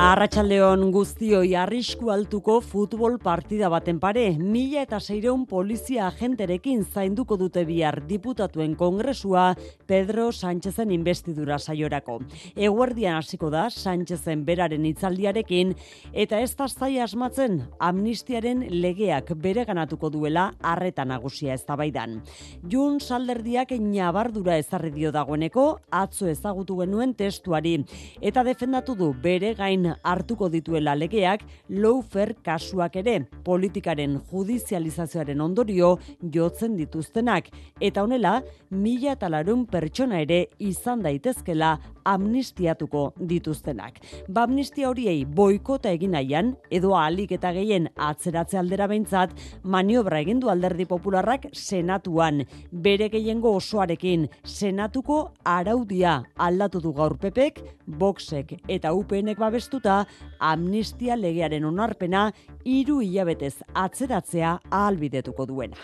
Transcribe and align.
Arratxaldeon 0.00 0.86
guztioi 0.94 1.50
arrisku 1.60 2.08
altuko 2.08 2.54
futbol 2.64 3.18
partida 3.20 3.68
baten 3.68 3.98
pare, 4.00 4.22
mila 4.40 4.80
eta 4.86 4.96
seireun 4.96 5.42
polizia 5.44 6.06
agenterekin 6.06 6.86
zainduko 6.88 7.36
dute 7.36 7.66
bihar 7.68 7.98
diputatuen 8.08 8.78
kongresua 8.80 9.42
Pedro 9.86 10.30
Sánchezen 10.32 10.94
investidura 10.96 11.58
saiorako. 11.58 12.16
Eguerdian 12.56 13.18
hasiko 13.18 13.50
da 13.52 13.66
Sánchezen 13.68 14.46
beraren 14.46 14.86
itzaldiarekin 14.88 15.74
eta 16.24 16.40
ez 16.40 16.54
da 16.56 16.70
zai 16.70 16.96
asmatzen 17.04 17.60
amnistiaren 17.78 18.64
legeak 18.80 19.34
bere 19.36 19.66
ganatuko 19.68 20.08
duela 20.08 20.46
arreta 20.62 21.04
nagusia 21.04 21.52
ez 21.52 21.64
baidan. 21.68 22.22
Jun 22.72 23.00
salderdiak 23.00 23.76
nabardura 23.76 24.56
ezarri 24.56 24.94
dio 24.96 25.12
dagoeneko 25.12 25.68
atzo 25.90 26.32
ezagutu 26.32 26.80
genuen 26.80 27.12
testuari 27.12 27.76
eta 28.22 28.48
defendatu 28.48 28.96
du 28.96 29.12
bere 29.12 29.52
gain 29.54 29.89
hartuko 30.02 30.48
dituela 30.48 30.94
legeak 30.94 31.44
loufer 31.68 32.34
kasuak 32.44 32.96
ere. 32.96 33.16
Politikaren 33.44 34.18
judizializazioaren 34.30 35.40
ondorio 35.40 35.96
jotzen 36.34 36.76
dituztenak. 36.76 37.50
Eta 37.80 38.02
honela 38.02 38.40
mila 38.70 39.14
eta 39.16 39.30
larun 39.30 39.66
pertsona 39.66 40.20
ere 40.20 40.46
izan 40.58 41.02
daitezkela 41.02 41.76
amnistiatuko 42.04 43.10
dituztenak. 43.30 44.00
Ba 44.28 44.44
amnistia 44.48 44.88
horiei 44.88 45.24
boikota 45.24 45.92
egin 45.94 46.14
nahian 46.16 46.54
edo 46.70 46.94
ahalik 46.96 47.32
eta 47.36 47.52
gehien 47.56 47.88
atzeratze 47.96 48.58
aldera 48.58 48.88
behintzat 48.90 49.34
maniobra 49.62 50.20
egin 50.24 50.40
du 50.40 50.50
alderdi 50.50 50.86
popularrak 50.90 51.46
senatuan. 51.52 52.44
Bere 52.72 53.08
gehiengo 53.12 53.54
osoarekin 53.56 54.28
senatuko 54.44 55.20
araudia 55.44 56.20
aldatu 56.36 56.80
du 56.80 56.92
gaur 56.96 57.16
pepek, 57.18 57.60
boxek 57.86 58.56
eta 58.68 58.92
UPNek 58.94 59.38
babestuta 59.70 60.06
amnistia 60.38 61.16
legearen 61.16 61.64
onarpena 61.64 62.32
hiru 62.64 63.00
hilabetez 63.00 63.62
atzeratzea 63.74 64.58
ahalbidetuko 64.70 65.46
duena. 65.46 65.76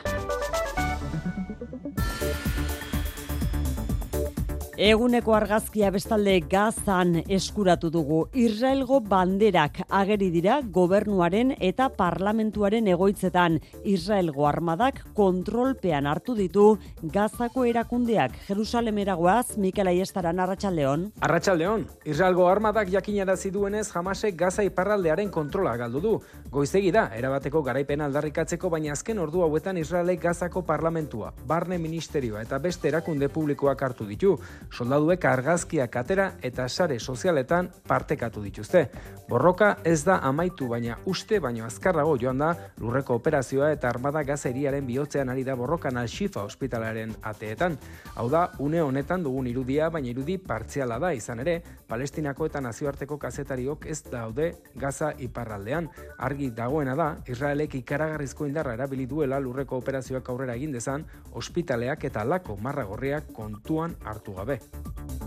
Eguneko 4.77 5.33
argazkia 5.33 5.89
bestalde 5.89 6.35
gazan 6.53 7.23
eskuratu 7.33 7.89
dugu. 7.89 8.19
Israelgo 8.37 8.99
banderak 9.01 9.79
ageri 9.89 10.27
dira 10.35 10.59
gobernuaren 10.61 11.55
eta 11.65 11.87
parlamentuaren 11.97 12.91
egoitzetan. 12.93 13.57
Israelgo 13.89 14.45
armadak 14.45 15.01
kontrolpean 15.17 16.05
hartu 16.07 16.35
ditu 16.37 16.67
gazako 17.01 17.65
erakundeak. 17.65 18.35
Jerusalem 18.51 18.99
eragoaz, 19.01 19.57
Mikel 19.57 19.89
Aiestaran 19.95 20.43
Arratxaldeon. 20.45 21.07
Arratxaldeon, 21.25 21.87
Israelgo 22.05 22.45
armadak 22.51 22.93
jakinarazi 22.93 23.55
duenez 23.57 23.87
jamasek 23.89 24.37
gaza 24.37 24.67
iparraldearen 24.69 25.33
kontrola 25.33 25.73
galdu 25.81 26.05
du. 26.05 26.15
Goizegi 26.53 26.93
da, 26.93 27.07
erabateko 27.17 27.63
garaipen 27.65 28.05
aldarrikatzeko, 28.05 28.69
baina 28.69 28.93
azken 28.93 29.25
ordu 29.25 29.41
hauetan 29.41 29.81
Israelek 29.81 30.21
gazako 30.29 30.67
parlamentua, 30.69 31.33
barne 31.47 31.81
ministerioa 31.81 32.45
eta 32.45 32.61
beste 32.61 32.93
erakunde 32.93 33.33
publikoak 33.33 33.89
hartu 33.89 34.05
ditu 34.05 34.37
soldaduek 34.72 35.25
argazkiak 35.25 35.97
atera 35.97 36.33
eta 36.42 36.69
sare 36.69 36.98
sozialetan 37.00 37.70
partekatu 37.89 38.42
dituzte. 38.42 38.86
Borroka 39.28 39.77
ez 39.84 40.05
da 40.05 40.19
amaitu 40.22 40.69
baina 40.69 40.98
uste 41.11 41.41
baino 41.41 41.64
azkarrago 41.67 42.17
joan 42.20 42.39
da 42.39 42.53
lurreko 42.78 43.17
operazioa 43.19 43.72
eta 43.75 43.89
armada 43.89 44.22
gazeriaren 44.22 44.87
bihotzean 44.87 45.28
ari 45.28 45.42
da 45.44 45.56
borrokan 45.56 45.97
al-Shifa 45.97 46.44
ospitalaren 46.44 47.14
ateetan. 47.22 47.78
Hau 48.14 48.28
da, 48.31 48.50
une 48.59 48.83
honetan 48.83 49.22
dugun 49.22 49.47
irudia, 49.47 49.89
baina 49.91 50.09
irudi 50.12 50.39
partziala 50.39 50.98
da 51.03 51.12
izan 51.12 51.41
ere, 51.42 51.56
Palestinako 51.89 52.47
eta 52.47 52.60
nazioarteko 52.60 53.19
kazetariok 53.19 53.87
ez 53.87 54.03
daude 54.10 54.53
gaza 54.75 55.12
iparraldean. 55.19 55.88
Argi 56.19 56.50
dagoena 56.50 56.94
da, 56.99 57.09
Israelek 57.26 57.75
ikaragarrizko 57.81 58.47
indarra 58.47 58.75
erabili 58.75 59.06
duela 59.06 59.41
lurreko 59.41 59.78
operazioak 59.82 60.28
aurrera 60.31 60.55
egin 60.55 60.72
dezan, 60.72 61.06
ospitaleak 61.32 62.05
eta 62.10 62.25
lako 62.25 62.56
marragorriak 62.62 63.32
kontuan 63.34 63.97
hartu 64.05 64.34
gabe. 64.38 64.56
Ué. 64.56 65.25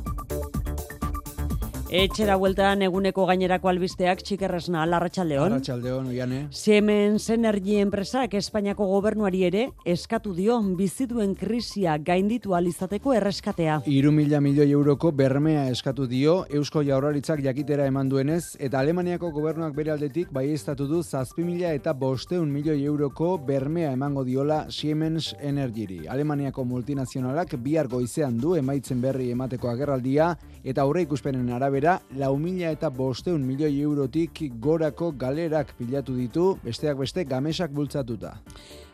Etxera 1.90 2.36
bueltan 2.38 2.84
eguneko 2.86 3.24
gainerako 3.26 3.66
albisteak 3.72 4.20
txikerresna 4.22 4.84
alarratxaldeon. 4.84 5.48
Alarratxaldeon, 5.56 6.10
oiane. 6.12 6.42
Siemens 6.54 7.24
Energy 7.34 7.80
enpresak 7.82 8.36
Espainiako 8.38 8.86
gobernuari 8.92 9.42
ere 9.48 9.64
eskatu 9.90 10.36
dio 10.38 10.60
bizituen 10.78 11.34
krisia 11.34 11.96
gainditu 11.98 12.54
alizateko 12.54 13.16
erreskatea. 13.18 13.80
Iru 13.90 14.12
mila 14.14 14.38
milioi 14.38 14.68
euroko 14.70 15.10
bermea 15.10 15.64
eskatu 15.72 16.06
dio 16.06 16.36
Eusko 16.60 16.84
Jaurlaritzak 16.86 17.42
jakitera 17.42 17.90
eman 17.90 18.14
duenez 18.14 18.56
eta 18.60 18.84
Alemaniako 18.84 19.34
gobernuak 19.34 19.74
bere 19.74 19.96
aldetik 19.96 20.30
bai 20.30 20.46
estatu 20.54 20.86
du 20.86 21.02
zazpi 21.02 21.42
mila 21.42 21.74
eta 21.74 21.96
bosteun 21.98 22.54
milioi 22.54 22.84
euroko 22.84 23.32
bermea 23.50 23.96
emango 23.98 24.28
diola 24.30 24.60
Siemens 24.70 25.34
Energyri. 25.42 26.04
Alemaniako 26.06 26.68
multinazionalak 26.70 27.58
bihar 27.58 27.90
goizean 27.90 28.38
du 28.38 28.54
emaitzen 28.62 29.02
berri 29.02 29.32
emateko 29.34 29.74
agerraldia 29.74 30.36
eta 30.64 30.86
aurre 30.86 31.08
ikuspenen 31.10 31.50
arabera 31.50 31.79
arabera, 31.80 32.02
lau 32.18 32.38
mila 32.38 32.72
eta 32.72 32.90
bosteun 32.90 33.42
milioi 33.46 33.82
eurotik 33.82 34.52
gorako 34.60 35.12
galerak 35.12 35.74
pilatu 35.78 36.16
ditu, 36.16 36.58
besteak 36.64 36.98
beste 36.98 37.24
gamesak 37.24 37.72
bultzatuta. 37.72 38.38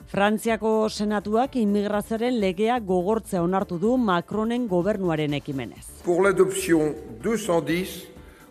Frantziako 0.07 0.90
senatuak 0.90 1.56
immigrazaren 1.56 2.40
legea 2.40 2.79
gogortzea 2.79 3.41
onartu 3.41 3.79
du 3.79 3.97
Macronen 3.97 4.68
gobernuaren 4.68 5.34
ekimenez. 5.34 6.03
Pour 6.03 6.22
l'adoption 6.22 6.94
210 7.23 8.07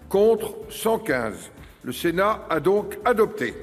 contre 0.08 0.54
115. 0.70 1.50
Le 1.84 1.92
Sénat 1.92 2.46
a 2.48 2.58
donc 2.60 2.98
adopté. 3.04 3.54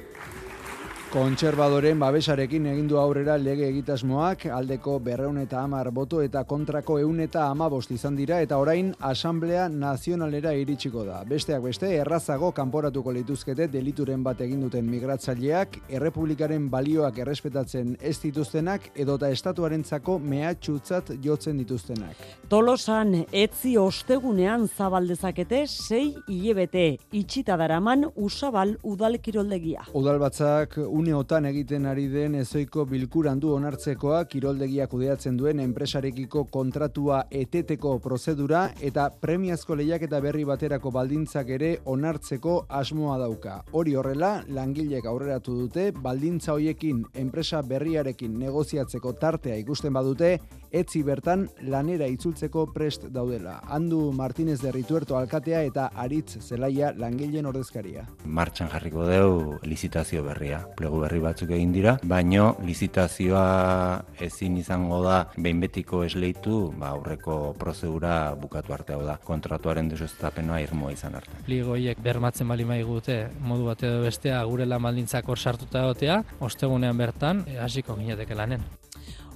Kontserbadoren 1.12 1.98
babesarekin 2.00 2.64
egindu 2.70 2.96
aurrera 2.96 3.34
lege 3.36 3.66
egitasmoak 3.68 4.46
aldeko 4.56 4.94
berreun 5.04 5.36
eta 5.42 5.58
amar 5.60 5.90
boto 5.92 6.22
eta 6.24 6.40
kontrako 6.48 6.94
eun 7.02 7.18
eta 7.20 7.42
amabost 7.52 7.90
izan 7.92 8.14
dira 8.16 8.38
eta 8.40 8.56
orain 8.56 8.94
Asamblea 9.08 9.66
Nazionalera 9.68 10.54
iritsiko 10.56 11.04
da. 11.04 11.18
Besteak 11.28 11.60
beste, 11.66 11.90
errazago 12.00 12.48
kanporatuko 12.56 13.12
lituzkete 13.12 13.66
delituren 13.68 14.22
bat 14.24 14.40
egin 14.40 14.62
duten 14.64 14.88
migratzaileak, 14.88 15.76
errepublikaren 15.98 16.70
balioak 16.72 17.20
errespetatzen 17.26 17.92
ez 18.00 18.14
dituztenak 18.22 18.88
edota 19.04 19.28
estatuarentzako 19.36 20.16
mehatxutzat 20.32 21.12
jotzen 21.20 21.60
dituztenak. 21.60 22.24
Tolosan 22.48 23.26
etzi 23.28 23.74
ostegunean 23.76 24.64
zabaldezakete 24.64 25.66
sei 25.66 26.14
hilebete 26.24 26.88
itxita 27.12 27.60
daraman 27.60 28.08
usabal 28.16 28.78
udalkiroldegia. 28.80 29.90
Udalbatzak 29.92 30.80
uneotan 31.02 31.48
egiten 31.48 31.86
ari 31.90 32.04
den 32.06 32.36
ezoiko 32.38 32.84
bilkuran 32.86 33.40
du 33.42 33.50
onartzekoa 33.56 34.20
kiroldegia 34.30 34.86
kudeatzen 34.86 35.34
duen 35.40 35.58
enpresarekiko 35.64 36.44
kontratua 36.54 37.24
eteteko 37.42 37.96
prozedura 38.04 38.60
eta 38.88 39.08
premiazko 39.24 39.74
lehiak 39.80 40.06
eta 40.06 40.20
berri 40.22 40.44
baterako 40.46 40.92
baldintzak 40.94 41.50
ere 41.56 41.72
onartzeko 41.90 42.54
asmoa 42.80 43.18
dauka. 43.18 43.56
Hori 43.72 43.96
horrela, 43.98 44.30
langilek 44.46 45.08
aurreratu 45.10 45.56
dute, 45.64 45.90
baldintza 46.04 46.54
hoiekin 46.54 47.02
enpresa 47.24 47.64
berriarekin 47.66 48.38
negoziatzeko 48.38 49.16
tartea 49.18 49.58
ikusten 49.64 49.96
badute, 49.98 50.36
etzi 50.72 51.02
bertan 51.04 51.48
lanera 51.68 52.06
itzultzeko 52.08 52.68
prest 52.72 53.08
daudela. 53.12 53.58
Andu 53.74 54.04
Martinez 54.16 54.60
de 54.62 54.72
Rituerto 54.72 55.18
alkatea 55.18 55.64
eta 55.66 55.90
Aritz 56.04 56.38
Zelaia 56.40 56.94
langileen 56.96 57.50
ordezkaria. 57.50 58.06
Martxan 58.24 58.70
jarriko 58.72 59.10
deu 59.10 59.58
lizitazio 59.66 60.22
berria 60.24 60.62
plegu 60.92 61.06
berri 61.06 61.20
batzuk 61.24 61.50
egin 61.56 61.72
dira, 61.72 61.96
baino 62.04 62.56
lizitazioa 62.66 64.02
ezin 64.20 64.58
izango 64.60 65.00
da 65.02 65.22
behin 65.36 65.60
betiko 65.60 66.02
esleitu, 66.04 66.72
ba 66.76 66.92
aurreko 66.92 67.54
prozedura 67.58 68.34
bukatu 68.36 68.74
arte 68.76 68.92
hau 68.92 69.02
da. 69.06 69.16
Kontratuaren 69.24 69.88
desustapenoa 69.88 70.60
irmoa 70.60 70.92
izan 70.92 71.16
arte. 71.16 71.32
Pligoiek 71.46 71.98
bermatzen 72.02 72.48
bali 72.48 72.68
maigute 72.68 73.30
modu 73.40 73.70
bat 73.70 73.82
edo 73.82 74.02
bestea 74.04 74.44
gure 74.44 74.66
lan 74.66 74.82
baldintzak 74.82 75.28
hor 75.28 75.38
sartuta 75.38 75.86
egotea, 75.86 76.22
ostegunean 76.40 76.98
bertan 76.98 77.44
eh, 77.46 77.58
hasiko 77.62 77.96
gineteke 77.96 78.36
lanen. 78.36 78.62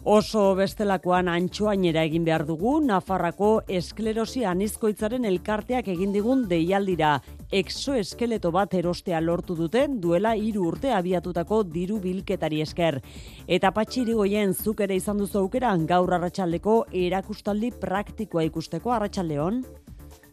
Oso 0.06 0.52
bestelakoan 0.55 1.26
antxoainera 1.26 2.05
egin 2.06 2.23
behar 2.23 2.44
dugu, 2.47 2.76
Nafarrako 2.79 3.49
esklerosi 3.67 4.44
anizkoitzaren 4.47 5.25
elkarteak 5.26 5.88
egin 5.91 6.12
digun 6.14 6.44
deialdira. 6.47 7.17
Exoeskeleto 7.55 8.51
bat 8.51 8.73
erostea 8.75 9.21
lortu 9.23 9.55
duten 9.55 10.01
duela 10.03 10.33
hiru 10.35 10.65
urte 10.67 10.91
abiatutako 10.91 11.61
diru 11.71 12.01
bilketari 12.03 12.59
esker. 12.65 12.99
Eta 13.47 13.71
patxiri 13.71 14.17
goien 14.19 14.55
zuk 14.55 14.83
ere 14.83 14.97
izan 14.99 15.23
duzu 15.23 15.39
aukera 15.45 15.77
gaur 15.87 16.13
arratsaldeko 16.17 16.87
erakustaldi 16.91 17.71
praktikoa 17.81 18.43
ikusteko 18.51 18.91
arratsaldeon. 18.91 19.63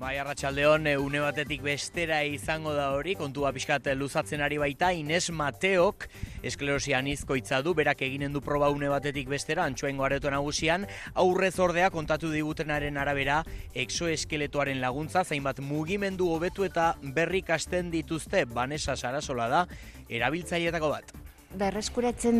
Bai, 0.03 0.17
arratsaldeon 0.19 0.87
eh, 0.91 0.97
une 0.99 1.21
batetik 1.23 1.61
bestera 1.63 2.17
izango 2.27 2.73
da 2.75 2.89
hori, 2.91 3.13
kontua 3.15 3.53
pixkat 3.55 3.85
eh, 3.87 3.93
luzatzen 3.95 4.43
ari 4.43 4.57
baita, 4.59 4.89
Ines 4.91 5.29
Mateok 5.31 6.09
esklerosia 6.43 6.99
anizkoitza 6.99 7.61
du, 7.63 7.71
berak 7.77 8.03
eginen 8.03 8.35
du 8.35 8.41
proba 8.43 8.67
une 8.73 8.91
batetik 8.91 9.31
bestera, 9.31 9.63
antxoengo 9.63 10.03
areto 10.03 10.27
nagusian, 10.33 10.83
aurrez 11.15 11.55
ordea 11.55 11.87
kontatu 11.95 12.35
digutenaren 12.35 12.99
arabera, 12.99 13.45
exoeskeletoaren 13.71 14.83
laguntza, 14.83 15.23
zainbat 15.23 15.63
mugimendu 15.63 16.33
hobetu 16.35 16.67
eta 16.67 16.97
berri 17.15 17.39
kasten 17.47 17.87
dituzte, 17.95 18.43
Vanessa 18.43 18.99
Sarasola 18.99 19.47
da, 19.55 19.67
erabiltzaietako 20.11 20.97
bat 20.97 21.22
berreskuratzen 21.59 22.39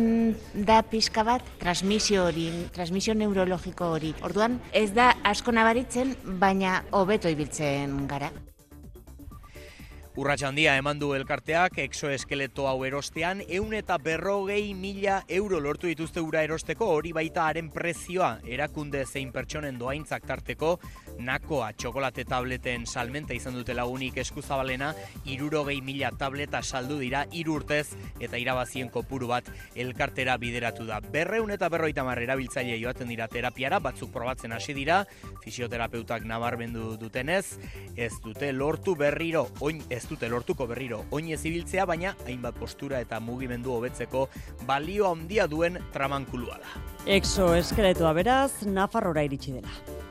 da 0.66 0.80
pixka 0.86 1.24
bat 1.26 1.44
transmisio 1.60 2.26
hori, 2.28 2.48
transmisio 2.74 3.14
neurologiko 3.18 3.92
hori. 3.96 4.14
Orduan, 4.26 4.58
ez 4.72 4.90
da 4.96 5.12
asko 5.24 5.54
nabaritzen, 5.54 6.16
baina 6.40 6.82
hobeto 6.92 7.30
ibiltzen 7.32 8.04
gara. 8.10 8.32
Urratxa 10.14 10.46
handia 10.46 10.76
eman 10.78 11.00
du 11.00 11.08
elkarteak 11.16 11.80
exoeskeleto 11.82 12.68
hau 12.70 12.84
erostean, 12.86 13.40
eun 13.50 13.72
eta 13.74 13.96
berrogei 13.98 14.68
mila 14.78 15.16
euro 15.26 15.58
lortu 15.58 15.88
dituzte 15.90 16.22
ura 16.22 16.44
erosteko, 16.46 16.86
hori 16.86 17.10
baita 17.16 17.48
haren 17.48 17.66
prezioa 17.74 18.36
erakunde 18.46 19.02
zein 19.10 19.32
pertsonen 19.34 19.74
doaintzak 19.80 20.22
tarteko, 20.28 20.76
nakoa 21.18 21.72
txokolate 21.72 22.24
tableten 22.28 22.86
salmenta 22.86 23.34
izan 23.34 23.58
dute 23.58 23.74
lagunik 23.74 24.20
eskuzabalena, 24.22 24.92
irurogei 25.26 25.80
mila 25.82 26.12
tableta 26.18 26.62
saldu 26.62 27.00
dira 27.02 27.24
irurtez 27.32 27.96
eta 28.20 28.38
irabazien 28.38 28.90
kopuru 28.94 29.28
bat 29.32 29.50
elkartera 29.74 30.38
bideratu 30.38 30.86
da. 30.86 31.00
Berreun 31.00 31.50
eta 31.50 31.68
berroita 31.68 32.06
erabiltzaile 32.22 32.78
joaten 32.78 33.08
dira 33.08 33.26
terapiara, 33.28 33.80
batzuk 33.80 34.12
probatzen 34.12 34.52
hasi 34.52 34.74
dira, 34.74 35.04
fisioterapeutak 35.42 36.24
nabarmendu 36.24 36.96
dutenez, 36.96 37.58
ez 37.96 38.12
dute 38.22 38.52
lortu 38.52 38.94
berriro, 38.94 39.48
oin 39.60 39.82
ez 39.90 40.04
ez 40.04 40.10
dute 40.10 40.28
lortuko 40.28 40.66
berriro 40.68 41.00
oinez 41.16 41.40
ibiltzea, 41.48 41.86
baina 41.88 42.12
hainbat 42.26 42.58
postura 42.60 43.00
eta 43.04 43.20
mugimendu 43.24 43.72
hobetzeko 43.78 44.26
balio 44.68 45.08
handia 45.10 45.48
duen 45.48 45.80
tramankulua 45.96 46.60
da. 46.60 46.80
Exo 47.18 47.52
eskeletoa 47.56 48.12
beraz, 48.16 48.50
Nafarrora 48.68 49.24
iritsi 49.24 49.56
dela. 49.58 50.03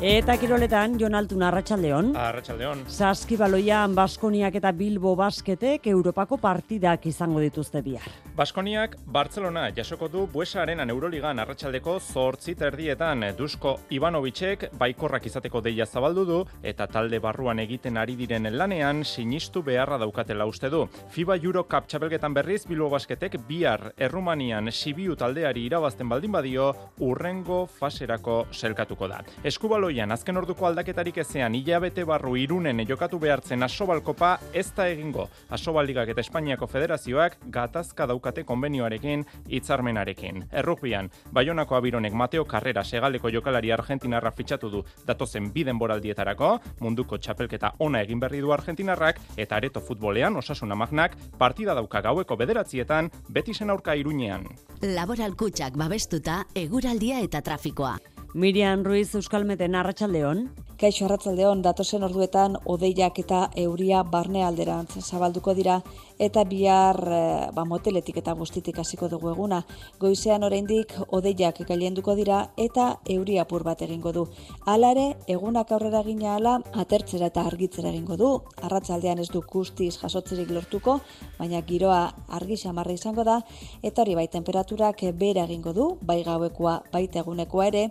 Eta 0.00 0.32
kiroletan, 0.40 0.94
Jon 0.96 1.12
Altun 1.12 1.42
Arratxaldeon. 1.44 2.14
Arratxaldeon. 2.16 2.86
Saskibaloian 2.88 3.92
Baskoniak 3.92 4.54
eta 4.56 4.70
Bilbo 4.72 5.10
Basketek 5.12 5.84
Europako 5.92 6.38
partidak 6.40 7.04
izango 7.04 7.42
dituzte 7.44 7.82
bihar. 7.84 8.06
Baskoniak 8.34 8.94
Barcelona 9.04 9.66
jasoko 9.76 10.08
du 10.08 10.22
Buesaren 10.32 10.80
Euroligan 10.88 11.38
arratsaldeko 11.42 11.98
zortzi 12.00 12.54
terdietan 12.56 13.26
Dusko 13.36 13.74
Ivanovicek 13.92 14.70
baikorrak 14.80 15.26
izateko 15.28 15.60
deia 15.60 15.84
zabaldu 15.84 16.24
du 16.24 16.38
eta 16.62 16.86
talde 16.86 17.20
barruan 17.20 17.60
egiten 17.60 18.00
ari 18.00 18.16
diren 18.16 18.48
lanean 18.56 19.04
sinistu 19.04 19.60
beharra 19.62 19.98
daukatela 19.98 20.46
uste 20.48 20.70
du. 20.70 20.86
FIBA 21.10 21.36
Euro 21.42 21.66
Cup 21.68 21.92
txapelgetan 21.92 22.32
berriz 22.32 22.62
Bilbo 22.64 22.88
Basketek 22.88 23.36
bihar 23.46 23.92
Errumanian 23.98 24.72
Sibiu 24.72 25.12
taldeari 25.14 25.66
irabazten 25.68 26.08
baldin 26.08 26.32
badio 26.32 26.72
urrengo 27.00 27.66
faserako 27.66 28.46
selkatuko 28.50 29.12
da. 29.12 29.20
Eskubalo 29.44 29.89
Baloian 29.90 30.14
azken 30.14 30.36
orduko 30.38 30.68
aldaketarik 30.68 31.16
ezean 31.18 31.56
hilabete 31.58 32.04
barru 32.06 32.36
irunen 32.38 32.78
jokatu 32.86 33.18
behartzen 33.18 33.66
asobalkopa 33.66 34.28
ez 34.54 34.68
da 34.76 34.84
egingo. 34.86 35.24
Asobaldigak 35.50 36.12
eta 36.12 36.22
Espainiako 36.22 36.68
federazioak 36.70 37.34
gatazka 37.56 38.06
daukate 38.06 38.44
konbenioarekin 38.46 39.24
hitzarmenarekin. 39.48 40.44
Errukbian, 40.62 41.08
Baionako 41.32 41.74
abironek 41.80 42.14
Mateo 42.14 42.44
Carrera 42.44 42.84
segaleko 42.84 43.32
jokalari 43.34 43.72
argentinarra 43.74 44.30
fitxatu 44.30 44.70
du 44.70 44.84
datozen 45.08 45.50
biden 45.50 45.82
boraldietarako, 45.82 46.52
munduko 46.86 47.18
txapelketa 47.18 47.72
ona 47.80 48.04
egin 48.06 48.22
berri 48.22 48.38
du 48.46 48.54
argentinarrak, 48.54 49.18
eta 49.36 49.58
areto 49.58 49.82
futbolean 49.82 50.36
osasuna 50.36 50.78
magnak 50.78 51.18
partida 51.36 51.74
dauka 51.74 51.98
gaueko 52.06 52.38
bederatzietan 52.38 53.10
beti 53.28 53.58
zen 53.58 53.74
aurka 53.74 53.98
irunean. 53.98 54.46
Laboral 54.86 55.34
kutsak 55.34 55.74
babestuta, 55.74 56.44
eguraldia 56.54 57.18
eta 57.26 57.42
trafikoa. 57.42 57.96
Miriam 58.32 58.84
Ruiz 58.84 59.12
Euskalmeten 59.18 59.74
Arratsaldeon. 59.74 60.44
Kaixo 60.78 61.04
Arratsaldeon 61.04 61.64
datosen 61.64 62.04
orduetan 62.06 62.54
odeiak 62.62 63.16
eta 63.18 63.40
euria 63.58 64.04
barne 64.06 64.44
alderantz 64.46 65.00
zabalduko 65.02 65.54
dira 65.58 65.80
eta 66.20 66.44
bihar 66.44 66.98
eh, 67.08 67.48
ba, 67.56 67.64
moteletik 67.64 68.18
eta 68.20 68.34
guztitik 68.36 68.78
hasiko 68.78 69.08
dugu 69.08 69.30
eguna. 69.32 69.62
Goizean 70.00 70.44
oraindik 70.44 70.92
odeiak 71.08 71.62
gailenduko 71.68 72.14
dira 72.18 72.40
eta 72.60 72.90
euri 73.08 73.38
apur 73.40 73.64
bat 73.64 73.80
egingo 73.86 74.12
du. 74.12 74.26
Alare, 74.68 75.06
egunak 75.32 75.72
aurrera 75.72 76.02
gina 76.04 76.36
ala, 76.36 76.58
atertzera 76.84 77.30
eta 77.32 77.46
argitzera 77.48 77.88
egingo 77.88 78.18
du. 78.20 78.30
Arratsaldean 78.68 79.24
ez 79.24 79.30
du 79.32 79.40
guztiz 79.48 79.94
jasotzerik 80.02 80.52
lortuko, 80.52 80.98
baina 81.38 81.64
giroa 81.66 82.02
argi 82.28 82.60
xamarra 82.60 82.92
izango 82.92 83.24
da, 83.24 83.40
eta 83.82 84.04
hori 84.04 84.18
bai 84.20 84.28
temperaturak 84.28 85.06
bera 85.16 85.48
egingo 85.48 85.72
du, 85.72 85.88
bai 86.04 86.20
gauekoa, 86.26 86.76
baita 86.92 87.24
egunekoa 87.24 87.70
ere, 87.72 87.86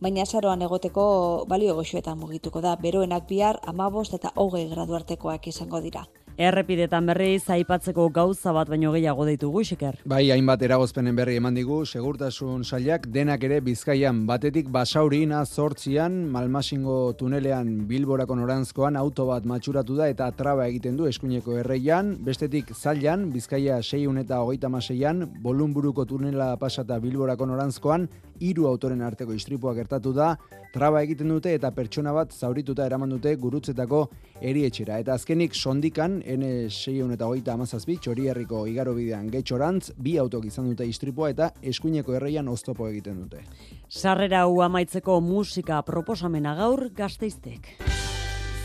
baina 0.00 0.26
saroan 0.26 0.62
egoteko 0.62 1.04
balio 1.50 1.74
goxoetan 1.74 2.18
mugituko 2.18 2.62
da, 2.62 2.76
beroenak 2.76 3.26
bihar 3.28 3.58
amabost 3.66 4.14
eta 4.14 4.30
hogei 4.36 4.68
gradu 4.70 4.94
artekoak 4.94 5.50
izango 5.50 5.82
dira. 5.82 6.06
Errepidetan 6.40 7.04
berriz 7.04 7.44
aipatzeko 7.52 8.06
gauza 8.08 8.54
bat 8.56 8.70
baino 8.72 8.88
gehiago 8.94 9.26
ditugu 9.28 9.60
xiker. 9.68 9.98
Bai, 10.08 10.30
hainbat 10.32 10.62
eragozpenen 10.64 11.16
berri 11.16 11.36
eman 11.36 11.52
digu, 11.54 11.82
segurtasun 11.84 12.64
sailak 12.64 13.04
denak 13.12 13.44
ere 13.44 13.60
Bizkaian 13.60 14.22
batetik 14.26 14.70
basaurina 14.72 15.42
zortzian, 15.44 16.16
Malmasingo 16.32 17.12
tunelean 17.20 17.84
Bilborako 17.88 18.38
norantzkoan 18.40 18.96
auto 18.96 19.26
bat 19.28 19.44
matxuratu 19.44 19.98
da 19.98 20.08
eta 20.08 20.30
traba 20.32 20.66
egiten 20.72 20.96
du 20.96 21.04
eskuineko 21.10 21.58
erreian, 21.60 22.16
bestetik 22.24 22.72
zailan, 22.72 23.28
Bizkaia 23.34 23.82
6 23.82 24.16
eta 24.24 24.40
hogeita 24.40 24.72
maseian, 24.72 25.26
bolunburuko 25.44 26.06
tunela 26.08 26.56
pasata 26.56 26.98
Bilborako 26.98 27.50
norantzkoan, 27.52 28.08
hiru 28.42 28.66
autoren 28.66 29.02
arteko 29.06 29.34
istripua 29.36 29.74
gertatu 29.76 30.12
da, 30.16 30.32
traba 30.74 31.02
egiten 31.04 31.30
dute 31.30 31.52
eta 31.54 31.70
pertsona 31.76 32.12
bat 32.16 32.32
zaurituta 32.32 32.86
eraman 32.88 33.12
dute 33.14 33.34
gurutzetako 33.40 34.02
erietxera. 34.40 34.98
Eta 35.02 35.16
azkenik 35.18 35.54
sondikan, 35.54 36.20
N6 36.22 37.12
eta 37.14 37.28
hogeita 37.28 37.54
amazazbi, 37.54 37.98
txori 38.02 38.28
herriko 38.32 38.64
igaro 38.70 38.96
bidean 38.98 39.30
getxorantz, 39.32 39.92
bi 39.98 40.16
autok 40.22 40.48
izan 40.50 40.70
dute 40.72 40.88
istripua 40.88 41.30
eta 41.34 41.52
eskuineko 41.62 42.16
erreian 42.18 42.48
oztopo 42.48 42.88
egiten 42.90 43.22
dute. 43.24 43.44
Sarrera 43.88 44.46
hau 44.46 44.60
amaitzeko 44.64 45.20
musika 45.20 45.82
proposamena 45.86 46.56
gaur 46.58 46.88
gazteiztek. 46.96 47.76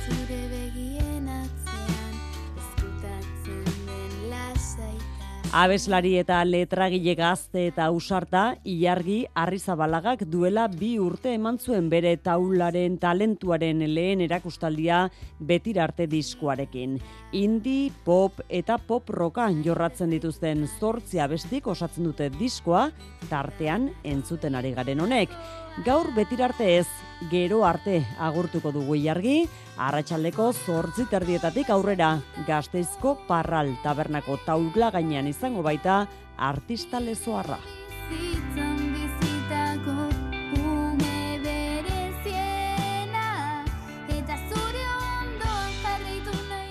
Zure 0.07 0.36
Abeslari 5.55 6.17
eta 6.19 6.41
letragile 6.43 7.13
gazte 7.15 7.61
eta 7.69 7.85
usarta, 7.95 8.57
ilargi 8.67 9.21
arrizabalagak 9.31 10.25
duela 10.27 10.65
bi 10.67 10.97
urte 10.99 11.31
eman 11.37 11.55
zuen 11.57 11.87
bere 11.89 12.17
taularen 12.19 12.97
talentuaren 12.99 13.79
lehen 13.93 14.21
erakustaldia 14.25 15.05
betirarte 15.39 16.09
diskoarekin. 16.11 16.97
Indi, 17.31 17.93
pop 18.03 18.41
eta 18.49 18.75
pop 18.77 19.07
roka 19.09 19.47
jorratzen 19.63 20.11
dituzten 20.11 20.67
zortzia 20.67 21.29
bestik 21.31 21.67
osatzen 21.67 22.03
dute 22.03 22.27
diskoa, 22.35 22.89
tartean 23.29 23.93
entzuten 24.03 24.55
ari 24.59 24.75
garen 24.75 24.99
honek. 24.99 25.31
Gaur 25.85 26.07
betirarte 26.15 26.65
ez, 26.79 26.87
gero 27.29 27.59
arte 27.65 27.99
agurtuko 28.17 28.71
dugu 28.73 28.95
ilargi, 28.97 29.43
arratsaldeko 29.77 30.47
zortzi 30.65 31.05
terdietatik 31.11 31.69
aurrera, 31.69 32.15
gazteizko 32.47 33.13
parral 33.27 33.69
tabernako 33.83 34.39
taula 34.45 34.89
gainean 34.95 35.29
izango 35.29 35.61
baita, 35.61 36.07
artista 36.37 36.99
lezoarra. 36.99 37.59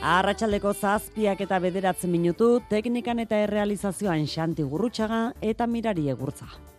Arratxaldeko 0.07 0.73
zazpiak 0.75 1.41
eta 1.47 1.59
bederatzen 1.63 2.11
minutu, 2.11 2.57
teknikan 2.71 3.23
eta 3.23 3.39
errealizazioan 3.47 4.27
xanti 4.27 4.67
gurrutxaga 4.67 5.29
eta 5.43 5.67
mirari 5.67 6.11
egurtza. 6.11 6.76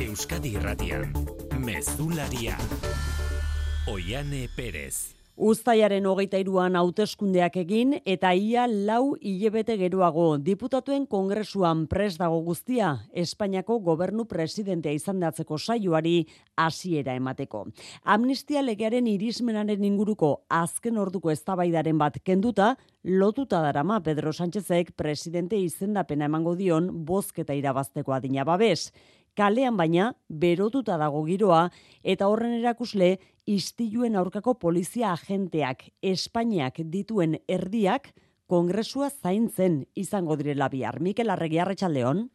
Euskadi 0.00 0.54
Irratian, 0.56 1.12
Mezularia, 1.60 2.56
Oiane 3.84 4.46
Perez. 4.56 5.12
Uztaiaren 5.36 6.06
hogeita 6.08 6.38
iruan 6.40 6.76
hauteskundeak 6.76 7.58
egin 7.60 7.92
eta 8.08 8.30
ia 8.32 8.64
lau 8.68 9.14
hilebete 9.20 9.76
geroago 9.80 10.24
diputatuen 10.40 11.04
kongresuan 11.08 11.86
pres 11.88 12.14
dago 12.20 12.40
guztia 12.44 12.94
Espainiako 13.12 13.78
gobernu 13.84 14.24
presidentea 14.28 14.96
izan 14.96 15.20
datzeko 15.20 15.58
saioari 15.58 16.26
hasiera 16.56 17.14
emateko. 17.20 17.66
Amnistia 18.04 18.64
legearen 18.64 19.08
irismenaren 19.08 19.84
inguruko 19.84 20.34
azken 20.48 20.96
orduko 20.96 21.32
eztabaidaren 21.32 22.00
bat 22.00 22.20
kenduta, 22.24 22.74
lotuta 23.04 23.60
darama 23.60 24.00
Pedro 24.00 24.32
Sánchezek 24.32 24.92
presidente 24.96 25.60
izendapena 25.60 26.28
emango 26.28 26.56
dion 26.56 26.90
bozketa 27.04 27.56
irabazteko 27.56 28.12
adina 28.16 28.44
babes. 28.44 28.92
Kalean 29.36 29.76
baina 29.76 30.14
berotuta 30.28 30.96
dago 31.00 31.22
giroa 31.26 31.68
eta 32.02 32.28
horren 32.28 32.58
erakusle 32.58 33.18
istiluen 33.46 34.16
aurkako 34.16 34.54
polizia 34.58 35.12
agenteak 35.12 35.88
Espainiak 36.02 36.82
dituen 36.92 37.38
erdiak 37.48 38.12
kongresua 38.50 39.10
zaintzen 39.10 39.84
izango 39.94 40.36
direla 40.36 40.68
bihar. 40.68 41.00
Mikel 41.00 41.30
Arregi 41.30 41.58
Arratsaldeon. 41.62 42.28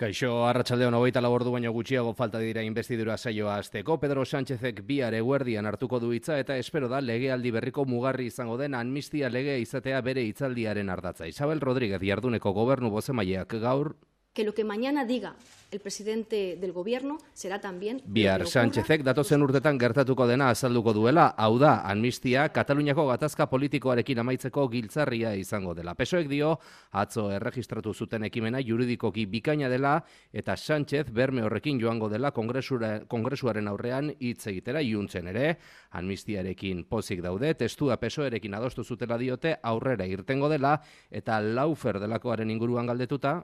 Kaixo, 0.00 0.30
arratsaldeon 0.48 0.94
hogeita 0.96 1.20
labordu 1.20 1.50
baino 1.52 1.74
gutxiago 1.76 2.14
falta 2.16 2.40
dira 2.40 2.62
investidura 2.64 3.18
saioa 3.18 3.58
azteko. 3.60 3.98
Pedro 4.00 4.24
Sánchezek 4.24 4.80
biar 4.88 5.12
eguerdian 5.18 5.68
hartuko 5.68 6.00
du 6.00 6.14
hitza 6.16 6.38
eta 6.40 6.56
espero 6.56 6.88
da 6.88 7.02
legealdi 7.04 7.52
berriko 7.52 7.84
mugarri 7.84 8.30
izango 8.30 8.56
den 8.56 8.78
amnistia 8.78 9.28
lege 9.28 9.58
izatea 9.60 10.00
bere 10.00 10.24
hitzaldiaren 10.24 10.88
ardatza. 10.88 11.28
Isabel 11.28 11.60
Rodríguez 11.60 12.00
jarduneko 12.00 12.54
gobernu 12.56 12.88
bozemaileak 12.94 13.58
gaur 13.60 13.92
que 14.32 14.44
lo 14.44 14.54
que 14.54 14.64
mañana 14.64 15.04
diga 15.04 15.34
el 15.72 15.80
presidente 15.80 16.56
del 16.60 16.72
gobierno 16.72 17.18
será 17.32 17.60
también 17.60 18.02
Biar 18.04 18.46
Sánchezek 18.46 19.02
datozen 19.02 19.42
urtetan 19.42 19.78
gertatuko 19.78 20.26
dena 20.26 20.50
azalduko 20.50 20.92
duela, 20.92 21.28
hau 21.38 21.58
da, 21.58 21.82
amnistia 21.86 22.48
Kataluniako 22.50 23.06
gatazka 23.06 23.46
politikoarekin 23.50 24.18
amaitzeko 24.18 24.68
giltzarria 24.70 25.34
izango 25.38 25.74
dela. 25.74 25.94
Pesoek 25.94 26.28
dio, 26.30 26.56
atzo 26.90 27.28
erregistratu 27.30 27.94
zuten 27.94 28.26
ekimena 28.26 28.62
juridikoki 28.62 29.26
bikaina 29.26 29.68
dela 29.70 29.96
eta 30.32 30.56
Sánchez 30.56 31.10
berme 31.12 31.42
horrekin 31.42 31.78
joango 31.80 32.08
dela 32.08 32.32
kongresuaren 32.32 33.68
aurrean 33.68 34.10
hitz 34.18 34.46
egitera 34.46 34.82
iuntzen 34.82 35.30
ere, 35.30 35.56
amnistiarekin 35.90 36.84
pozik 36.84 37.22
daude, 37.22 37.54
testua 37.54 37.98
pesoerekin 37.98 38.54
adostu 38.54 38.84
zutela 38.84 39.18
diote 39.18 39.56
aurrera 39.62 40.06
irtengo 40.06 40.48
dela 40.48 40.80
eta 41.10 41.40
laufer 41.40 41.98
delakoaren 42.02 42.50
inguruan 42.50 42.86
galdetuta, 42.90 43.40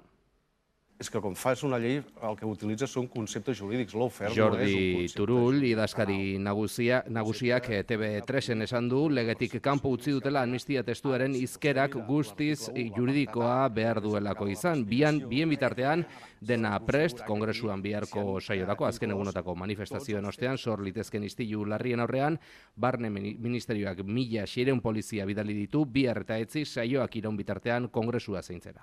és 0.98 1.10
que 1.12 1.20
quan 1.20 1.34
fas 1.36 1.60
una 1.66 1.76
llei 1.76 1.98
el 2.00 2.36
que 2.38 2.48
utilitzes 2.48 2.92
són 2.96 3.06
conceptes 3.12 3.58
jurídics, 3.60 3.92
l'ofer 3.98 4.30
Jordi 4.32 4.64
no 4.64 5.02
és 5.04 5.12
un 5.12 5.18
Turull, 5.18 5.58
idazkari 5.68 6.38
nagusia, 6.40 7.02
nagusiak 7.12 7.68
eh, 7.68 7.82
TV3-en 7.84 8.64
esan 8.64 8.88
du, 8.88 9.02
legetik 9.12 9.58
kanpo 9.64 9.92
utzi 9.92 10.14
dutela 10.14 10.44
amnistia 10.46 10.84
testuaren 10.86 11.36
izkerak 11.36 11.98
guztiz 12.08 12.70
juridikoa 12.96 13.68
behar 13.76 14.00
duelako 14.00 14.48
izan. 14.48 14.86
Bian, 14.88 15.20
bien 15.28 15.52
bitartean, 15.52 16.06
dena 16.40 16.78
prest, 16.86 17.20
kongresuan 17.28 17.84
biharko 17.84 18.40
saiorako, 18.40 18.88
azken 18.88 19.12
egunotako 19.12 19.56
manifestazioen 19.60 20.24
ostean, 20.32 20.56
sor 20.56 20.80
litezken 20.84 21.28
iztilu 21.28 21.66
larrien 21.68 22.00
aurrean, 22.00 22.40
barne 22.76 23.12
ministerioak 23.12 24.00
mila 24.04 24.48
xireun 24.48 24.80
polizia 24.80 25.28
bidali 25.28 25.60
ditu, 25.60 25.84
bihar 25.84 26.24
eta 26.24 26.40
etzi 26.40 26.64
saioak 26.64 27.20
iraun 27.20 27.36
bitartean 27.36 27.92
kongresua 27.92 28.42
zeintzera. 28.42 28.80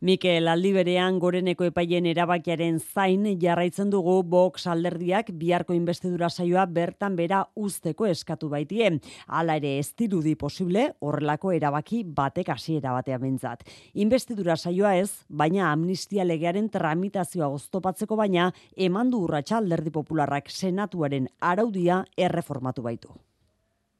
Mikel 0.00 0.48
Aldiberean 0.48 1.18
goreneko 1.20 1.66
epaien 1.68 2.06
erabakiaren 2.08 2.78
zain 2.80 3.26
jarraitzen 3.42 3.90
dugu 3.92 4.14
Vox 4.32 4.64
alderdiak 4.72 5.28
biharko 5.36 5.76
investidura 5.76 6.30
saioa 6.30 6.64
bertan 6.64 7.18
bera 7.18 7.42
usteko 7.54 8.08
eskatu 8.08 8.48
baitie. 8.48 8.88
Hala 9.28 9.58
ere 9.60 9.74
ez 9.76 9.92
dirudi 9.92 10.34
posible 10.40 10.86
horrelako 11.04 11.52
erabaki 11.52 12.00
batek 12.16 12.48
hasiera 12.56 12.96
batean 12.96 13.20
bentzat. 13.26 13.68
Investidura 13.92 14.56
saioa 14.56 14.96
ez, 14.96 15.10
baina 15.28 15.68
amnistia 15.68 16.24
legearen 16.24 16.72
tramitazioa 16.72 17.52
oztopatzeko 17.60 18.16
baina 18.16 18.54
emandu 18.76 19.26
urratsa 19.26 19.58
alderdi 19.60 19.92
popularrak 19.92 20.48
senatuaren 20.48 21.28
araudia 21.40 22.06
erreformatu 22.16 22.88
baitu. 22.88 23.12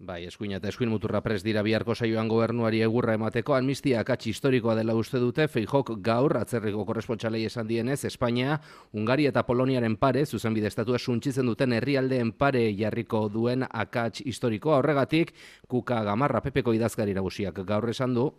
Bai, 0.00 0.22
eskuina 0.24 0.56
eta 0.56 0.70
eskuin 0.70 0.88
muturra 0.88 1.18
pres 1.20 1.42
dira 1.44 1.60
biharko 1.60 1.92
saioan 1.92 2.28
gobernuari 2.32 2.78
egurra 2.80 3.12
emateko, 3.18 3.52
amnistia 3.52 3.98
akatsi 4.00 4.30
historikoa 4.32 4.72
dela 4.78 4.94
uste 4.96 5.20
dute, 5.20 5.44
feijok 5.52 5.92
gaur, 6.06 6.38
atzerriko 6.40 6.86
korrespotxalei 6.88 7.42
esan 7.44 7.68
dienez, 7.68 7.98
Espainia, 8.08 8.56
Ungaria 8.96 9.28
eta 9.28 9.44
Poloniaren 9.44 9.98
pare, 10.00 10.24
zuzen 10.24 10.56
bidestatua 10.56 10.96
suntxitzen 10.98 11.52
duten 11.52 11.76
herrialdeen 11.76 12.32
pare 12.32 12.64
jarriko 12.78 13.26
duen 13.28 13.68
akats 13.68 14.24
historikoa. 14.24 14.78
Horregatik, 14.80 15.34
kuka 15.68 16.00
gamarra 16.08 16.40
pepeko 16.40 16.72
idazkari 16.72 17.12
nagusiak 17.12 17.60
gaur 17.68 17.92
esan 17.92 18.16
du, 18.16 18.30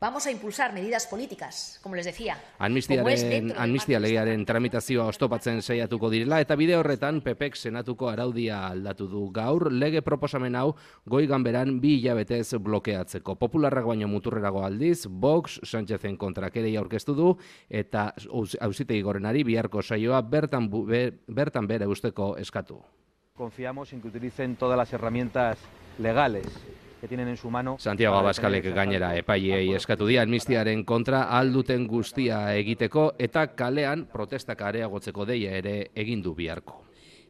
Vamos 0.00 0.24
a 0.28 0.30
impulsar 0.30 0.72
medidas 0.72 1.08
políticas, 1.08 1.80
como 1.82 1.96
les 1.96 2.06
decía. 2.06 2.38
Amnistiaren, 2.60 3.52
amnistia 3.58 3.98
legearen 3.98 4.44
tramitazioa 4.46 5.08
ostopatzen 5.10 5.58
saiatuko 5.58 6.06
direla 6.12 6.38
eta 6.38 6.54
bide 6.54 6.76
horretan 6.78 7.18
PPek 7.20 7.58
senatuko 7.58 8.06
araudia 8.06 8.60
aldatu 8.68 9.08
du 9.10 9.24
gaur 9.34 9.72
lege 9.72 10.04
proposamen 10.06 10.54
hau 10.54 10.76
goi 11.04 11.26
ganberan 11.26 11.80
bi 11.82 11.96
hilabetez 11.96 12.54
blokeatzeko. 12.62 13.34
Popularrak 13.42 13.90
baino 13.90 14.06
muturrerago 14.06 14.62
aldiz, 14.62 15.08
Vox, 15.10 15.58
Sánchezen 15.66 16.16
kontra 16.16 16.52
kerei 16.54 16.76
aurkeztu 16.78 17.18
du 17.18 17.34
eta 17.68 18.12
hausitegi 18.60 19.02
gorenari 19.02 19.42
biharko 19.42 19.82
saioa 19.82 20.22
bertan, 20.22 20.70
bertan 21.26 21.66
bere 21.66 21.90
usteko 21.90 22.36
eskatu. 22.38 22.84
Confiamos 23.34 23.92
en 23.92 24.00
que 24.00 24.06
utilicen 24.14 24.54
todas 24.54 24.78
las 24.78 24.92
herramientas 24.92 25.58
legales 25.98 26.46
que 27.00 27.08
tienen 27.08 27.28
en 27.28 27.36
su 27.36 27.50
mano. 27.50 27.76
Santiago 27.78 28.16
Abaskalek 28.16 28.72
gainera 28.74 29.14
epaiei 29.16 29.74
eskatu 29.74 30.06
dia 30.06 30.22
amnistiaren 30.22 30.84
kontra 30.84 31.24
alduten 31.38 31.86
guztia 31.86 32.42
egiteko 32.56 33.12
eta 33.18 33.46
kalean 33.54 34.06
protestak 34.12 34.62
areagotzeko 34.62 35.26
deia 35.26 35.56
ere 35.62 35.78
egin 35.94 36.22
du 36.22 36.34
biharko. 36.34 36.87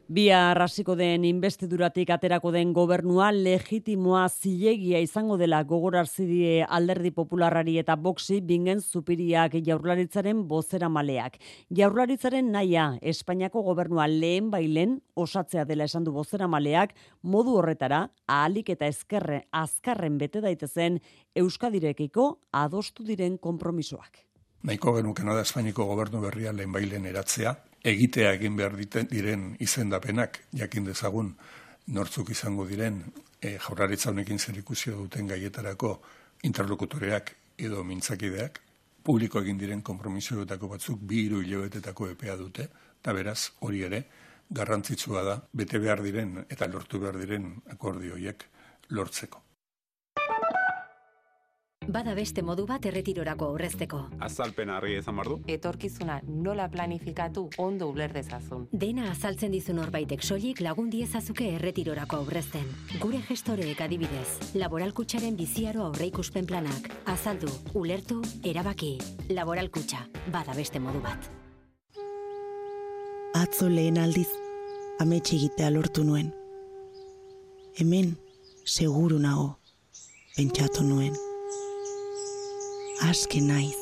Bia 0.09 0.37
arrasiko 0.49 0.95
den 0.97 1.21
investiduratik 1.27 2.09
aterako 2.09 2.49
den 2.49 2.71
gobernua 2.73 3.27
legitimoa 3.29 4.23
zilegia 4.29 4.97
izango 5.05 5.35
dela 5.37 5.59
gogorarzi 5.69 6.25
die 6.25 6.63
alderdi 6.65 7.11
popularari 7.13 7.75
eta 7.77 7.93
boksi 7.93 8.39
bingen 8.41 8.81
zupiriak 8.81 9.59
jaurlaritzaren 9.67 10.41
bozera 10.49 10.89
maleak. 10.89 11.37
Jaurlaritzaren 11.69 12.49
naia 12.49 12.87
Espainiako 13.13 13.61
gobernua 13.69 14.07
lehen 14.09 14.49
bailen 14.49 14.97
osatzea 15.13 15.67
dela 15.69 15.85
esan 15.85 16.09
du 16.09 16.15
bozera 16.17 16.49
maleak 16.49 16.97
modu 17.21 17.59
horretara 17.61 18.07
ahalik 18.25 18.73
eta 18.73 18.89
ezkerre 18.89 19.43
azkarren 19.51 20.17
bete 20.17 20.41
daitezen 20.41 21.03
Euskadirekiko 21.37 22.31
adostu 22.49 23.05
diren 23.05 23.37
konpromisoak. 23.37 24.25
Naiko 24.65 24.97
genukena 24.97 25.37
da 25.37 25.45
Espainiako 25.45 25.85
gobernu 25.85 26.25
berria 26.25 26.49
lehen 26.51 26.73
bailen 26.73 27.05
eratzea, 27.05 27.59
egitea 27.83 28.33
egin 28.33 28.55
behar 28.55 28.75
diren 29.09 29.55
izendapenak 29.59 30.39
jakin 30.53 30.85
dezagun 30.85 31.35
nortzuk 31.87 32.29
izango 32.29 32.65
diren 32.67 33.03
e, 33.41 33.57
jaurlaritza 33.57 34.09
honekin 34.09 34.39
zer 34.39 34.55
duten 34.63 35.27
gaietarako 35.27 36.01
interlokutoreak 36.43 37.35
edo 37.57 37.83
mintzakideak, 37.83 38.59
publiko 39.03 39.41
egin 39.41 39.57
diren 39.57 39.81
kompromisioetako 39.81 40.67
batzuk 40.67 40.99
bi 41.01 41.25
hiru 41.25 41.41
hilabetetako 41.41 42.09
epea 42.09 42.35
dute, 42.35 42.69
eta 43.01 43.13
beraz 43.13 43.51
hori 43.59 43.83
ere 43.83 44.03
garrantzitsua 44.49 45.23
da 45.23 45.35
bete 45.53 45.79
behar 45.79 46.01
diren 46.03 46.45
eta 46.49 46.67
lortu 46.67 46.99
behar 46.99 47.17
diren 47.17 47.61
akordioiek 47.71 48.45
lortzeko. 48.89 49.48
Bada 51.87 52.13
beste 52.13 52.43
modu 52.45 52.65
bat 52.69 52.83
erretirorako 52.85 53.47
aurrezteko. 53.49 53.99
Azalpen 54.21 54.69
harri 54.69 54.93
ezan 54.99 55.15
bardu. 55.17 55.39
Etorkizuna 55.49 56.19
nola 56.27 56.67
planifikatu 56.69 57.47
ondo 57.57 57.87
uler 57.89 58.11
dezazun. 58.13 58.67
Dena 58.71 59.07
azaltzen 59.09 59.51
dizun 59.55 59.79
horbaitek 59.81 60.21
soilik 60.21 60.59
lagun 60.61 60.91
diezazuke 60.93 61.47
erretirorako 61.55 62.19
aurrezten. 62.19 62.67
Gure 63.01 63.21
gestoreek 63.27 63.81
adibidez, 63.81 64.53
laboralkutsaren 64.53 65.37
biziaro 65.39 65.85
aurreikuspen 65.87 66.45
planak. 66.45 66.91
Azaldu, 67.09 67.49
ulertu, 67.73 68.19
erabaki. 68.43 68.97
Laboralkutsa, 69.29 70.03
bada 70.35 70.53
beste 70.57 70.79
modu 70.83 71.01
bat. 71.01 71.31
Atzo 73.39 73.69
lehen 73.69 73.97
aldiz, 73.97 74.27
ametxigitea 74.99 75.71
lortu 75.73 76.03
nuen. 76.03 76.29
Hemen, 77.79 78.13
seguru 78.65 79.17
nago, 79.23 79.55
pentsatu 80.35 80.83
nuen 80.83 81.17
aske 83.01 83.39
naiz. 83.41 83.75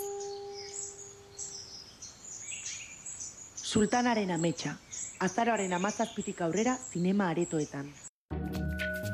Sultanaren 3.56 4.30
ametsa, 4.32 4.76
azaroaren 5.20 5.74
amazazpitik 5.74 6.42
aurrera 6.42 6.78
zinema 6.92 7.32
aretoetan. 7.34 7.90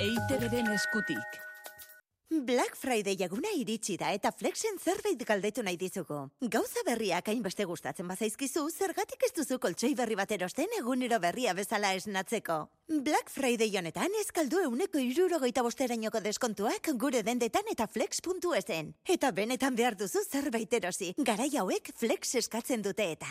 Eite 0.03 0.39
beden 0.41 0.71
eskutik. 0.75 1.39
Black 2.41 2.75
Friday 2.75 3.15
eguna 3.21 3.51
iritsi 3.53 3.93
da 3.97 4.09
eta 4.15 4.31
Flexen 4.33 4.79
zerbait 4.81 5.21
galdetu 5.27 5.61
nahi 5.63 5.77
dizugu. 5.77 6.17
Gauza 6.41 6.81
berriak 6.87 7.29
hainbeste 7.29 7.65
gustatzen 7.69 8.07
bazaizkizu, 8.09 8.63
zergatik 8.71 9.21
ez 9.27 9.31
duzu 9.37 9.59
koltsoi 9.61 9.93
berri 9.95 10.17
bat 10.17 10.31
erosten 10.31 10.73
egunero 10.79 11.19
berria 11.21 11.53
bezala 11.53 11.93
esnatzeko. 11.93 12.57
Black 13.05 13.29
Friday 13.29 13.77
honetan 13.77 14.17
eskaldu 14.21 14.63
euneko 14.65 14.97
irurogeita 14.99 15.63
bosterainoko 15.63 16.23
deskontuak 16.25 16.89
gure 16.97 17.21
dendetan 17.23 17.69
eta 17.71 17.87
flex.esen. 17.87 18.93
Eta 19.05 19.31
benetan 19.31 19.75
behar 19.75 19.97
duzu 19.99 20.25
zerbait 20.25 20.73
erosi. 20.73 21.13
Garai 21.17 21.51
hauek 21.61 21.93
Flex 21.95 22.35
eskatzen 22.41 22.81
dute 22.81 23.11
eta. 23.13 23.29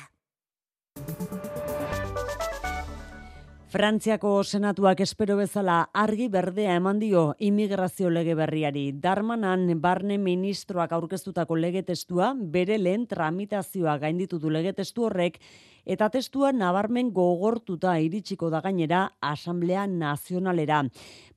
Frantziako 3.73 4.43
senatuak 4.45 4.99
espero 5.01 5.39
bezala 5.39 5.79
argi 5.97 6.27
berdea 6.29 6.75
eman 6.77 6.99
dio 7.01 7.21
immigrazio 7.41 8.11
lege 8.13 8.35
berriari. 8.37 8.83
Darmanan 9.01 9.63
barne 9.81 10.19
ministroak 10.21 10.91
aurkeztutako 10.93 11.57
lege 11.57 11.81
testua 11.83 12.35
bere 12.37 12.77
lehen 12.77 13.07
tramitazioa 13.09 13.95
gainditu 14.03 14.37
du 14.43 14.51
lege 14.53 14.75
testu 14.77 15.07
horrek 15.07 15.39
eta 15.87 16.11
testua 16.13 16.51
nabarmen 16.53 17.15
gogortuta 17.17 17.95
iritsiko 17.97 18.51
da 18.53 18.61
gainera 18.61 19.07
Asamblea 19.23 19.87
Nazionalera. 19.87 20.83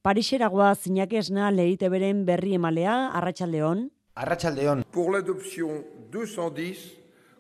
Parixeragoa 0.03 0.73
zinak 0.75 1.13
esna 1.13 1.53
lehite 1.55 1.87
beren 1.87 2.25
berri 2.25 2.57
emalea, 2.59 3.13
Arratxaldeon. 3.15 3.87
Arratxaldeon. 4.15 4.83
Pour 4.91 5.15
l'adoption 5.15 5.85
210 6.11 6.83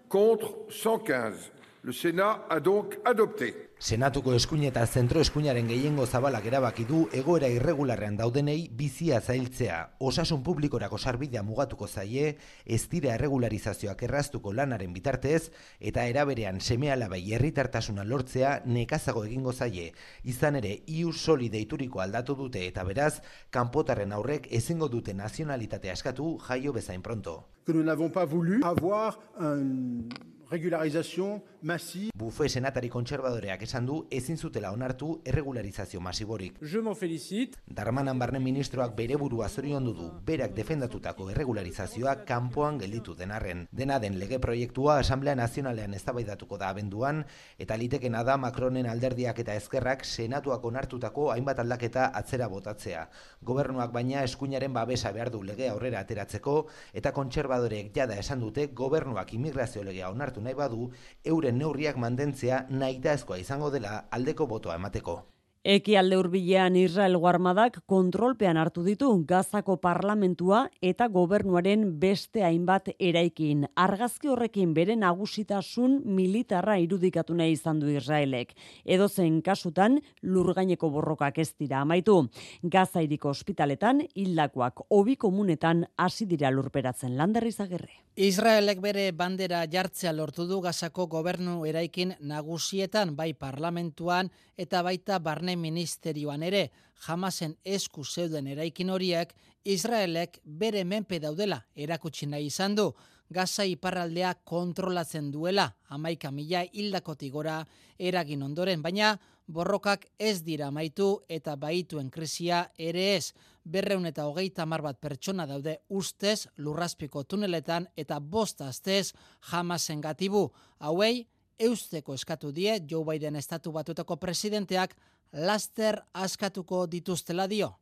contre 0.07 0.55
115. 0.69 1.54
Le 1.85 1.93
Sénat 1.93 2.47
a 2.49 2.59
donc 2.59 2.97
adopté. 3.05 3.53
Senatuko 3.77 4.31
eskuin 4.33 4.63
eta 4.65 4.81
zentro 4.87 5.21
eskuinaren 5.21 5.67
gehiengo 5.69 6.07
zabalak 6.07 6.47
erabaki 6.49 6.81
du 6.89 7.03
egoera 7.13 7.45
irregularrean 7.53 8.17
daudenei 8.17 8.71
bizia 8.73 9.19
zailtzea. 9.21 9.77
Osasun 9.99 10.41
publikorako 10.41 10.97
sarbidea 10.97 11.43
mugatuko 11.45 11.85
zaie, 11.85 12.39
ez 12.65 12.81
dira 12.89 13.13
erregularizazioak 13.13 14.01
erraztuko 14.07 14.55
lanaren 14.57 14.97
bitartez, 14.97 15.51
eta 15.79 16.07
eraberean 16.09 16.57
semealabai 16.59 17.21
herritartasuna 17.37 18.03
lortzea 18.03 18.63
nekazago 18.65 19.27
egingo 19.29 19.53
zaie. 19.53 19.91
Izan 20.23 20.57
ere, 20.63 20.79
iu 20.87 21.13
soli 21.13 21.53
deituriko 21.53 22.01
aldatu 22.01 22.33
dute 22.33 22.65
eta 22.65 22.83
beraz, 22.83 23.19
kanpotarren 23.51 24.11
aurrek 24.11 24.49
ezingo 24.49 24.89
dute 24.89 25.13
nazionalitatea 25.13 25.93
askatu 25.93 26.39
jaio 26.47 26.73
bezain 26.73 27.05
pronto. 27.05 27.43
Que 27.63 27.73
nous 27.73 27.83
n'avons 27.83 28.09
pas 28.09 28.25
voulu 28.25 28.63
avoir 28.63 29.19
un 29.37 30.09
regularizazio 30.49 31.41
masiv. 31.61 32.11
Bufe 32.15 32.47
senatari 32.49 32.89
kontserbadoreak 32.93 33.63
esan 33.65 33.85
du 33.87 33.95
ezin 34.13 34.37
zutela 34.37 34.71
onartu 34.71 35.21
erregularizazio 35.25 36.01
masiborik. 36.01 36.59
Je 36.61 36.81
m'en 36.81 36.95
félicite. 36.95 37.57
Darmanan 37.65 38.19
barne 38.19 38.39
ministroak 38.39 38.95
bere 38.95 39.17
burua 39.17 39.49
zoriondu 39.49 39.93
du 39.93 40.09
berak 40.25 40.53
defendatutako 40.55 41.29
erregularizazioa 41.31 42.15
kanpoan 42.25 42.77
gelditu 42.79 43.15
denarren. 43.15 43.65
Dena 43.71 43.99
den 43.99 44.19
lege 44.19 44.39
proiektua 44.39 44.99
Asamblea 44.99 45.35
Nazionalean 45.35 45.93
eztabaidatuko 45.93 46.57
da 46.57 46.69
abenduan 46.69 47.23
eta 47.57 47.77
litekena 47.77 48.23
da 48.23 48.37
Macronen 48.37 48.85
alderdiak 48.85 49.39
eta 49.39 49.55
ezkerrak 49.55 50.05
senatuak 50.05 50.63
onartutako 50.65 51.31
hainbat 51.31 51.59
aldaketa 51.59 52.11
atzera 52.13 52.47
botatzea. 52.47 53.07
Gobernuak 53.41 53.91
baina 53.91 54.23
eskuinaren 54.23 54.73
babesa 54.73 55.11
behar 55.11 55.31
du 55.31 55.41
legea 55.43 55.71
aurrera 55.73 55.99
ateratzeko 56.05 56.67
eta 56.93 57.11
kontserbadoreek 57.11 57.91
jada 57.95 58.19
esan 58.19 58.39
dute 58.39 58.67
gobernuak 58.67 59.33
immigrazio 59.33 59.83
legea 59.83 60.09
onartu 60.09 60.34
nahi 60.41 60.55
badu 60.55 60.89
euren 61.23 61.57
neurriak 61.57 61.97
mantentzea 61.97 62.65
nahitaezkoa 62.69 63.37
izango 63.37 63.71
dela 63.71 64.05
aldeko 64.11 64.47
botoa 64.47 64.75
emateko. 64.75 65.34
Eki 65.65 65.95
alde 65.97 66.13
hurbilean 66.19 66.75
Israel 66.77 67.15
guarmadak 67.17 67.79
kontrolpean 67.89 68.59
hartu 68.61 68.83
ditu 68.85 69.07
Gazako 69.25 69.79
parlamentua 69.81 70.59
eta 70.77 71.07
gobernuaren 71.09 71.87
beste 72.03 72.43
hainbat 72.45 72.91
eraikin. 72.99 73.63
Argazki 73.73 74.29
horrekin 74.29 74.75
bere 74.77 74.93
nagusitasun 74.93 76.03
militarra 76.05 76.77
irudikatu 76.77 77.33
nahi 77.33 77.57
izan 77.57 77.81
du 77.81 77.89
Israelek. 77.89 78.53
Edo 78.85 79.09
zen 79.09 79.41
kasutan 79.41 79.97
lurgaineko 80.21 80.91
borrokak 80.93 81.41
ez 81.41 81.49
dira 81.57 81.81
amaitu. 81.81 82.19
Gaza 82.61 83.01
iriko 83.01 83.33
ospitaletan 83.33 84.05
hildakoak 84.13 84.85
obi 84.91 85.15
komunetan 85.17 85.87
hasi 85.97 86.29
dira 86.29 86.53
lurperatzen 86.53 87.17
landerri 87.17 87.51
zagerre. 87.51 88.03
Israelek 88.15 88.85
bere 88.85 89.09
bandera 89.11 89.65
jartzea 89.65 90.13
lortu 90.13 90.45
du 90.45 90.61
Gazako 90.61 91.07
gobernu 91.07 91.65
eraikin 91.65 92.13
nagusietan 92.21 93.15
bai 93.17 93.33
parlamentuan 93.33 94.29
eta 94.57 94.81
baita 94.83 95.19
barne 95.19 95.55
ministerioan 95.55 96.43
ere, 96.43 96.69
jamasen 97.07 97.57
esku 97.65 98.03
zeuden 98.05 98.47
eraikin 98.47 98.89
horiek, 98.89 99.33
Israelek 99.65 100.39
bere 100.45 100.83
menpe 100.85 101.19
daudela 101.19 101.63
erakutsi 101.75 102.27
nahi 102.29 102.47
izan 102.51 102.75
du, 102.75 102.93
Gaza 103.33 103.63
iparraldea 103.65 104.35
kontrolatzen 104.45 105.31
duela, 105.33 105.71
amaika 105.89 106.29
mila 106.31 106.61
hildakotik 106.61 107.31
gora 107.33 107.63
eragin 107.97 108.43
ondoren, 108.45 108.83
baina 108.85 109.15
borrokak 109.47 110.05
ez 110.19 110.43
dira 110.45 110.67
amaitu 110.67 111.07
eta 111.29 111.55
baituen 111.57 112.11
krisia 112.11 112.67
ere 112.77 113.15
ez, 113.15 113.33
berreun 113.65 114.05
eta 114.05 114.27
hogeita 114.29 114.65
mar 114.65 114.83
bat 114.85 114.99
pertsona 115.01 115.47
daude 115.49 115.79
ustez 115.89 116.47
lurraspiko 116.57 117.23
tuneletan 117.23 117.87
eta 117.97 118.19
bost 118.19 118.61
astez 118.61 119.13
jamasen 119.51 120.01
gatibu. 120.01 120.51
Hauei, 120.79 121.25
eusteko 121.59 122.13
eskatu 122.13 122.51
die 122.51 122.79
Joe 122.89 123.05
Biden 123.05 123.35
estatu 123.35 123.71
batutako 123.71 124.17
presidenteak 124.17 124.95
laster 125.33 126.01
askatuko 126.13 126.85
dituztela 126.87 127.47
dio. 127.47 127.75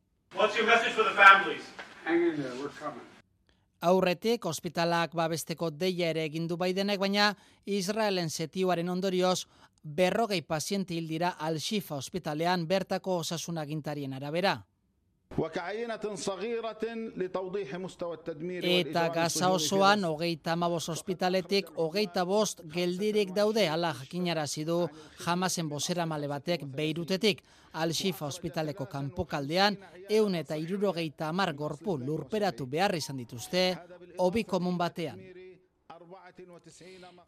Aurretik, 3.84 4.46
ospitalak 4.46 5.14
babesteko 5.14 5.70
deia 5.70 6.08
ere 6.10 6.24
egindu 6.24 6.56
Bidenek, 6.56 6.98
baina 6.98 7.34
Israelen 7.66 8.30
setioaren 8.30 8.88
ondorioz 8.88 9.44
berrogei 9.84 10.40
paziente 10.42 10.94
hil 10.94 11.08
dira 11.08 11.34
Al-Shifa 11.38 11.96
ospitalean 11.96 12.66
bertako 12.66 13.18
osasunagintarien 13.18 14.14
arabera. 14.14 14.56
Eta 18.70 19.08
gaza 19.10 19.48
osoan, 19.50 20.04
hogeita 20.06 20.52
amabos 20.52 20.88
ospitaletik, 20.92 21.72
hogeita 21.74 22.22
bost 22.24 22.62
geldirik 22.70 23.32
daude, 23.34 23.66
ala 23.68 23.90
jakinarazi 23.98 24.64
du 24.64 24.88
jamasen 25.24 25.68
bosera 25.68 26.06
male 26.06 26.30
batek 26.30 26.62
beirutetik. 26.64 27.42
Al-Shifa 27.74 28.28
ospitaleko 28.30 28.86
kanpokaldean, 28.86 29.76
eun 30.08 30.38
eta 30.38 30.54
irurogeita 30.54 31.28
amar 31.28 31.52
gorpu 31.58 31.98
lurperatu 31.98 32.68
behar 32.70 32.94
izan 32.94 33.18
dituzte, 33.18 33.72
hobi 34.18 34.44
komun 34.44 34.78
batean. 34.78 35.18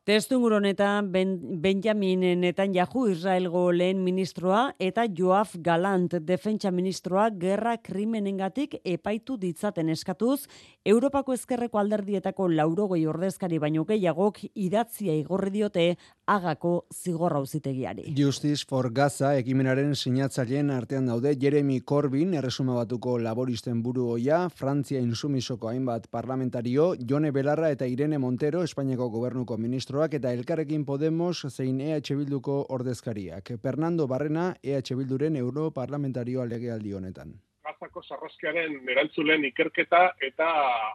Testungur 0.07 0.57
honetan 0.57 1.13
ben, 1.13 1.37
Benjamin 1.63 2.25
Netanyahu 2.41 3.05
Israelgo 3.13 3.69
lehen 3.71 4.01
ministroa 4.03 4.73
eta 4.83 5.05
Joaf 5.07 5.55
Galant 5.63 6.17
defentsa 6.27 6.73
ministroa 6.75 7.29
gerra 7.31 7.77
krimenengatik 7.79 8.75
epaitu 8.83 9.37
ditzaten 9.39 9.93
eskatuz, 9.95 10.49
Europako 10.85 11.37
ezkerreko 11.39 11.79
alderdietako 11.79 12.49
laurogoi 12.51 13.05
ordezkari 13.07 13.61
baino 13.63 13.85
gehiagok 13.87 14.43
idatzia 14.55 15.15
igorri 15.15 15.55
diote 15.61 15.87
agako 16.27 16.87
zigorra 16.93 17.41
uzitegiari. 17.41 18.13
Justice 18.19 18.67
for 18.69 18.91
Gaza 18.93 19.33
ekimenaren 19.39 19.95
sinatzaileen 19.95 20.71
artean 20.75 21.07
daude 21.07 21.35
Jeremy 21.41 21.81
Corbyn, 21.81 22.35
erresuma 22.35 22.75
batuko 22.75 23.17
laboristen 23.23 23.83
buru 23.83 24.09
oia, 24.17 24.41
Frantzia 24.49 25.01
insumisoko 25.01 25.71
hainbat 25.71 26.09
parlamentario, 26.11 26.93
Jone 27.09 27.33
Belarra 27.33 27.71
eta 27.71 27.87
Irene 27.87 28.19
Montero, 28.19 28.63
Espainiako 28.67 29.09
gobernuko 29.15 29.57
ministroak 29.57 30.19
eta 30.19 30.33
Elkarrekin 30.35 30.85
Podemos 30.85 31.47
zein 31.49 31.81
EH 31.81 32.17
Bilduko 32.17 32.65
ordezkariak. 32.71 33.55
Fernando 33.63 34.07
Barrena, 34.07 34.55
EH 34.63 34.97
Bilduren 34.97 35.37
europarlamentarioa 35.37 36.47
legealdi 36.47 36.93
honetan. 36.93 37.37
Gazako 37.67 38.03
sarraskiaren 38.07 38.77
erantzulen 38.93 39.45
ikerketa 39.49 40.03
eta 40.23 40.47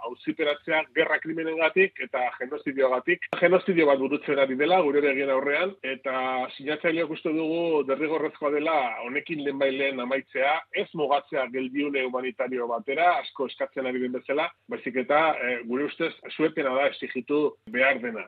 auziperatzea 0.07 0.81
gerra 0.95 1.17
krimenengatik 1.23 1.99
eta 2.05 2.23
genozidioagatik. 2.37 3.27
Genozidio 3.41 3.87
bat 3.89 3.99
burutzen 3.99 4.39
ari 4.39 4.55
dela 4.61 4.79
gure 4.85 5.03
egin 5.11 5.33
aurrean 5.35 5.73
eta 5.93 6.15
sinatzaileak 6.55 7.11
uste 7.17 7.33
dugu 7.35 7.83
derrigorrezkoa 7.89 8.53
dela 8.55 8.77
honekin 9.05 9.43
lehenbailen 9.43 9.99
amaitzea, 10.05 10.53
ez 10.71 10.87
mugatzea 10.95 11.47
geldiune 11.55 12.05
humanitario 12.07 12.67
batera, 12.71 13.17
asko 13.23 13.49
eskatzen 13.51 13.91
ari 13.91 14.05
den 14.05 14.15
bezala, 14.15 14.47
baizik 14.71 15.01
eta 15.03 15.23
e, 15.35 15.57
gure 15.67 15.89
ustez 15.91 16.13
zuepena 16.37 16.75
da 16.77 16.87
exigitu 16.93 17.49
behar 17.75 17.99
dena. 18.05 18.27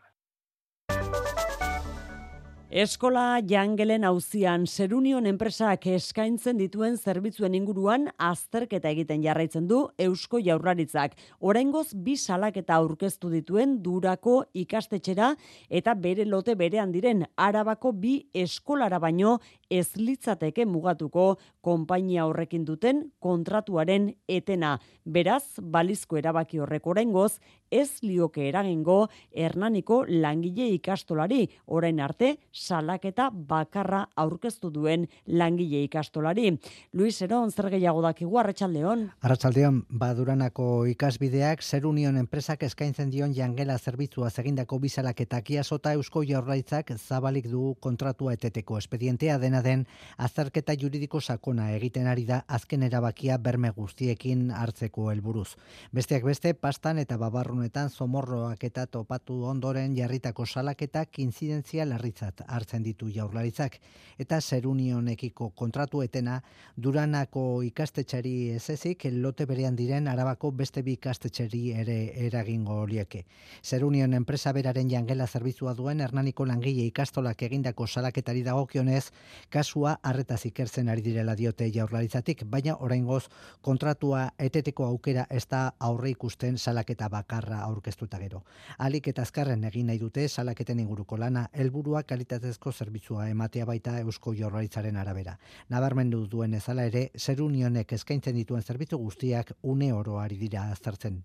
Eskola 2.73 3.37
jangelen 3.45 4.01
auzian 4.01 4.63
Serunion 4.65 5.27
enpresak 5.29 5.83
eskaintzen 5.91 6.57
dituen 6.57 6.95
zerbitzuen 6.97 7.53
inguruan 7.53 8.07
azterketa 8.17 8.89
egiten 8.89 9.21
jarraitzen 9.21 9.67
du 9.69 9.83
Eusko 10.01 10.39
Jaurlaritzak. 10.41 11.13
Oraingoz 11.37 11.91
bi 11.93 12.15
salaketa 12.17 12.79
aurkeztu 12.81 13.29
dituen 13.29 13.75
Durako 13.85 14.39
ikastetxera 14.57 15.35
eta 15.69 15.93
bere 15.93 16.25
lote 16.25 16.55
berean 16.57 16.89
diren 16.89 17.21
Arabako 17.37 17.91
bi 17.93 18.15
eskolara 18.33 18.97
baino 18.97 19.35
ez 19.73 19.95
litzateke 19.97 20.67
mugatuko 20.69 21.25
konpainia 21.65 22.27
horrekin 22.29 22.65
duten 22.67 23.01
kontratuaren 23.23 24.11
etena. 24.29 24.77
Beraz, 25.03 25.57
balizko 25.57 26.19
erabaki 26.21 26.61
horrek 26.61 26.87
oraingoz 26.87 27.39
ez 27.73 28.03
lioke 28.05 28.45
eragingo 28.47 29.07
Hernaniko 29.33 30.03
langile 30.07 30.67
ikastolari 30.75 31.47
orain 31.65 31.99
arte 32.05 32.35
salaketa 32.53 33.29
bakarra 33.33 34.03
aurkeztu 34.15 34.69
duen 34.73 35.07
langile 35.25 35.81
ikastolari. 35.87 36.51
Luis 36.93 37.15
Eron 37.25 37.51
zer 37.51 37.71
gehiago 37.73 38.03
dakigu 38.05 38.37
Arratsaldeon. 38.39 39.07
Arratsaldeon 39.25 39.81
Baduranako 39.89 40.85
ikasbideak 40.93 41.63
Zer 41.63 41.87
Union 41.89 42.17
enpresak 42.21 42.63
eskaintzen 42.69 43.09
dion 43.09 43.33
jangela 43.33 43.79
zerbitzua 43.79 44.29
egindako 44.43 44.79
bisalaketak 44.83 45.49
iasota 45.55 45.95
Eusko 45.97 46.23
Jaurlaritzak 46.27 46.93
zabalik 46.97 47.49
du 47.49 47.73
kontratua 47.79 48.33
eteteko 48.37 48.77
espedientea 48.77 49.39
dena 49.39 49.62
den 49.63 49.85
azterketa 50.17 50.75
juridiko 50.79 51.21
sakona 51.21 51.71
egiten 51.77 52.07
ari 52.07 52.25
da 52.25 52.43
azken 52.47 52.83
erabakia 52.83 53.37
berme 53.37 53.71
guztiekin 53.71 54.51
hartzeko 54.51 55.09
helburuz. 55.11 55.55
Besteak 55.91 56.23
beste, 56.27 56.53
pastan 56.53 56.99
eta 56.99 57.17
babarrunetan 57.17 57.89
zomorroak 57.89 58.63
eta 58.63 58.85
topatu 58.85 59.43
ondoren 59.49 59.95
jarritako 59.97 60.45
salaketak 60.45 61.19
inzidentzia 61.19 61.85
larritzat 61.85 62.43
hartzen 62.47 62.83
ditu 62.83 63.09
jaurlaritzak. 63.09 63.79
Eta 64.19 64.39
zerunionekiko 64.41 65.49
kontratu 65.55 66.03
etena 66.03 66.39
duranako 66.77 67.63
ikastetxari 67.63 68.35
ez 68.57 68.69
ezik, 68.69 69.07
lote 69.11 69.45
berean 69.49 69.75
diren 69.75 70.07
arabako 70.07 70.51
beste 70.51 70.83
bi 70.83 70.97
ikastetxeri 70.97 71.63
ere 71.83 71.97
eragingo 72.27 72.79
horieke. 72.83 73.23
Zerunion 73.63 74.13
enpresa 74.13 74.53
beraren 74.53 74.89
jangela 74.89 75.27
zerbitzua 75.27 75.73
duen 75.73 76.01
Hernaniko 76.01 76.45
langile 76.45 76.85
ikastolak 76.89 77.41
egindako 77.47 77.87
salaketari 77.87 78.43
dagokionez, 78.43 79.11
kasua 79.53 79.99
harretaz 80.01 80.39
ikertzen 80.49 80.87
ari 80.89 81.03
direla 81.05 81.35
diote 81.37 81.67
jaurlaritzatik, 81.73 82.41
baina 82.49 82.73
oraingoz 82.85 83.27
kontratua 83.61 84.23
eteteko 84.47 84.87
aukera 84.87 85.25
ez 85.29 85.43
da 85.51 85.61
aurre 85.89 86.09
ikusten 86.13 86.57
salaketa 86.57 87.09
bakarra 87.13 87.59
aurkeztuta 87.67 88.17
gero. 88.23 88.41
Alik 88.87 89.11
eta 89.11 89.21
azkarren 89.27 89.63
egin 89.69 89.91
nahi 89.91 90.01
dute 90.01 90.25
salaketen 90.27 90.81
inguruko 90.81 91.19
lana, 91.21 91.45
helburua 91.53 92.01
kalitatezko 92.03 92.71
zerbitzua 92.71 93.27
ematea 93.29 93.67
baita 93.69 93.99
Eusko 93.99 94.33
Jaurlaritzaren 94.39 94.97
arabera. 94.97 95.37
Nabarmendu 95.69 96.25
duen 96.27 96.57
ezala 96.57 96.87
ere, 96.89 97.09
Zerunionek 97.17 97.93
eskaintzen 97.99 98.41
dituen 98.41 98.65
zerbitzu 98.65 98.97
guztiak 98.97 99.53
une 99.61 99.93
oro 99.93 100.17
ari 100.19 100.41
dira 100.41 100.65
aztertzen. 100.71 101.21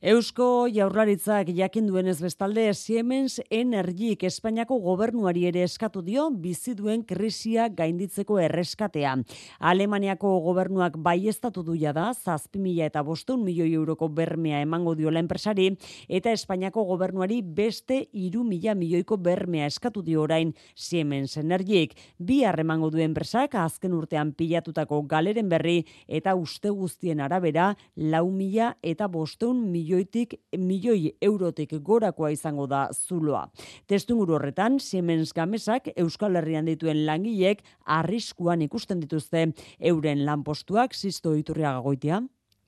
Eusko 0.00 0.64
jaurlaritzak 0.72 1.50
jakin 1.52 1.84
duenez 1.84 2.22
bestalde 2.24 2.62
Siemens 2.72 3.34
Energik 3.52 4.22
Espainiako 4.24 4.78
gobernuari 4.80 5.42
ere 5.44 5.60
eskatu 5.66 6.00
dio 6.00 6.22
bizi 6.32 6.72
duen 6.72 7.02
krisia 7.04 7.66
gainditzeko 7.68 8.38
erreskatea. 8.40 9.10
Alemaniako 9.58 10.30
gobernuak 10.46 10.96
baiestatu 10.96 11.62
du 11.62 11.76
da 11.76 12.14
zazpi 12.14 12.58
mila 12.58 12.86
eta 12.86 13.02
bostun 13.02 13.44
milioi 13.44 13.74
euroko 13.74 14.08
bermea 14.08 14.62
emango 14.62 14.94
diola 14.94 15.20
enpresari 15.20 15.76
eta 16.08 16.32
Espainiako 16.32 16.84
gobernuari 16.84 17.42
beste 17.42 18.08
iru 18.14 18.42
mila 18.42 18.74
milioiko 18.74 19.18
bermea 19.18 19.66
eskatu 19.66 20.00
dio 20.00 20.22
orain 20.22 20.54
Siemens 20.74 21.36
Energik. 21.36 21.92
Bi 22.16 22.42
harremango 22.44 22.88
du 22.88 22.96
enpresak 23.00 23.54
azken 23.54 23.92
urtean 23.92 24.32
pilatutako 24.32 25.02
galeren 25.02 25.50
berri 25.50 25.84
eta 26.08 26.34
uste 26.34 26.70
guztien 26.70 27.20
arabera 27.20 27.76
lau 27.96 28.30
mila 28.30 28.78
eta 28.80 29.06
bostun 29.06 29.70
milioi 29.70 29.89
milioitik 29.90 30.34
milioi 30.56 31.16
eurotik 31.20 31.72
gorakoa 31.82 32.30
izango 32.30 32.66
da 32.66 32.88
zuloa. 32.92 33.48
Testunguru 33.86 34.34
horretan, 34.34 34.78
Siemens 34.80 35.32
Gamesak 35.34 35.90
Euskal 35.96 36.36
Herrian 36.36 36.66
dituen 36.66 37.06
langilek 37.06 37.62
arriskuan 37.86 38.62
ikusten 38.62 39.00
dituzte 39.00 39.48
euren 39.80 40.24
lanpostuak 40.24 40.94
sisto 40.94 41.34
iturriaga 41.34 41.80
goitia. 41.80 42.22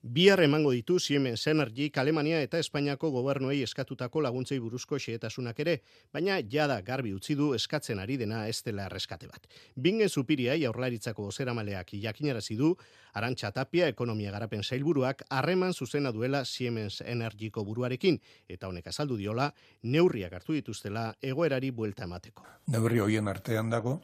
Bihar 0.05 0.41
emango 0.43 0.71
ditu 0.75 0.99
Siemens 0.99 1.47
Energy 1.47 1.89
Alemania 1.95 2.41
eta 2.43 2.59
Espainiako 2.59 3.07
gobernuei 3.09 3.61
eskatutako 3.63 4.19
laguntzei 4.21 4.57
buruzko 4.59 4.97
xehetasunak 4.99 5.59
ere, 5.63 5.77
baina 6.11 6.41
jada 6.43 6.81
garbi 6.81 7.13
utzi 7.15 7.37
du 7.39 7.53
eskatzen 7.55 8.01
ari 8.03 8.17
dena 8.19 8.41
ez 8.49 8.57
dela 8.65 8.89
erreskate 8.89 9.29
bat. 9.31 9.47
Bingen 9.79 10.09
zupiria 10.09 10.57
jaurlaritzako 10.59 11.29
ozeramaleak 11.31 11.93
jakinarazi 12.03 12.57
du, 12.59 12.73
Arantxa 13.13 13.53
Tapia 13.55 13.87
ekonomia 13.87 14.33
garapen 14.35 14.63
zailburuak 14.63 15.23
harreman 15.29 15.71
zuzena 15.73 16.11
duela 16.11 16.43
Siemens 16.43 16.99
Energyko 16.99 17.63
buruarekin, 17.63 18.19
eta 18.49 18.67
honek 18.67 18.89
azaldu 18.91 19.15
diola, 19.15 19.53
neurriak 19.83 20.33
hartu 20.33 20.51
dituztela 20.51 21.13
egoerari 21.21 21.69
buelta 21.71 22.03
emateko. 22.03 22.43
Neurri 22.75 22.99
hoien 22.99 23.31
artean 23.31 23.71
dago, 23.71 24.01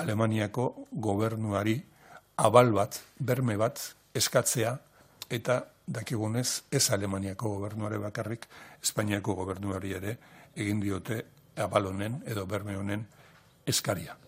Alemaniako 0.00 0.88
gobernuari 0.92 1.76
abal 2.38 2.72
bat, 2.72 3.02
berme 3.20 3.58
bat, 3.60 3.84
eskatzea 4.14 4.78
eta 5.32 5.62
dakigunez 5.88 6.62
ez 6.70 6.90
Alemaniako 6.92 7.56
gobernuare 7.56 7.98
bakarrik, 7.98 8.46
Espainiako 8.82 9.34
gobernuari 9.40 9.94
ere 9.96 10.16
egin 10.56 10.80
diote 10.82 11.22
abalonen 11.56 12.20
edo 12.28 12.44
berme 12.46 12.76
honen 12.76 13.06
eskaria. 13.66 14.21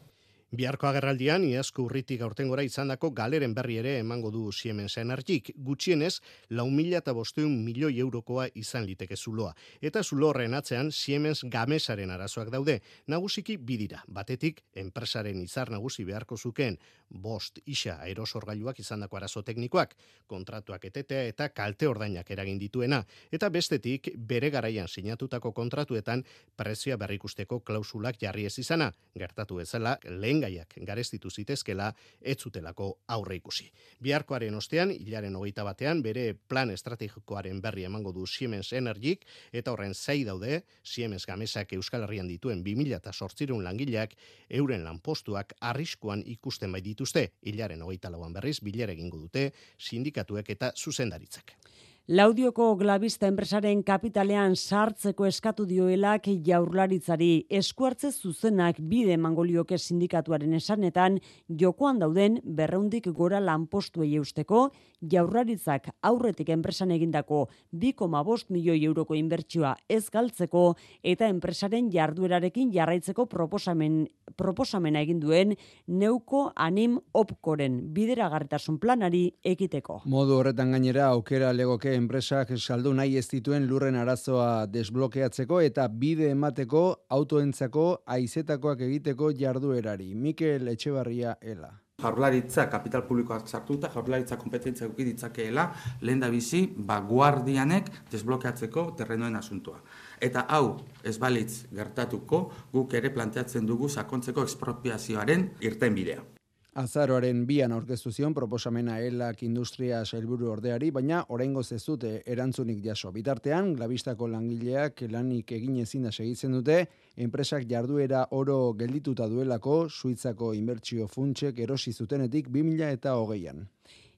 Biharko 0.55 0.87
agerraldian, 0.87 1.43
iazko 1.49 1.83
urritik 1.89 2.21
aurtengora 2.23 2.63
izandako 2.63 3.09
galeren 3.17 3.57
berri 3.57 3.79
ere 3.81 3.95
emango 3.99 4.31
du 4.31 4.53
Siemens 4.55 4.93
Energik. 5.03 5.49
Gutxienez, 5.67 6.21
lau 6.51 6.69
mila 6.71 7.01
eta 7.01 7.15
bosteun 7.17 7.57
milioi 7.65 7.97
eurokoa 8.05 8.47
izan 8.55 8.87
liteke 8.87 9.17
zuloa. 9.17 9.51
Eta 9.83 10.05
zulo 10.05 10.29
horren 10.29 10.55
atzean 10.55 10.93
Siemens 10.93 11.41
gamesaren 11.51 12.13
arazoak 12.15 12.53
daude. 12.55 12.77
Nagusiki 13.11 13.57
bidira. 13.57 14.05
Batetik, 14.07 14.63
enpresaren 14.85 15.41
izar 15.43 15.73
nagusi 15.75 16.05
beharko 16.07 16.39
zuken 16.39 16.79
bost 17.15 17.59
isa 17.67 17.97
aerosorgailuak 18.03 18.79
izandako 18.81 19.17
arazo 19.17 19.43
teknikoak, 19.43 19.95
kontratuak 20.27 20.85
etetea 20.91 21.25
eta 21.31 21.49
kalte 21.55 21.89
ordainak 21.89 22.31
eragin 22.31 22.59
dituena. 22.59 23.03
Eta 23.33 23.51
bestetik, 23.51 24.11
bere 24.17 24.51
garaian 24.51 24.89
sinatutako 24.89 25.53
kontratuetan 25.53 26.25
prezioa 26.57 26.99
berrikusteko 27.01 27.61
klausulak 27.61 28.21
jarri 28.23 28.47
ez 28.47 28.59
izana. 28.59 28.93
Gertatu 29.19 29.61
ezela, 29.61 29.99
lehen 30.05 30.44
gaiak 30.45 30.77
garestitu 30.87 31.31
zitezkela 31.31 31.91
ez 32.21 32.37
zutelako 32.39 32.91
aurre 33.09 33.39
ikusi. 33.41 33.71
Biharkoaren 34.05 34.55
ostean, 34.55 34.93
hilaren 34.95 35.37
hogeita 35.37 35.65
batean, 35.67 36.03
bere 36.05 36.27
plan 36.49 36.71
estrategikoaren 36.75 37.61
berri 37.65 37.87
emango 37.89 38.13
du 38.13 38.27
Siemens 38.27 38.73
Energik, 38.73 39.25
eta 39.53 39.73
horren 39.73 39.95
zei 39.95 40.23
daude, 40.25 40.63
Siemens 40.83 41.27
Gamesak 41.27 41.73
Euskal 41.79 42.05
Herrian 42.07 42.29
dituen 42.29 42.63
2000 42.65 43.01
eta 43.01 43.13
sortzirun 43.13 43.65
langileak, 43.65 44.15
euren 44.51 44.85
lanpostuak 44.85 45.57
arriskuan 45.61 46.23
ikusten 46.37 46.73
bai 46.73 46.83
dituzte, 46.85 47.31
hilaren 47.43 47.83
hogeita 47.83 48.13
lauan 48.13 48.37
berriz, 48.37 48.61
bilere 48.65 48.97
egingo 48.97 49.21
dute, 49.27 49.51
sindikatuek 49.79 50.55
eta 50.57 50.73
zuzendaritzak. 50.77 51.57
Laudioko 52.05 52.67
glabista 52.77 53.25
enpresaren 53.31 53.79
kapitalean 53.81 54.53
sartzeko 54.61 55.25
eskatu 55.25 55.65
dioelak 55.65 56.27
jaurlaritzari 56.45 57.47
eskuartze 57.49 58.11
zuzenak 58.13 58.77
bide 58.91 59.17
mangolioke 59.17 59.79
sindikatuaren 59.79 60.53
esanetan 60.53 61.17
jokoan 61.49 62.03
dauden 62.03 62.37
berreundik 62.45 63.09
gora 63.09 63.41
lanpostuei 63.41 64.11
eusteko 64.19 64.67
jaurlaritzak 65.01 65.89
aurretik 66.03 66.51
enpresan 66.53 66.93
egindako 66.93 67.47
2,5 67.73 68.53
milioi 68.53 68.85
euroko 68.85 69.17
inbertsioa 69.17 69.73
ez 69.89 70.05
galtzeko 70.13 70.67
eta 71.03 71.33
enpresaren 71.33 71.89
jarduerarekin 71.89 72.69
jarraitzeko 72.77 73.25
proposamen, 73.33 74.03
proposamena 74.37 75.01
egin 75.01 75.25
duen 75.25 75.57
neuko 75.89 76.51
anim 76.55 77.01
opkoren 77.15 77.81
bideragarritasun 77.97 78.77
planari 78.79 79.25
ekiteko. 79.43 80.03
Modu 80.05 80.37
horretan 80.37 80.77
gainera 80.77 81.09
aukera 81.17 81.57
legoke 81.57 81.94
enpresak 81.97 82.51
saldu 82.59 82.93
nahi 82.95 83.17
ez 83.19 83.29
dituen 83.31 83.69
lurren 83.71 83.97
arazoa 83.97 84.67
desblokeatzeko 84.67 85.61
eta 85.65 85.87
bide 85.89 86.31
emateko 86.35 86.83
autoentzako 87.17 87.87
aizetakoak 88.17 88.85
egiteko 88.89 89.31
jarduerari. 89.39 90.15
Mikel 90.15 90.69
Etxebarria 90.75 91.37
Ela. 91.41 91.73
Jaurlaritza 92.03 92.67
kapital 92.69 93.05
publikoak 93.07 93.47
sartuta, 93.49 93.89
jaurlaritza 93.95 94.37
kompetentzia 94.37 94.89
uki 94.91 95.07
ditzakeela, 95.13 95.69
lehen 96.03 96.21
da 96.21 96.29
bizi, 96.29 96.67
ba, 96.77 96.99
guardianek 97.01 97.91
desblokeatzeko 98.13 98.89
terrenoen 98.99 99.39
asuntua. 99.39 99.79
Eta 100.21 100.45
hau, 100.51 100.81
ez 101.07 101.17
balitz 101.23 101.65
gertatuko, 101.73 102.45
guk 102.75 102.99
ere 102.99 103.15
planteatzen 103.15 103.67
dugu 103.67 103.89
sakontzeko 103.89 104.43
ekspropiazioaren 104.43 105.53
irten 105.63 105.95
bidea. 105.95 106.34
Azaroaren 106.75 107.45
bian 107.47 107.71
aurkeztu 107.71 108.11
zion 108.11 108.33
proposamena 108.35 108.97
elak 108.99 109.45
industria 109.47 110.01
sailburu 110.05 110.49
ordeari, 110.51 110.89
baina 110.91 111.21
oraingo 111.37 111.61
ez 111.61 111.83
erantzunik 112.27 112.81
jaso. 112.85 113.13
Bitartean, 113.13 113.75
glabistako 113.77 114.27
langileak 114.27 115.05
lanik 115.09 115.53
egin 115.53 115.77
ezin 115.77 116.03
da 116.03 116.11
segitzen 116.11 116.51
dute, 116.51 116.89
enpresak 117.17 117.69
jarduera 117.71 118.27
oro 118.33 118.73
geldituta 118.73 119.29
duelako, 119.29 119.89
suitzako 119.89 120.53
inbertsio 120.53 121.07
funtsek 121.07 121.61
erosi 121.61 121.93
zutenetik 121.93 122.49
2000 122.49 122.91
eta 122.91 123.15
hogeian. 123.15 123.69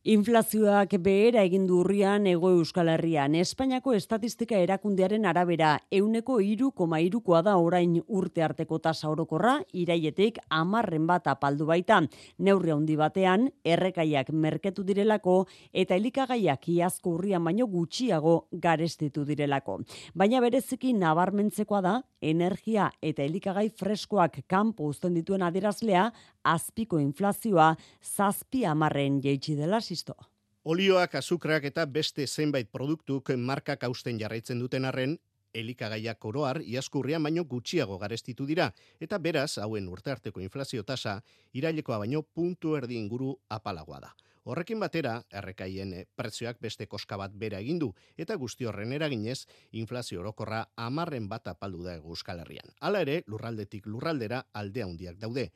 Inflazioak 0.07 0.93
behera 1.03 1.43
egin 1.43 1.65
urrian 1.75 2.29
ego 2.31 2.53
Euskal 2.55 2.93
Herrian. 2.93 3.33
Espainiako 3.35 3.91
estatistika 3.97 4.55
erakundearen 4.63 5.25
arabera, 5.27 5.73
euneko 5.91 6.37
iru 6.39 6.69
koma 6.71 7.01
irukoa 7.03 7.41
da 7.43 7.57
orain 7.59 7.97
urte 8.07 8.45
arteko 8.47 8.79
tasa 8.85 9.11
orokorra, 9.11 9.57
iraietik 9.75 10.39
amarren 10.61 11.09
bat 11.11 11.27
apaldu 11.27 11.67
baita. 11.67 11.99
Neurri 12.39 12.71
handi 12.71 12.95
batean, 13.01 13.49
errekaiak 13.67 14.31
merketu 14.31 14.85
direlako 14.87 15.41
eta 15.73 15.99
elikagaiak 15.99 16.69
iazko 16.77 17.17
urrian 17.17 17.43
baino 17.43 17.67
gutxiago 17.67 18.37
garestitu 18.53 19.25
direlako. 19.27 19.81
Baina 20.15 20.39
bereziki 20.45 20.95
nabarmentzekoa 20.95 21.83
da, 21.83 21.97
energia 22.23 22.93
eta 23.03 23.27
elikagai 23.27 23.73
freskoak 23.75 24.45
kanpo 24.47 24.87
uzten 24.87 25.19
dituen 25.19 25.43
adierazlea, 25.43 26.13
azpiko 26.53 26.99
inflazioa 27.03 27.75
zazpi 28.03 28.65
amarren 28.65 29.21
jeitsi 29.23 29.57
dela 29.59 29.81
sisto. 29.81 30.17
Olioak, 30.65 31.15
azukrak 31.15 31.65
eta 31.69 31.87
beste 31.87 32.27
zenbait 32.27 32.69
produktuk 32.73 33.31
markak 33.39 33.85
hausten 33.87 34.19
jarraitzen 34.19 34.59
duten 34.59 34.85
arren, 34.85 35.19
elikagaiak 35.55 36.25
oroar 36.25 36.61
iaskurrian 36.63 37.23
baino 37.23 37.45
gutxiago 37.45 37.99
garestitu 38.03 38.47
dira, 38.47 38.73
eta 39.01 39.19
beraz, 39.23 39.59
hauen 39.63 39.89
urtearteko 39.89 40.43
inflazio 40.45 40.83
tasa, 40.83 41.21
irailekoa 41.55 42.01
baino 42.05 42.23
puntu 42.23 42.77
erdi 42.77 42.99
inguru 42.99 43.37
apalagoa 43.49 44.01
da. 44.09 44.15
Horrekin 44.47 44.79
batera, 44.79 45.17
errekaien 45.35 45.93
prezioak 46.15 46.61
beste 46.63 46.87
koska 46.87 47.17
bat 47.19 47.33
bera 47.35 47.59
egindu, 47.59 47.89
eta 48.17 48.37
guzti 48.39 48.69
horren 48.71 48.93
eraginez, 48.95 49.41
inflazio 49.75 50.21
orokorra 50.21 50.61
amarren 50.79 51.27
bat 51.27 51.51
apaldu 51.51 51.83
da 51.83 51.97
Euskal 51.97 52.45
Herrian. 52.45 52.71
Hala 52.79 53.01
ere, 53.03 53.17
lurraldetik 53.27 53.89
lurraldera 53.91 54.45
alde 54.55 54.85
handiak 54.85 55.19
daude. 55.19 55.49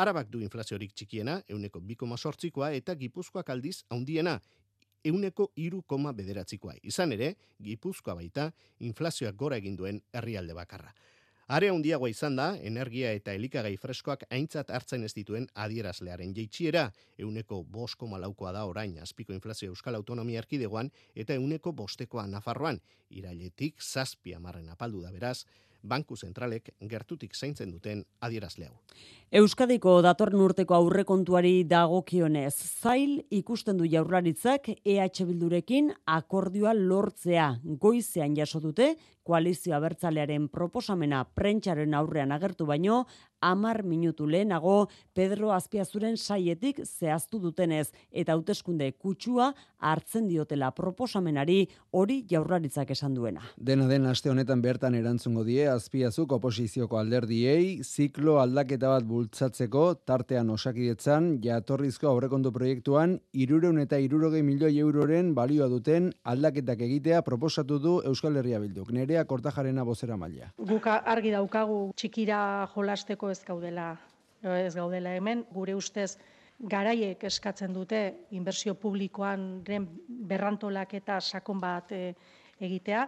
Arabak 0.00 0.30
du 0.32 0.40
inflaziorik 0.40 0.94
txikiena, 0.96 1.34
euneko 1.52 1.80
2,8koa 1.84 2.70
eta 2.72 2.94
gipuzkoak 2.96 3.50
aldiz 3.52 3.82
handiena, 3.92 4.38
euneko 5.04 5.50
iru 5.60 5.82
koma 5.82 6.14
bederatzikoa. 6.16 6.78
Izan 6.88 7.12
ere, 7.12 7.34
gipuzkoa 7.60 8.14
baita, 8.16 8.46
inflazioak 8.88 9.36
gora 9.36 9.58
egin 9.60 9.76
duen 9.76 10.00
herrialde 10.16 10.56
bakarra. 10.56 10.94
Are 11.50 11.66
handiagoa 11.68 12.08
izan 12.08 12.36
da, 12.38 12.52
energia 12.62 13.10
eta 13.12 13.32
elikagai 13.34 13.74
freskoak 13.82 14.22
aintzat 14.30 14.68
hartzen 14.70 15.04
ez 15.04 15.10
dituen 15.16 15.48
adierazlearen 15.58 16.32
jeitxiera, 16.36 16.84
euneko 17.18 17.64
bosko 17.76 18.06
malaukoa 18.06 18.52
da 18.54 18.62
orain 18.70 18.94
azpiko 19.02 19.34
inflazio 19.34 19.72
Euskal 19.74 19.98
Autonomia 19.98 20.38
Erkidegoan 20.44 20.92
eta 21.12 21.34
euneko 21.34 21.72
bostekoa 21.74 22.28
Nafarroan, 22.30 22.78
irailetik 23.10 23.82
zazpia 23.82 24.38
marren 24.38 24.70
apaldu 24.70 25.02
da 25.02 25.10
beraz, 25.10 25.42
banku 25.82 26.16
zentralek 26.16 26.70
gertutik 26.88 27.34
zaintzen 27.34 27.70
duten 27.70 28.04
adierazle 28.20 28.66
hau. 28.66 28.76
Euskadiko 29.30 30.00
datorren 30.02 30.40
urteko 30.42 30.74
aurrekontuari 30.74 31.62
dagokionez, 31.70 32.54
zail 32.82 33.20
ikusten 33.30 33.78
du 33.78 33.86
jaurlaritzak 33.86 34.72
EH 34.84 35.24
Bildurekin 35.28 35.92
akordioa 36.06 36.74
lortzea. 36.74 37.52
Goizean 37.62 38.34
jaso 38.36 38.60
dute 38.60 38.96
koalizio 39.22 39.74
abertzalearen 39.76 40.48
proposamena 40.48 41.24
prentsaren 41.24 41.94
aurrean 41.94 42.32
agertu 42.32 42.66
baino, 42.66 43.04
amar 43.40 43.82
minutu 43.84 44.26
lehenago 44.28 44.88
Pedro 45.14 45.52
Azpiazuren 45.52 46.16
saietik 46.16 46.82
zehaztu 46.84 47.40
dutenez 47.40 47.88
eta 48.10 48.34
hauteskunde 48.36 48.90
kutsua 48.92 49.50
hartzen 49.78 50.28
diotela 50.28 50.70
proposamenari 50.76 51.62
hori 51.96 52.20
jaurlaritzak 52.30 52.90
esan 52.92 53.14
duena. 53.16 53.42
Dena 53.56 53.86
den 53.88 54.06
aste 54.06 54.30
honetan 54.30 54.62
bertan 54.62 54.94
erantzungo 54.94 55.44
die 55.44 55.66
Azpiazuk 55.68 56.32
oposizioko 56.36 56.98
alderdiei 57.00 57.80
ziklo 57.82 58.38
aldaketa 58.40 58.92
bat 58.92 59.08
bultzatzeko 59.08 59.86
tartean 60.04 60.50
osakidetzan 60.50 61.32
jatorrizko 61.44 62.10
aurrekondu 62.12 62.52
proiektuan 62.52 63.18
irureun 63.32 63.80
eta 63.80 63.98
irurogei 63.98 64.42
milioi 64.42 64.76
euroren 64.78 65.34
balioa 65.34 65.68
duten 65.72 66.12
aldaketak 66.24 66.84
egitea 66.90 67.22
proposatu 67.22 67.78
du 67.80 67.96
Euskal 68.04 68.36
Herria 68.36 68.60
Bilduk. 68.60 68.92
Nerea 69.10 69.24
Kortajarena 69.26 69.82
bozera 69.82 70.14
maila. 70.14 70.52
Guk 70.70 70.84
argi 70.86 71.32
daukagu 71.34 71.78
txikira 71.98 72.68
jolasteko 72.70 73.32
ez 73.32 73.40
gaudela 73.42 73.96
ez 74.46 74.74
gaudela 74.76 75.16
hemen 75.18 75.42
gure 75.50 75.74
ustez 75.74 76.12
garaiek 76.74 77.24
eskatzen 77.26 77.74
dute 77.74 77.98
inbertsio 78.38 78.76
publikoan 78.78 79.64
berrantolaketa 80.30 81.18
sakon 81.20 81.58
bat 81.58 81.90
e, 81.90 82.14
egitea 82.62 83.02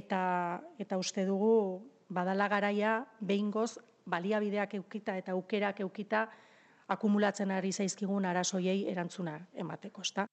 eta 0.00 0.22
eta 0.80 0.96
uste 0.96 1.26
dugu 1.28 1.52
badala 2.08 2.48
garaia 2.48 3.02
behingoz 3.20 3.76
baliabideak 4.08 4.78
eukita 4.80 5.18
eta 5.20 5.36
aukerak 5.36 5.84
eukita 5.84 6.28
akumulatzen 6.88 7.52
ari 7.52 7.72
zaizkigun 7.72 8.24
arazoiei 8.24 8.86
erantzuna 8.88 9.36
emateko, 9.52 10.00
ezta? 10.00 10.26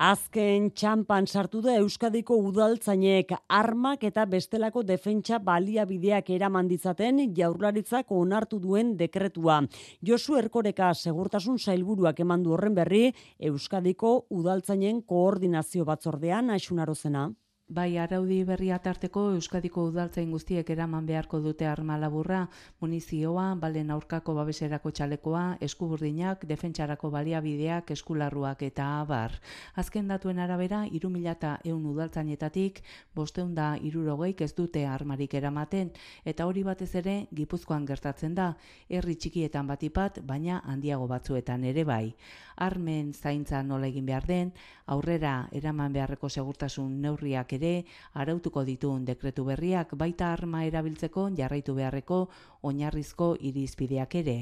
Azken 0.00 0.70
txampan 0.72 1.26
sartu 1.28 1.60
da 1.60 1.74
Euskadiko 1.76 2.38
udaltzainek 2.48 3.34
armak 3.52 4.06
eta 4.08 4.22
bestelako 4.24 4.80
defentsa 4.88 5.36
baliabideak 5.44 6.30
eraman 6.32 6.70
ditzaten 6.70 7.20
jaurlaritzak 7.36 8.14
onartu 8.16 8.62
duen 8.62 8.94
dekretua. 8.96 9.58
Josu 10.00 10.38
Erkoreka 10.40 10.88
segurtasun 10.94 11.60
sailburuak 11.60 12.24
emandu 12.24 12.56
horren 12.56 12.80
berri 12.80 13.02
Euskadiko 13.50 14.14
udaltzainen 14.30 15.02
koordinazio 15.04 15.84
batzordean 15.84 16.48
aixunarozena. 16.56 17.28
Bai, 17.70 17.98
araudi 18.02 18.40
berria 18.42 18.80
tarteko 18.82 19.28
Euskadiko 19.36 19.84
udaltzain 19.86 20.32
guztiek 20.34 20.70
eraman 20.74 21.04
beharko 21.06 21.38
dute 21.44 21.68
arma 21.70 21.94
laburra, 22.02 22.40
munizioa, 22.82 23.44
balen 23.62 23.92
aurkako 23.94 24.34
babeserako 24.34 24.90
txalekoa, 24.90 25.42
eskuburdinak, 25.62 26.42
defentsarako 26.50 27.12
baliabideak, 27.14 27.92
eskularruak 27.94 28.64
eta 28.66 28.88
abar. 28.96 29.36
Azken 29.78 30.10
datuen 30.10 30.40
arabera, 30.42 30.80
iru 30.90 31.12
milata 31.14 31.52
eun 31.62 31.86
udaltzainetatik, 31.92 32.82
bosteun 33.14 33.54
da 33.54 33.76
irurogeik 33.78 34.42
ez 34.42 34.50
dute 34.58 34.82
armarik 34.90 35.38
eramaten, 35.38 35.94
eta 36.24 36.50
hori 36.50 36.66
batez 36.66 36.90
ere, 37.04 37.16
gipuzkoan 37.30 37.86
gertatzen 37.86 38.34
da, 38.34 38.56
herri 38.88 39.14
txikietan 39.14 39.70
batipat, 39.70 40.18
baina 40.26 40.58
handiago 40.66 41.06
batzuetan 41.06 41.70
ere 41.70 41.86
bai. 41.86 42.16
Armen 42.58 43.14
zaintza 43.14 43.62
nola 43.62 43.86
egin 43.86 44.10
behar 44.10 44.26
den, 44.26 44.52
aurrera 44.90 45.46
eraman 45.54 45.94
beharreko 45.94 46.28
segurtasun 46.28 46.98
neurriak 47.00 47.59
ere 47.60 47.84
arautuko 48.24 48.64
dituen 48.68 49.04
dekretu 49.08 49.44
berriak 49.50 49.94
baita 50.02 50.32
arma 50.36 50.64
erabiltzeko 50.68 51.28
jarraitu 51.40 51.76
beharreko 51.80 52.20
oinarrizko 52.62 53.36
irizpideak 53.40 54.14
ere. 54.20 54.36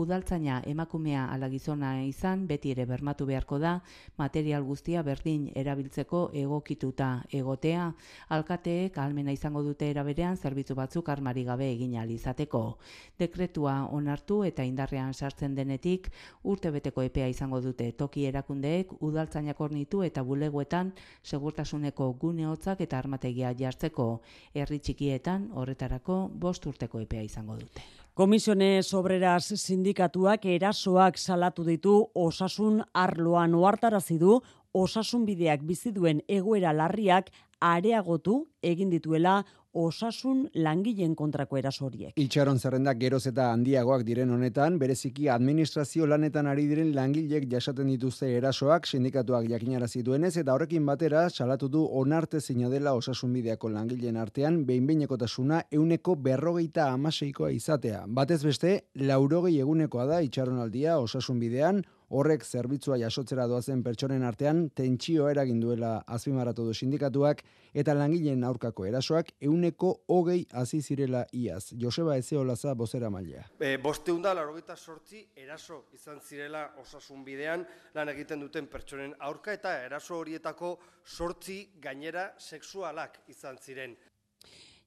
Udaltzaina 0.00 0.60
emakumea 0.70 1.26
ala 1.32 1.48
gizona 1.50 1.90
izan 2.06 2.46
beti 2.46 2.70
ere 2.70 2.86
bermatu 2.86 3.26
beharko 3.26 3.58
da 3.58 3.72
material 4.16 4.62
guztia 4.64 5.02
berdin 5.02 5.48
erabiltzeko 5.54 6.30
egokituta 6.42 7.08
egotea. 7.40 7.90
Alkateek 8.28 8.98
almena 8.98 9.32
izango 9.34 9.62
dute 9.66 9.90
eraberean 9.90 10.36
zerbitzu 10.36 10.74
batzuk 10.78 11.08
armari 11.08 11.44
gabe 11.44 11.70
egin 11.72 11.94
izateko. 12.10 12.78
Dekretua 13.18 13.88
onartu 13.90 14.44
eta 14.44 14.64
indarrean 14.64 15.12
sartzen 15.12 15.54
denetik 15.54 16.10
urtebeteko 16.44 17.02
epea 17.02 17.28
izango 17.28 17.60
dute 17.60 17.92
toki 17.92 18.26
erakundeek 18.26 19.02
udaltzainak 19.02 19.60
ornitu 19.60 20.02
eta 20.02 20.22
bulegoetan 20.22 20.92
segurtasuneko 21.22 22.12
gune 22.12 22.46
hotzak 22.46 22.80
eta 22.80 22.98
armategia 22.98 23.52
jartzeko 23.58 24.20
herri 24.54 24.78
txikietan 24.78 25.50
horretarako 25.52 26.30
bost 26.46 26.66
urteko 26.66 27.00
epea 27.00 27.22
izango 27.22 27.59
dute. 27.60 27.84
Komisiones 28.14 28.92
Obreras 28.94 29.52
sindikatuak 29.54 30.44
erasoak 30.44 31.16
salatu 31.18 31.64
ditu 31.64 31.94
osasun 32.14 32.82
arloan 32.92 33.54
ohartarazi 33.54 34.18
du 34.18 34.40
osasun 34.74 35.24
bideak 35.26 35.62
bizi 35.64 35.92
duen 35.94 36.20
egoera 36.28 36.72
larriak 36.72 37.30
areagotu 37.60 38.46
egin 38.62 38.90
dituela 38.90 39.44
osasun 39.72 40.48
langileen 40.54 41.14
kontrako 41.14 41.58
erasoriek. 41.58 42.12
Itxaron 42.18 42.58
zerrendak 42.58 42.98
geroz 42.98 43.22
eta 43.30 43.50
handiagoak 43.52 44.02
diren 44.06 44.30
honetan, 44.34 44.78
bereziki 44.78 45.28
administrazio 45.30 46.06
lanetan 46.06 46.46
ari 46.50 46.66
diren 46.70 46.92
langileek 46.94 47.46
jasaten 47.50 47.88
dituzte 47.92 48.30
erasoak 48.36 48.86
sindikatuak 48.86 49.48
jakinarazi 49.50 50.02
duenez 50.02 50.36
eta 50.36 50.54
horrekin 50.54 50.86
batera 50.86 51.28
salatu 51.30 51.68
du 51.68 51.84
onarte 51.84 52.38
dela 52.70 52.94
osasun 52.94 53.32
bideako 53.32 53.68
langileen 53.68 54.16
artean 54.16 54.64
behinbeinekotasuna 54.66 55.62
euneko 55.70 56.14
berrogeita 56.16 56.90
amaseikoa 56.92 57.50
izatea. 57.50 58.04
Batez 58.06 58.42
beste, 58.44 58.84
laurogei 58.94 59.58
egunekoa 59.60 60.06
da 60.06 60.20
itxaronaldia 60.20 60.98
osasun 60.98 61.38
bidean, 61.38 61.82
horrek 62.10 62.44
zerbitzua 62.44 62.98
jasotzera 62.98 63.46
doazen 63.46 63.82
pertsonen 63.86 64.24
artean 64.26 64.64
tentsio 64.74 65.28
eragin 65.30 65.60
duela 65.62 65.92
azpimarratu 66.06 66.66
du 66.66 66.74
sindikatuak 66.74 67.42
eta 67.82 67.94
langileen 67.94 68.42
aurkako 68.44 68.86
erasoak 68.88 69.30
euneko 69.46 69.92
hogei 70.10 70.40
hasi 70.52 70.80
zirela 70.82 71.24
iaz. 71.32 71.72
Joseba 71.78 72.16
Ezeolaza 72.18 72.74
bozera 72.74 73.10
mailea. 73.10 73.44
E, 73.60 73.76
Bosteunda, 73.78 74.34
larogeita 74.34 74.76
sortzi 74.76 75.22
eraso 75.36 75.84
izan 75.94 76.20
zirela 76.20 76.66
osasun 76.82 77.24
bidean 77.24 77.64
lan 77.94 78.10
egiten 78.14 78.42
duten 78.42 78.66
pertsonen 78.66 79.14
aurka 79.20 79.54
eta 79.54 79.76
eraso 79.84 80.18
horietako 80.18 80.76
sortzi 81.06 81.60
gainera 81.80 82.32
sexualak 82.38 83.20
izan 83.28 83.58
ziren. 83.62 83.96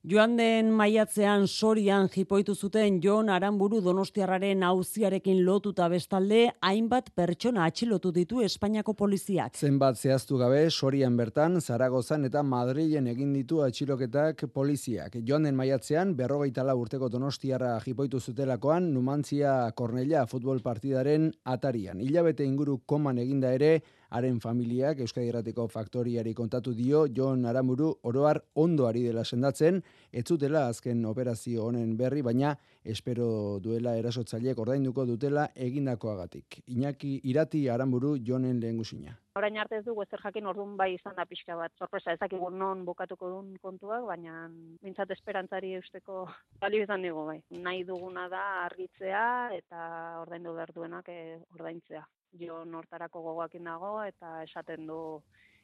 Joan 0.03 0.33
den 0.35 0.67
maiatzean 0.75 1.45
sorian 1.47 2.09
jipoitu 2.11 2.51
zuten 2.59 2.97
Jon 2.99 3.29
Aranburu 3.31 3.77
Donostiarraren 3.85 4.65
auziarekin 4.67 5.37
lotuta 5.47 5.87
bestalde 5.87 6.41
hainbat 6.59 7.07
pertsona 7.15 7.63
atxilotu 7.63 8.11
ditu 8.11 8.41
Espainiako 8.43 8.97
poliziak. 8.99 9.55
Zenbat 9.55 9.95
zehaztu 9.95 10.41
gabe 10.41 10.65
sorian 10.69 11.15
bertan 11.15 11.55
Zaragozan 11.61 12.27
eta 12.27 12.43
Madrilen 12.43 13.07
egin 13.13 13.31
ditu 13.31 13.61
atxiloketak 13.63 14.43
poliziak. 14.51 15.15
Joan 15.23 15.47
den 15.47 15.55
maiatzean 15.55 16.11
berrogeita 16.19 16.67
urteko 16.75 17.07
Donostiarra 17.07 17.79
jipoitu 17.87 18.19
zutelakoan 18.19 18.91
Numantzia 18.91 19.71
Kornella 19.71 20.27
futbol 20.27 20.59
partidaren 20.59 21.31
atarian. 21.45 22.03
Hilabete 22.03 22.43
inguru 22.43 22.81
koman 22.85 23.23
eginda 23.23 23.55
ere 23.55 23.77
Haren 24.13 24.35
familiak 24.37 24.99
Euskadi 25.01 25.31
Errateko 25.31 25.63
faktoriari 25.73 26.35
kontatu 26.37 26.75
dio 26.77 27.07
Jon 27.17 27.47
Aramuru 27.49 27.87
oroar 28.09 28.39
ondo 28.53 28.85
ari 28.85 29.01
dela 29.07 29.23
sendatzen, 29.25 29.79
ez 30.11 30.23
zutela 30.27 30.67
azken 30.69 31.01
operazio 31.09 31.65
honen 31.65 31.95
berri, 31.97 32.21
baina 32.21 32.51
espero 32.93 33.57
duela 33.63 33.95
erasotzaileek 33.97 34.61
ordainduko 34.61 35.07
dutela 35.09 35.47
egindakoagatik. 35.55 36.61
Iñaki 36.67 37.15
Irati 37.33 37.65
Aramburu 37.69 38.13
Jonen 38.21 38.61
lehengusina. 38.61 39.17
Orain 39.39 39.57
arte 39.57 39.79
ez 39.81 39.85
dugu 39.87 40.03
ezer 40.05 40.21
jakin 40.21 40.45
ordun 40.45 40.77
bai 40.77 40.91
izan 40.93 41.15
da 41.17 41.25
pixka 41.25 41.55
bat. 41.57 41.73
Sorpresa 41.81 42.13
ezakigu 42.13 42.51
non 42.53 42.85
bukatuko 42.85 43.29
duen 43.31 43.55
kontuak, 43.63 44.05
baina 44.05 44.47
mintzat 44.85 45.09
esperantzari 45.17 45.73
eusteko 45.79 46.27
balio 46.61 46.85
izan 46.85 47.01
dugu 47.01 47.25
bai. 47.31 47.39
Nahi 47.65 47.81
duguna 47.87 48.29
da 48.29 48.43
argitzea 48.67 49.23
eta 49.57 49.87
ordaindu 50.21 50.53
behar 50.53 50.75
duenak 50.77 51.09
eh, 51.09 51.39
ordaintzea. 51.57 52.05
Jo 52.39 52.63
nortarako 52.65 53.21
gogoakin 53.21 53.63
dago 53.69 53.95
eta 54.03 54.41
esaten 54.43 54.87
du 54.87 54.99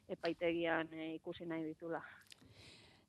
epaitegian 0.10 0.93
eh, 0.93 1.15
ikusi 1.15 1.45
nahi 1.45 1.63
ditula. 1.63 2.01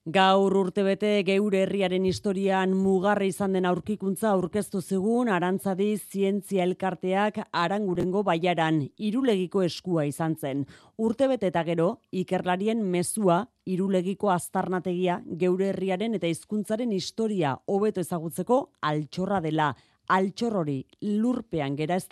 Gaur 0.08 0.54
urtebete 0.56 1.10
geure 1.28 1.58
herriaren 1.60 2.06
historian 2.08 2.70
mugarra 2.72 3.26
izan 3.28 3.52
den 3.52 3.66
aurkikuntza 3.68 4.30
aurkeztu 4.30 4.80
zigun 4.80 5.28
arantzadi 5.28 5.90
zientzia 5.98 6.64
elkarteak 6.64 7.42
arangurengo 7.52 8.22
baiaran 8.24 8.80
irulegiko 8.96 9.60
eskua 9.62 10.06
izan 10.08 10.38
zen. 10.40 10.64
Urtebete 10.96 11.52
eta 11.52 11.62
gero, 11.68 11.90
ikerlarien 12.10 12.80
mezua 12.80 13.42
irulegiko 13.66 14.32
aztarnategia 14.32 15.20
geure 15.44 15.68
herriaren 15.68 16.16
eta 16.16 16.32
hizkuntzaren 16.32 16.96
historia 16.96 17.58
hobeto 17.66 18.00
ezagutzeko 18.00 18.62
altxorra 18.80 19.42
dela. 19.44 19.74
Altxor 20.10 20.56
hori 20.58 20.80
lurpean 21.06 21.76
gera 21.78 21.94
ez 21.94 22.08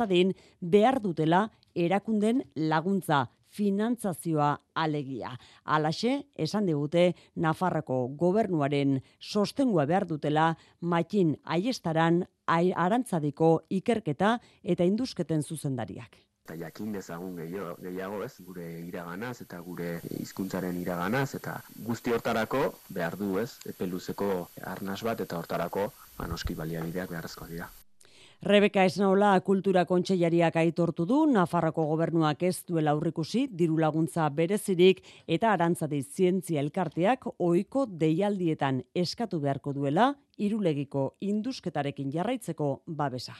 behar 0.60 1.00
dutela 1.02 1.50
erakunden 1.74 2.42
laguntza 2.54 3.26
finantzazioa 3.48 4.50
alegia. 4.74 5.32
Alaxe, 5.64 6.26
esan 6.36 6.66
digute, 6.66 7.14
Nafarrako 7.34 8.08
gobernuaren 8.20 9.00
sostengua 9.18 9.86
behar 9.86 10.06
dutela, 10.06 10.56
makin 10.80 11.36
aiestaran 11.44 12.24
arantzadiko 12.46 13.64
ikerketa 13.68 14.38
eta 14.62 14.84
induzketen 14.84 15.42
zuzendariak 15.42 16.28
eta 16.48 16.56
jakin 16.56 16.94
dezagun 16.96 17.34
gehiago, 17.36 18.22
ez, 18.24 18.32
gure 18.40 18.64
iraganaz 18.88 19.42
eta 19.44 19.58
gure 19.60 19.88
hizkuntzaren 20.16 20.78
iraganaz 20.80 21.34
eta 21.36 21.58
guzti 21.84 22.14
hortarako 22.16 22.62
behar 22.88 23.18
du 23.20 23.36
ez, 23.42 23.50
epeluzeko 23.68 24.30
arnaz 24.64 25.02
bat 25.04 25.20
eta 25.20 25.36
hortarako 25.36 25.90
manoski 26.16 26.56
ba, 26.56 26.62
baliabideak 26.62 27.12
beharrezkoa 27.12 27.50
dira. 27.52 27.68
Rebeka 28.38 28.84
Esnaola 28.86 29.32
kultura 29.42 29.82
kontseilariak 29.82 30.54
aitortu 30.60 31.02
du 31.10 31.24
Nafarroko 31.26 31.82
gobernuak 31.88 32.44
ez 32.46 32.62
duela 32.68 32.92
aurrikusi 32.94 33.48
diru 33.50 33.80
laguntza 33.82 34.28
berezirik 34.30 35.02
eta 35.26 35.50
arantzadi 35.50 36.04
zientzia 36.04 36.62
elkarteak 36.62 37.26
ohiko 37.38 37.84
deialdietan 37.90 38.84
eskatu 38.94 39.42
beharko 39.42 39.74
duela 39.74 40.12
irulegiko 40.38 41.16
indusketarekin 41.18 42.14
jarraitzeko 42.14 42.72
babesa. 42.86 43.34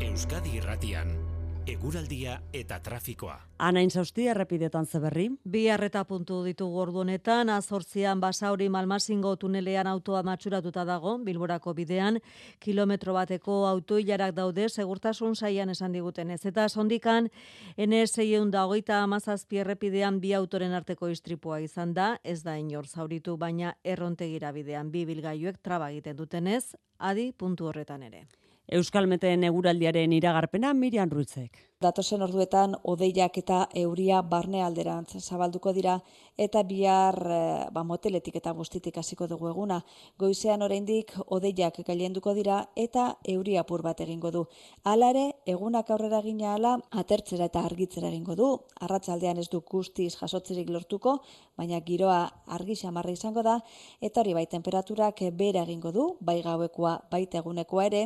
Euskadi 0.00 0.56
Irratian 0.56 1.27
eguraldia 1.68 2.38
eta 2.56 2.78
trafikoa. 2.80 3.36
Anain 3.58 3.90
zausti, 3.90 4.24
errepidetan 4.30 4.86
zeberri. 4.86 5.26
Bi 5.44 5.64
arreta 5.68 6.04
puntu 6.08 6.38
ditugu 6.44 6.78
ordu 6.80 7.02
honetan, 7.02 7.50
azortzian 7.50 8.20
basauri 8.22 8.68
malmasingo 8.72 9.34
tunelean 9.36 9.90
autoa 9.90 10.22
matxuratuta 10.22 10.84
dago, 10.88 11.16
bilborako 11.26 11.74
bidean, 11.74 12.20
kilometro 12.64 13.12
bateko 13.16 13.58
autoilarak 13.66 14.34
daude, 14.36 14.68
segurtasun 14.68 15.36
saian 15.36 15.68
esan 15.74 15.92
diguten 15.92 16.30
ez. 16.30 16.40
Eta 16.46 16.68
sondikan, 16.68 17.28
NS 17.76 18.24
egun 18.24 18.50
da 18.54 18.64
hogeita 18.64 19.02
amazazpi 19.02 19.60
errepidean 19.64 20.20
bi 20.24 20.32
autoren 20.38 20.72
arteko 20.72 21.12
istripua 21.12 21.60
izan 21.60 21.94
da, 21.94 22.14
ez 22.24 22.42
da 22.42 22.56
inor 22.56 22.86
zauritu, 22.86 23.36
baina 23.36 23.76
errontegira 23.84 24.52
bidean 24.52 24.90
bi 24.90 25.04
bilgaiuek 25.04 25.60
traba 25.62 25.90
egiten 25.90 26.16
dutenez, 26.16 26.76
adi 26.98 27.32
puntu 27.32 27.68
horretan 27.68 28.06
ere. 28.08 28.24
Euskalmeten 28.68 29.46
eguraldiaren 29.48 30.12
iragarpena 30.12 30.74
Mirian 30.76 31.10
Ruitzek. 31.10 31.56
Datosen 31.78 32.24
orduetan 32.26 32.72
odeiak 32.90 33.36
eta 33.38 33.56
euria 33.78 34.18
barne 34.26 34.64
alderantz 34.66 35.20
zabalduko 35.20 35.70
dira 35.76 35.92
eta 36.38 36.64
bihar 36.66 37.16
eh, 37.30 37.66
ba, 37.70 37.84
moteletik 37.86 38.34
eta 38.40 38.50
bustitik 38.54 38.96
hasiko 38.98 39.28
dugu 39.30 39.46
eguna. 39.46 39.76
Goizean 40.18 40.62
oraindik 40.66 41.12
odeiak 41.36 41.78
gailenduko 41.86 42.34
dira 42.34 42.56
eta 42.74 43.04
euria 43.34 43.60
apur 43.62 43.84
bat 43.86 44.00
egingo 44.02 44.32
du. 44.34 44.42
Alare, 44.82 45.36
egunak 45.46 45.92
aurrera 45.94 46.20
gina 46.22 46.56
ala, 46.56 46.72
atertzera 46.90 47.46
eta 47.46 47.62
argitzera 47.62 48.10
egingo 48.10 48.34
du. 48.34 48.48
Arratsaldean 48.80 49.38
ez 49.38 49.46
du 49.48 49.62
guztiz 49.62 50.16
jasotzerik 50.18 50.74
lortuko, 50.74 51.20
baina 51.58 51.78
giroa 51.86 52.18
argi 52.58 52.74
xamarra 52.74 53.14
izango 53.14 53.42
da 53.46 53.60
eta 54.00 54.24
hori 54.24 54.34
bai 54.34 54.46
temperaturak 54.50 55.22
bera 55.30 55.62
egingo 55.62 55.94
du, 55.94 56.08
bai 56.20 56.40
gauekoa, 56.42 56.96
baita 57.10 57.38
egunekoa 57.38 57.86
ere, 57.86 58.04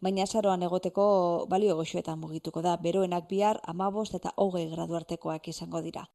baina 0.00 0.26
saroan 0.26 0.62
egoteko 0.62 1.46
balio 1.50 1.78
goxoetan 1.78 2.18
mugituko 2.18 2.62
da. 2.62 2.76
Beroenak 3.12 3.28
bihar 3.28 3.58
amabost 3.68 4.14
eta 4.14 4.30
hogei 4.40 4.70
gradu 4.70 4.96
artekoak 4.96 5.48
izango 5.48 5.82
dira. 5.82 6.06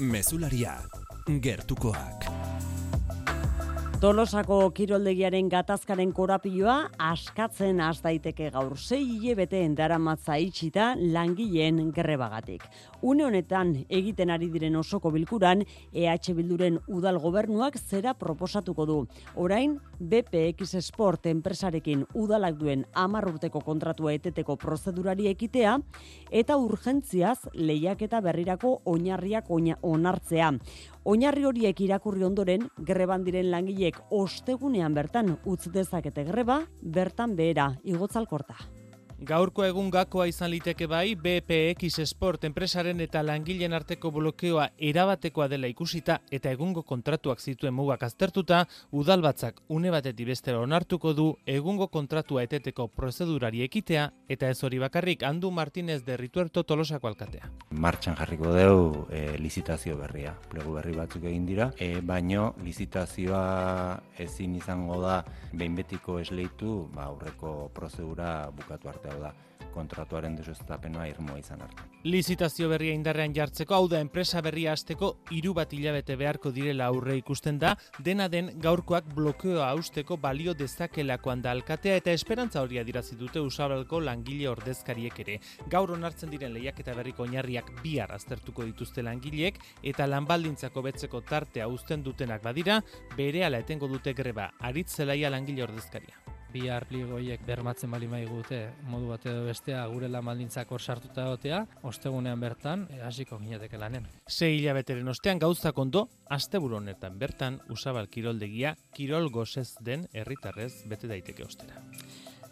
Mesularia, 0.00 0.78
gertukoak. 1.28 2.24
Tolosako 3.96 4.58
kiroldegiaren 4.76 5.46
gatazkaren 5.48 6.10
korapiloa 6.12 6.74
askatzen 7.00 7.78
az 7.80 8.02
daiteke 8.04 8.50
gaur 8.52 8.74
sei 8.76 9.06
hilebete 9.06 9.62
matza 9.98 10.36
itxita 10.36 10.94
langileen 10.98 11.92
grebagatik. 11.92 12.62
Une 13.00 13.24
honetan 13.24 13.86
egiten 13.88 14.28
ari 14.30 14.50
diren 14.50 14.76
osoko 14.76 15.10
bilkuran 15.10 15.64
EH 15.94 16.34
Bilduren 16.34 16.78
udal 16.88 17.18
gobernuak 17.18 17.78
zera 17.78 18.12
proposatuko 18.12 18.84
du. 18.84 19.06
Orain 19.34 19.80
BPX 19.98 20.76
Sport 20.82 21.26
enpresarekin 21.26 22.04
udalak 22.12 22.58
duen 22.58 22.84
10 22.94 23.32
urteko 23.32 23.60
kontratua 23.60 24.12
eteteko 24.12 24.56
prozedurari 24.56 25.28
ekitea 25.28 25.78
eta 26.30 26.56
urgentziaz 26.58 27.48
lehiaketa 27.54 28.20
berrirako 28.20 28.82
oinarriak 28.84 29.46
onartzea. 29.82 30.52
Oinarri 31.06 31.44
horiek 31.46 31.80
irakurri 31.84 32.24
ondoren, 32.26 32.64
greban 32.86 33.22
diren 33.22 33.46
langileek 33.52 34.00
ostegunean 34.10 34.94
bertan 34.96 35.36
utz 35.46 35.68
dezakete 35.70 36.24
greba, 36.26 36.56
bertan 36.82 37.36
behera, 37.38 37.68
igotzalkorta. 37.86 38.56
Gaurko 39.16 39.64
egun 39.64 39.86
gakoa 39.88 40.26
izan 40.28 40.50
liteke 40.52 40.84
bai, 40.86 41.14
BPX 41.16 42.04
Sport 42.04 42.42
enpresaren 42.44 42.98
eta 43.00 43.22
langileen 43.24 43.72
arteko 43.72 44.10
blokeoa 44.12 44.66
erabatekoa 44.76 45.46
dela 45.48 45.70
ikusita 45.72 46.18
eta 46.30 46.50
egungo 46.52 46.82
kontratuak 46.84 47.40
zituen 47.40 47.72
mugak 47.72 48.02
aztertuta, 48.04 48.66
udalbatzak 48.92 49.62
une 49.72 49.90
batetik 49.90 50.28
bestera 50.28 50.60
onartuko 50.60 51.14
du 51.16 51.30
egungo 51.46 51.88
kontratua 51.88 52.42
eteteko 52.44 52.88
prozedurari 52.88 53.62
ekitea 53.64 54.10
eta 54.28 54.50
ez 54.50 54.62
hori 54.62 54.82
bakarrik 54.84 55.24
Andu 55.24 55.50
Martinez 55.50 56.04
de 56.04 56.18
Rituerto 56.20 56.64
Tolosako 56.64 57.08
alkatea. 57.08 57.48
Martxan 57.70 58.20
jarriko 58.20 58.52
deu 58.52 59.06
e, 59.08 59.38
lizitazio 59.40 59.96
berria, 59.96 60.34
plegu 60.50 60.76
berri 60.76 60.92
batzuk 60.92 61.24
egin 61.24 61.48
dira, 61.48 61.70
e, 61.78 62.02
baino 62.02 62.52
lizitazioa 62.60 63.96
ezin 64.18 64.60
izango 64.60 65.00
da 65.00 65.22
behin 65.54 65.74
betiko 65.74 66.20
esleitu 66.20 66.90
ba, 66.92 67.08
aurreko 67.08 67.70
prozedura 67.72 68.50
bukatu 68.52 68.92
arte 68.92 69.05
hau 69.12 69.20
da 69.20 69.34
kontratuaren 69.76 70.36
desustapenoa 70.38 71.06
irmoa 71.10 71.38
izan 71.40 71.62
arte. 71.66 71.84
Lizitazio 72.06 72.68
berria 72.70 72.94
indarrean 72.96 73.34
jartzeko, 73.36 73.76
hau 73.76 73.88
da 73.92 74.00
enpresa 74.04 74.40
berria 74.44 74.72
hasteko 74.76 75.10
hiru 75.34 75.52
bat 75.58 75.72
hilabete 75.76 76.16
beharko 76.20 76.52
direla 76.54 76.88
aurre 76.92 77.16
ikusten 77.20 77.58
da, 77.62 77.74
dena 78.08 78.28
den 78.32 78.52
gaurkoak 78.62 79.10
blokeoa 79.16 79.70
hausteko 79.72 80.18
balio 80.22 80.54
dezakelakoan 80.56 81.42
da 81.44 81.52
alkatea 81.56 81.98
eta 82.00 82.14
esperantza 82.16 82.62
hori 82.62 82.80
adirazi 82.82 83.18
dute 83.20 83.42
usabalko 83.42 84.00
langile 84.08 84.48
ordezkariek 84.52 85.20
ere. 85.26 85.40
Gaur 85.72 85.92
onartzen 85.96 86.32
diren 86.32 86.54
lehiak 86.56 86.80
eta 86.84 86.94
berriko 86.96 87.26
oinarriak 87.26 87.74
bihar 87.82 88.14
aztertuko 88.16 88.64
dituzte 88.68 89.04
langileek 89.04 89.60
eta 89.82 90.06
lanbaldintzako 90.08 90.86
betzeko 90.88 91.20
tartea 91.26 91.68
uzten 91.68 92.06
dutenak 92.06 92.42
badira, 92.46 92.80
bere 93.16 93.44
ala 93.44 93.60
etengo 93.64 93.90
dute 93.90 94.14
greba, 94.14 94.50
aritzelaia 94.70 95.32
langile 95.32 95.66
ordezkaria 95.66 96.35
bi 96.52 96.68
arpligoiek 96.72 97.42
bermatzen 97.46 97.90
bali 97.90 98.08
gute 98.26 98.60
modu 98.90 99.08
bat 99.08 99.26
edo 99.26 99.44
bestea 99.46 99.86
gure 99.86 100.08
lan 100.08 100.24
maldintzak 100.24 100.70
hor 100.70 100.80
sartuta 100.80 101.26
egotea, 101.26 101.66
ostegunean 101.82 102.40
bertan 102.40 102.86
e, 102.90 103.00
hasiko 103.00 103.38
ginateke 103.38 103.78
lanen. 103.78 104.06
Sei 104.26 104.58
hilabeteren 104.58 105.08
ostean 105.08 105.38
gauza 105.38 105.72
kondo, 105.72 106.08
asteburu 106.30 106.76
honetan 106.76 107.18
bertan 107.18 107.60
usabal 107.70 108.08
kiroldegia 108.08 108.76
kirol 108.94 109.30
gozez 109.30 109.74
den 109.80 110.08
herritarrez 110.12 110.72
bete 110.86 111.08
daiteke 111.08 111.44
ostera. 111.44 111.82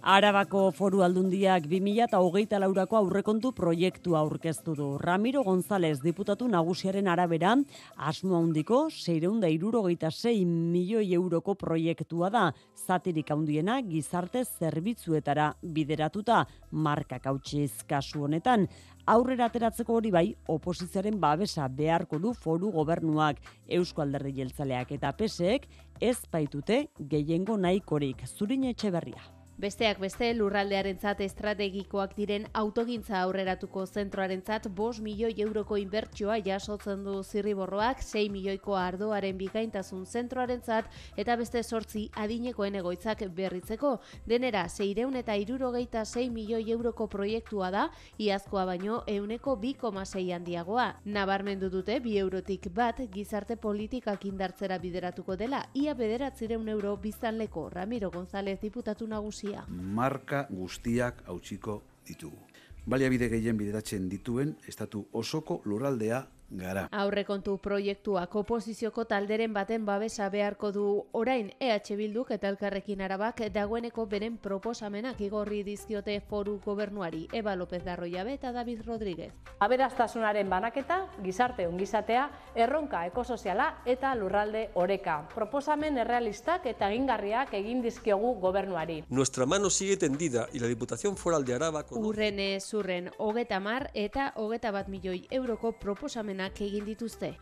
Arabako 0.05 0.67
foru 0.77 0.99
aldundiak 1.01 1.65
2008 1.65 2.59
laurako 2.61 2.99
aurrekontu 2.99 3.55
proiektua 3.57 4.19
aurkeztu 4.21 4.75
du. 4.77 4.89
Ramiro 5.01 5.41
González, 5.43 6.03
diputatu 6.03 6.45
nagusiaren 6.45 7.07
arabera, 7.09 7.55
asmo 7.97 8.37
handiko, 8.37 8.91
seireunda 8.91 9.49
irurogeita 9.49 10.11
sei 10.11 10.43
milioi 10.45 11.15
euroko 11.17 11.55
proiektua 11.57 12.29
da, 12.29 12.43
zatirik 12.77 13.31
handiena 13.33 13.79
gizarte 13.81 14.43
zerbitzuetara 14.45 15.47
bideratuta, 15.63 16.43
marka 16.71 17.19
kautsiz 17.25 17.73
kasu 17.89 18.27
honetan. 18.27 18.67
Aurrera 19.07 19.47
ateratzeko 19.49 19.97
hori 19.97 20.11
bai, 20.13 20.27
oposizioaren 20.53 21.17
babesa 21.21 21.65
beharko 21.69 22.19
du 22.21 22.35
foru 22.35 22.75
gobernuak, 22.77 23.41
Eusko 23.73 24.05
Alderdi 24.05 24.37
Jeltzaleak 24.37 24.93
eta 24.99 25.15
PSEek 25.17 25.65
ez 26.01 26.19
baitute 26.29 26.91
gehiengo 27.01 27.57
nahikorik. 27.57 28.27
Zurin 28.29 28.69
etxe 28.69 28.93
berria. 28.93 29.34
Besteak 29.55 30.01
beste 30.03 30.33
lurraldearentzat 30.35 31.21
estrategikoak 31.23 32.17
diren 32.19 32.49
autogintza 32.59 33.21
aurreratuko 33.21 33.85
zentroarentzat 33.87 34.65
5 34.81 34.99
milioi 35.07 35.37
euroko 35.45 35.77
inbertsioa 35.79 36.41
jasotzen 36.43 37.05
du 37.07 37.21
zirriborroak 37.23 38.03
6 38.03 38.33
milioiko 38.35 38.75
ardoaren 38.75 39.39
bikaintasun 39.39 40.03
zentroarentzat 40.07 40.89
eta 41.17 41.37
beste 41.39 41.63
sortzi 41.63 42.09
adinekoen 42.25 42.75
egoitzak 42.81 43.23
berritzeko. 43.37 44.01
Denera, 44.27 44.65
6 44.69 45.15
eta 45.21 45.37
irurogeita 45.37 46.03
6 46.05 46.35
milioi 46.35 46.73
euroko 46.73 47.07
proiektua 47.07 47.71
da, 47.71 47.87
iazkoa 48.19 48.67
baino 48.67 49.05
euneko 49.07 49.55
2,6 49.55 50.35
handiagoa. 50.35 50.89
Nabarmendu 51.05 51.71
dute 51.71 52.01
bi 52.01 52.19
eurotik 52.19 52.73
bat 52.75 52.99
gizarte 53.15 53.55
politikak 53.55 54.25
indartzera 54.25 54.79
bideratuko 54.79 55.37
dela, 55.37 55.63
ia 55.75 55.95
bederatzireun 55.95 56.69
euro 56.69 56.97
biztanleko 56.97 57.69
Ramiro 57.71 58.11
González 58.11 58.59
diputatu 58.61 59.07
nagusi 59.07 59.44
Marka 59.69 60.47
guztiak 60.51 61.23
hautsiko 61.27 61.83
ditugu. 62.07 62.39
Baliabide 62.87 63.31
gehien 63.33 63.57
bideratzen 63.57 64.09
dituen 64.13 64.57
estatu 64.69 65.07
osoko 65.13 65.63
lurraldea 65.65 66.25
gara. 66.51 66.89
Aurrekontu 66.93 67.57
proiektuak 67.59 68.35
oposizioko 68.37 69.05
talderen 69.09 69.53
baten 69.55 69.85
babesa 69.87 70.29
beharko 70.31 70.71
du 70.73 70.85
orain 71.13 71.51
EH 71.61 71.97
Bilduk 71.97 72.31
eta 72.35 72.49
Elkarrekin 72.49 73.01
Arabak 73.01 73.41
dagoeneko 73.53 74.07
beren 74.07 74.37
proposamenak 74.39 75.21
igorri 75.21 75.63
dizkiote 75.65 76.21
foru 76.29 76.59
gobernuari 76.65 77.29
Eba 77.33 77.55
López 77.57 77.83
Darroiabe 77.85 78.35
eta 78.35 78.53
David 78.53 78.83
Rodríguez. 78.87 79.33
Aberastasunaren 79.61 80.51
banaketa, 80.51 81.07
gizarte 81.23 81.67
ongizatea, 81.67 82.29
erronka 82.55 83.05
ekosoziala 83.07 83.83
eta 83.87 84.15
lurralde 84.15 84.69
oreka. 84.75 85.29
Proposamen 85.35 85.99
errealistak 85.99 86.67
eta 86.67 86.91
egingarriak 86.91 87.55
egin 87.55 87.83
dizkiogu 87.83 88.35
gobernuari. 88.41 89.03
Nuestra 89.09 89.47
mano 89.47 89.71
sigue 89.71 89.97
tendida 89.97 90.47
y 90.53 90.59
la 90.59 90.67
Diputación 90.67 91.17
Foral 91.17 91.45
de 91.45 91.55
Araba... 91.55 91.85
Urrene 91.91 92.61
zurren 92.61 93.11
hogeta 93.19 93.61
mar 93.61 93.91
eta 93.95 94.33
hogeta 94.37 94.71
bat 94.71 94.89
milioi 94.89 95.27
euroko 95.31 95.73
proposamena 95.79 96.34
ekimenak 96.35 96.61
egin 96.61 96.85
dituzte. 96.85 97.35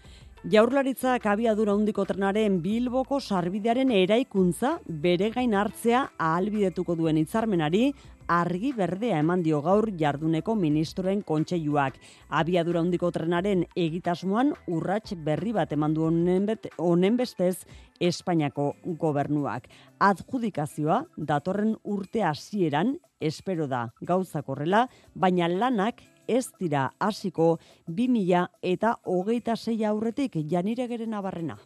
Jaurlaritzak 0.52 1.24
abiadura 1.26 1.72
hundiko 1.72 2.04
trenaren 2.04 2.60
Bilboko 2.62 3.20
sarbidearen 3.20 3.90
eraikuntza 3.90 4.80
bere 4.88 5.30
gain 5.30 5.54
hartzea 5.54 6.08
ahalbidetuko 6.18 6.96
duen 6.96 7.16
hitzarmenari 7.16 7.92
argi 8.26 8.72
berdea 8.72 9.20
eman 9.20 9.42
dio 9.42 9.60
gaur 9.62 9.88
jarduneko 9.96 10.56
ministroen 10.56 11.22
kontseiluak. 11.22 11.94
Abiadura 12.28 12.80
hundiko 12.80 13.10
trenaren 13.12 13.64
egitasmoan 13.76 14.52
urrats 14.66 15.14
berri 15.14 15.52
bat 15.52 15.72
eman 15.72 15.94
du 15.94 16.02
honen 16.08 17.16
bestez 17.16 17.64
Espainiako 18.00 18.74
gobernuak. 18.98 19.68
Adjudikazioa 20.00 21.04
datorren 21.16 21.76
urte 21.84 22.24
hasieran 22.24 22.96
espero 23.20 23.68
da 23.68 23.92
gauzak 24.02 24.48
horrela, 24.48 24.88
baina 25.14 25.46
lanak 25.48 26.02
ez 26.32 26.46
dira 26.58 26.86
hasiko 26.98 27.58
2000 27.86 28.46
eta 28.62 28.96
hogeita 29.04 29.56
sei 29.56 29.84
aurretik 29.84 30.40
janire 30.48 30.88
geren 30.88 31.14
abarrena. 31.14 31.58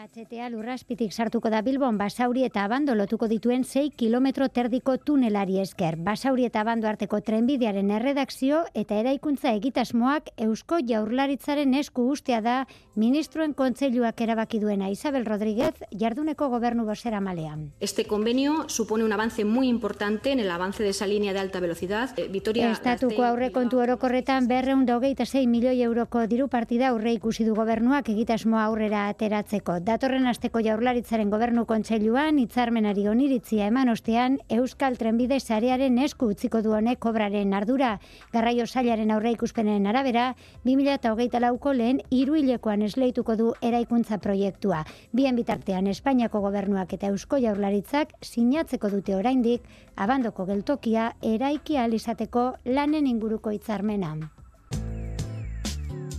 HTA 0.00 0.46
lurraspitik 0.48 1.12
sartuko 1.12 1.50
da 1.52 1.58
Bilbon 1.60 1.98
Basauri 2.00 2.46
eta 2.46 2.62
Abando 2.64 2.94
lotuko 2.96 3.26
dituen 3.28 3.66
6 3.68 3.90
kilometro 4.00 4.46
terdiko 4.48 4.94
tunelari 4.96 5.58
esker. 5.60 5.98
Basauri 6.00 6.46
eta 6.48 6.62
Abando 6.62 6.88
arteko 6.88 7.18
trenbidearen 7.20 7.90
erredakzio 7.92 8.62
eta 8.72 8.96
eraikuntza 8.96 9.52
egitasmoak 9.58 10.30
Eusko 10.46 10.78
Jaurlaritzaren 10.88 11.74
esku 11.76 12.06
ustea 12.14 12.40
da 12.40 12.54
ministroen 12.96 13.52
kontseiluak 13.52 14.22
erabaki 14.24 14.62
duena 14.62 14.88
Isabel 14.88 15.26
Rodríguez 15.28 15.74
jarduneko 15.92 16.48
gobernu 16.48 16.86
bosera 16.88 17.20
malean. 17.20 17.68
Este 17.80 18.06
convenio 18.06 18.70
supone 18.70 19.04
un 19.04 19.12
avance 19.12 19.44
muy 19.44 19.68
importante 19.68 20.32
en 20.32 20.40
el 20.40 20.50
avance 20.50 20.82
de 20.82 20.90
esa 20.96 21.06
línea 21.06 21.34
de 21.34 21.40
alta 21.40 21.60
velocidad. 21.60 22.16
Eh, 22.16 22.28
Vitoria 22.28 22.72
Estatuko 22.72 23.22
aurrekontu 23.24 23.84
orokorretan 23.84 24.48
berreun 24.48 24.86
dogeita 24.86 25.26
6 25.26 25.46
milioi 25.46 25.82
euroko 25.82 26.26
diru 26.26 26.48
partida 26.48 26.88
aurre 26.88 27.12
ikusi 27.12 27.44
du 27.44 27.54
gobernuak 27.54 28.08
egitasmoa 28.08 28.64
aurrera 28.64 29.06
ateratzeko 29.12 29.80
datorren 29.90 30.28
asteko 30.30 30.60
jaurlaritzaren 30.62 31.30
gobernu 31.32 31.64
kontseiluan 31.66 32.36
hitzarmenari 32.38 33.08
oniritzia 33.10 33.66
eman 33.66 33.88
ostean 33.90 34.36
Euskal 34.54 34.94
Trenbide 35.00 35.40
sarearen 35.40 35.96
esku 36.04 36.28
utziko 36.30 36.60
du 36.62 36.76
honek 36.76 37.00
kobraren 37.02 37.54
ardura. 37.58 37.96
Garraio 38.30 38.68
sailaren 38.68 39.10
aurreikuspenen 39.10 39.88
arabera 39.90 40.28
2024ko 40.68 41.74
lehen 41.74 42.02
hiruilekoan 42.14 42.86
esleituko 42.86 43.34
du 43.40 43.48
eraikuntza 43.66 44.20
proiektua. 44.22 44.84
Bien 45.12 45.34
bitartean 45.34 45.90
Espainiako 45.90 46.44
gobernuak 46.46 46.94
eta 46.94 47.10
Eusko 47.10 47.40
Jaurlaritzak 47.42 48.14
sinatzeko 48.22 48.92
dute 48.94 49.16
oraindik 49.18 49.66
abandoko 49.96 50.46
geltokia 50.46 51.14
eraiki 51.22 51.80
izateko 51.98 52.52
lanen 52.64 53.06
inguruko 53.06 53.50
hitzarmena. 53.50 54.14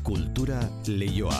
Kultura 0.04 0.60
leioa. 0.88 1.40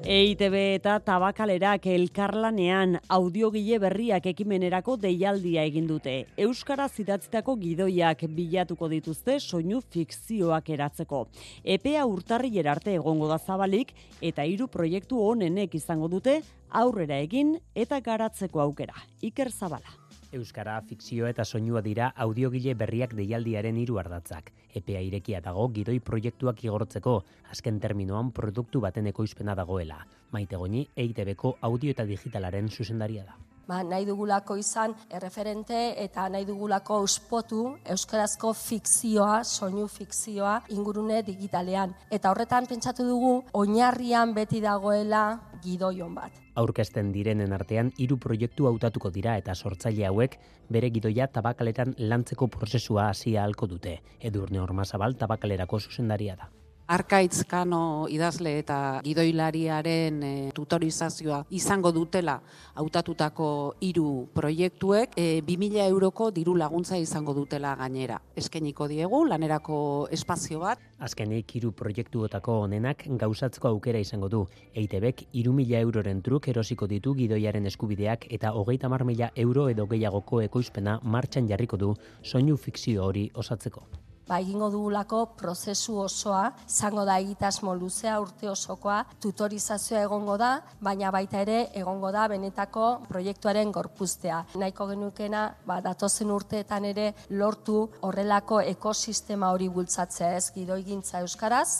EITB 0.00 0.54
eta 0.78 0.94
tabakalerak 1.04 1.84
elkarlanean 1.92 2.96
audiogile 3.12 3.76
berriak 3.82 4.24
ekimenerako 4.30 4.96
deialdia 4.96 5.66
egin 5.68 5.86
dute. 5.90 6.14
Euskara 6.40 6.88
zidatzitako 6.88 7.58
gidoiak 7.60 8.24
bilatuko 8.32 8.88
dituzte 8.88 9.36
soinu 9.40 9.82
fikzioak 9.92 10.72
eratzeko. 10.72 11.26
EPEA 11.64 12.06
urtarri 12.08 12.50
arte 12.64 12.94
egongo 12.94 13.28
da 13.28 13.38
zabalik 13.38 13.92
eta 14.22 14.42
hiru 14.42 14.68
proiektu 14.68 15.20
honenek 15.20 15.74
izango 15.74 16.08
dute 16.08 16.40
aurrera 16.70 17.18
egin 17.18 17.58
eta 17.74 18.00
garatzeko 18.00 18.60
aukera. 18.60 18.94
Iker 19.20 19.50
Zabala. 19.50 19.99
Euskara, 20.32 20.76
fikzioa 20.86 21.32
eta 21.34 21.44
soinua 21.44 21.82
dira 21.82 22.12
audiogile 22.24 22.76
berriak 22.82 23.16
deialdiaren 23.18 23.80
hiru 23.82 23.98
ardatzak. 24.02 24.52
Epea 24.80 25.02
irekia 25.08 25.42
dago 25.42 25.66
gidoi 25.74 25.98
proiektuak 25.98 26.64
igortzeko, 26.64 27.16
azken 27.50 27.82
terminoan 27.82 28.30
produktu 28.30 28.80
baten 28.86 29.10
ekoizpena 29.10 29.58
dagoela. 29.58 30.04
Maite 30.30 30.56
goni, 30.56 30.86
EITB-ko 30.94 31.56
audio 31.70 31.96
eta 31.96 32.06
digitalaren 32.14 32.70
zuzendaria 32.70 33.26
da 33.26 33.38
ba, 33.70 33.80
nahi 33.86 34.06
dugulako 34.08 34.56
izan 34.58 34.94
erreferente 35.14 35.78
eta 36.04 36.26
nahi 36.32 36.46
dugulako 36.48 37.00
uspotu 37.06 37.62
euskarazko 37.94 38.52
fikzioa, 38.58 39.42
soinu 39.44 39.86
fikzioa 39.88 40.56
ingurune 40.76 41.22
digitalean. 41.26 41.94
Eta 42.10 42.34
horretan 42.34 42.66
pentsatu 42.70 43.06
dugu 43.06 43.32
oinarrian 43.62 44.34
beti 44.34 44.62
dagoela 44.64 45.24
gidoion 45.62 46.14
bat. 46.16 46.38
Aurkezten 46.60 47.12
direnen 47.14 47.52
artean 47.56 47.92
hiru 47.98 48.18
proiektu 48.18 48.66
hautatuko 48.70 49.12
dira 49.14 49.36
eta 49.40 49.54
sortzaile 49.54 50.08
hauek 50.08 50.38
bere 50.70 50.90
gidoia 50.90 51.28
tabakaletan 51.28 51.94
lantzeko 51.98 52.48
prozesua 52.48 53.10
hasia 53.10 53.44
halko 53.44 53.70
dute. 53.70 54.00
Edurne 54.20 54.60
Ormazabal 54.64 55.16
tabakalerako 55.20 55.80
zuzendaria 55.80 56.36
da. 56.36 56.50
Arkaitz 56.90 57.44
Kano 57.46 58.08
idazle 58.10 58.56
eta 58.58 58.76
gidoilariaren 59.04 60.16
e, 60.26 60.30
tutorizazioa 60.50 61.36
izango 61.54 61.92
dutela 61.94 62.34
hautatutako 62.82 63.50
hiru 63.86 64.06
proiektuek 64.34 65.14
e, 65.14 65.26
2000 65.46 65.84
euroko 65.84 66.32
diru 66.34 66.56
laguntza 66.58 66.98
izango 66.98 67.36
dutela 67.36 67.76
gainera. 67.78 68.18
Eskeniko 68.34 68.90
diegu 68.90 69.22
lanerako 69.30 69.78
espazio 70.18 70.64
bat. 70.64 70.82
Azkenik 70.98 71.54
hiru 71.54 71.70
proiektuotako 71.78 72.58
honenak 72.64 73.06
gauzatzeko 73.22 73.70
aukera 73.70 74.02
izango 74.02 74.28
du. 74.28 74.44
EITBek 74.74 75.28
3000 75.30 75.78
euroren 75.84 76.26
truk 76.26 76.50
erosiko 76.50 76.90
ditu 76.90 77.14
gidoiaren 77.14 77.70
eskubideak 77.70 78.26
eta 78.34 78.50
hogeita 78.50 78.90
mila 78.90 79.30
euro 79.36 79.68
edo 79.68 79.86
gehiagoko 79.86 80.42
ekoizpena 80.42 80.98
martxan 81.04 81.46
jarriko 81.46 81.76
du 81.76 81.94
soinu 82.24 82.56
fikzio 82.56 83.04
hori 83.04 83.30
osatzeko 83.32 83.86
ba, 84.30 84.38
egingo 84.38 84.70
dugulako 84.70 85.24
prozesu 85.38 85.98
osoa, 86.04 86.44
izango 86.68 87.04
da 87.08 87.18
egitasmo 87.18 87.74
luzea 87.74 88.14
urte 88.22 88.48
osokoa, 88.50 89.02
tutorizazioa 89.22 90.04
egongo 90.06 90.36
da, 90.38 90.52
baina 90.80 91.10
baita 91.10 91.42
ere 91.42 91.58
egongo 91.82 92.12
da 92.14 92.28
benetako 92.30 92.86
proiektuaren 93.08 93.72
gorpuztea. 93.74 94.44
Nahiko 94.62 94.86
genukena, 94.92 95.48
ba, 95.66 95.80
datozen 95.82 96.30
urteetan 96.30 96.86
ere 96.92 97.12
lortu 97.30 97.82
horrelako 98.06 98.62
ekosistema 98.74 99.50
hori 99.50 99.68
bultzatzea 99.68 100.36
ez 100.38 100.50
gidoigintza 100.54 101.24
euskaraz, 101.26 101.70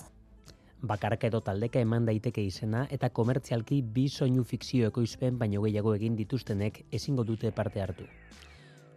Bakarka 0.80 1.28
edo 1.28 1.42
taldeka 1.44 1.80
eman 1.84 2.06
daiteke 2.08 2.40
izena 2.40 2.86
eta 2.96 3.10
komertzialki 3.12 3.82
bi 3.96 4.06
soinu 4.08 4.46
fikzio 4.48 4.88
ekoizpen 4.88 5.36
baino 5.42 5.60
gehiago 5.66 5.92
egin 5.94 6.16
dituztenek 6.16 6.86
ezingo 6.98 7.26
dute 7.30 7.50
parte 7.52 7.82
hartu. 7.84 8.06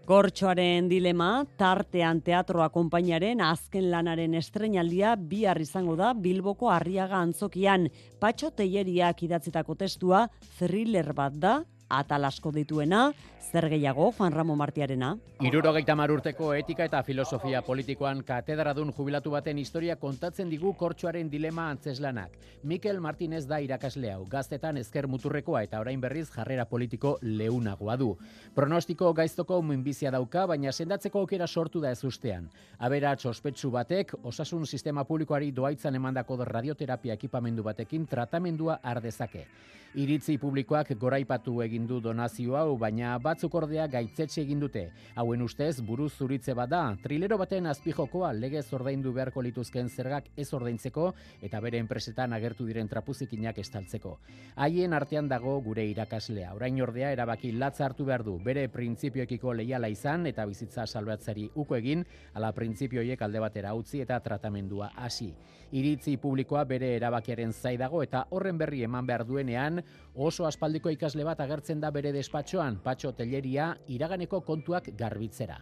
Kortxoaren 0.03 0.89
dilema, 0.91 1.45
tartean 1.55 2.17
teatroa 2.25 2.65
konpainaren 2.73 3.39
azken 3.39 3.85
lanaren 3.87 4.33
estrenaldia 4.35 5.13
bihar 5.15 5.61
izango 5.63 5.95
da 5.95 6.09
Bilboko 6.11 6.67
Arriaga 6.67 7.21
antzokian. 7.23 7.85
Patxo 8.19 8.49
teieriak 8.51 9.23
idatzitako 9.23 9.77
testua, 9.79 10.25
thriller 10.57 11.13
bat 11.15 11.37
da, 11.39 11.53
atal 11.99 12.25
asko 12.25 12.51
dituena, 12.51 13.11
zer 13.51 13.67
gehiago 13.69 14.11
Juan 14.17 14.33
Ramo 14.33 14.55
Martiarena. 14.55 15.11
Irurogeita 15.45 15.93
urteko 15.93 16.53
etika 16.53 16.85
eta 16.85 17.03
filosofia 17.03 17.61
politikoan 17.61 18.23
katedradun 18.23 18.93
jubilatu 18.93 19.31
baten 19.31 19.57
historia 19.57 19.95
kontatzen 19.95 20.49
digu 20.49 20.73
kortxoaren 20.73 21.29
dilema 21.29 21.69
antzeslanak. 21.69 22.31
Mikel 22.63 22.99
Martinez 22.99 23.45
da 23.45 23.59
irakaslea 23.59 24.15
hau, 24.15 24.25
gaztetan 24.25 24.77
ezker 24.77 25.07
muturrekoa 25.07 25.63
eta 25.63 25.79
orain 25.79 26.01
berriz 26.01 26.29
jarrera 26.31 26.65
politiko 26.65 27.17
leunagoa 27.21 27.97
du. 27.97 28.17
Pronostiko 28.55 29.13
gaiztoko 29.13 29.61
minbizia 29.61 30.11
dauka, 30.11 30.47
baina 30.47 30.71
sendatzeko 30.71 31.19
aukera 31.19 31.47
sortu 31.47 31.81
da 31.81 31.91
ez 31.91 32.03
ustean. 32.03 32.49
Abera 32.79 33.13
ospetsu 33.23 33.69
batek, 33.69 34.15
osasun 34.23 34.65
sistema 34.65 35.03
publikoari 35.03 35.51
doaitzan 35.51 35.95
emandako 35.95 36.43
radioterapia 36.43 37.13
ekipamendu 37.13 37.63
batekin 37.63 38.07
tratamendua 38.07 38.79
ardezake. 38.81 39.45
Iritzi 39.93 40.39
publikoak 40.41 40.87
goraipatu 40.97 41.59
egin 41.61 41.82
du 41.87 41.99
donazio 42.01 42.55
hau, 42.57 42.77
baina 42.77 43.13
batzuk 43.19 43.53
ordea 43.55 43.85
gaitzetxe 43.87 44.41
egin 44.41 44.59
dute. 44.61 44.83
Hauen 45.15 45.41
ustez, 45.41 45.81
buruz 45.81 46.11
zuritze 46.17 46.53
bada, 46.57 46.81
trilero 47.03 47.37
baten 47.37 47.67
azpijokoa 47.71 48.31
legez 48.33 48.65
ordaindu 48.73 49.13
beharko 49.13 49.41
lituzken 49.41 49.89
zergak 49.89 50.29
ez 50.37 50.47
ordaintzeko 50.53 51.09
eta 51.41 51.61
bere 51.63 51.81
enpresetan 51.83 52.33
agertu 52.33 52.67
diren 52.67 52.89
trapuzikinak 52.91 53.57
estaltzeko. 53.63 54.17
Haien 54.55 54.93
artean 54.93 55.27
dago 55.31 55.55
gure 55.65 55.85
irakaslea. 55.89 56.53
Orain 56.53 56.81
ordea 56.81 57.11
erabaki 57.15 57.51
latza 57.51 57.85
hartu 57.85 58.05
behar 58.05 58.23
du, 58.23 58.37
bere 58.43 58.67
printzipioekiko 58.67 59.53
leiala 59.53 59.89
izan 59.89 60.27
eta 60.27 60.45
bizitza 60.49 60.85
salbatzari 60.87 61.49
uko 61.55 61.75
egin, 61.79 62.05
ala 62.33 62.53
printzipioiek 62.53 63.21
alde 63.21 63.43
batera 63.43 63.73
utzi 63.75 64.01
eta 64.05 64.19
tratamendua 64.23 64.91
hasi. 64.95 65.33
Iritzi 65.73 66.19
publikoa 66.21 66.61
bere 66.69 66.91
erabakiaren 66.99 67.49
zaidago 67.49 68.03
eta 68.05 68.19
horren 68.37 68.59
berri 68.61 68.83
eman 68.85 69.07
behar 69.09 69.23
duenean, 69.25 69.81
oso 70.13 70.45
aspaldiko 70.45 70.91
ikasle 70.93 71.25
bat 71.25 71.39
agertzen 71.41 71.79
da 71.81 71.89
bere 71.95 72.11
despatxoan, 72.13 72.77
patxo 72.83 73.09
telleria 73.17 73.71
iraganeko 73.89 74.43
kontuak 74.45 74.91
garbitzera. 74.99 75.57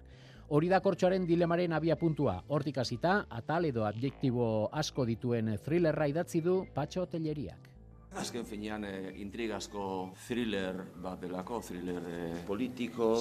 Hori 0.51 0.67
da 0.67 0.81
kortxoaren 0.83 1.23
dilemaren 1.29 1.71
abia 1.71 1.95
puntua. 1.95 2.41
Hortik 2.51 2.81
hasita, 2.83 3.21
atal 3.29 3.69
edo 3.71 3.85
adjektibo 3.87 4.67
asko 4.83 5.05
dituen 5.07 5.55
thrillerra 5.63 6.11
idatzi 6.11 6.43
du 6.43 6.65
patxo 6.75 7.05
telleriak. 7.07 7.71
Azken 8.11 8.43
finean 8.43 8.83
e, 8.83 9.13
intrigazko 9.23 10.11
thriller 10.27 10.75
bat 10.99 11.21
delako, 11.21 11.61
thriller 11.63 12.03
e, 12.11 12.17
politiko, 12.43 13.13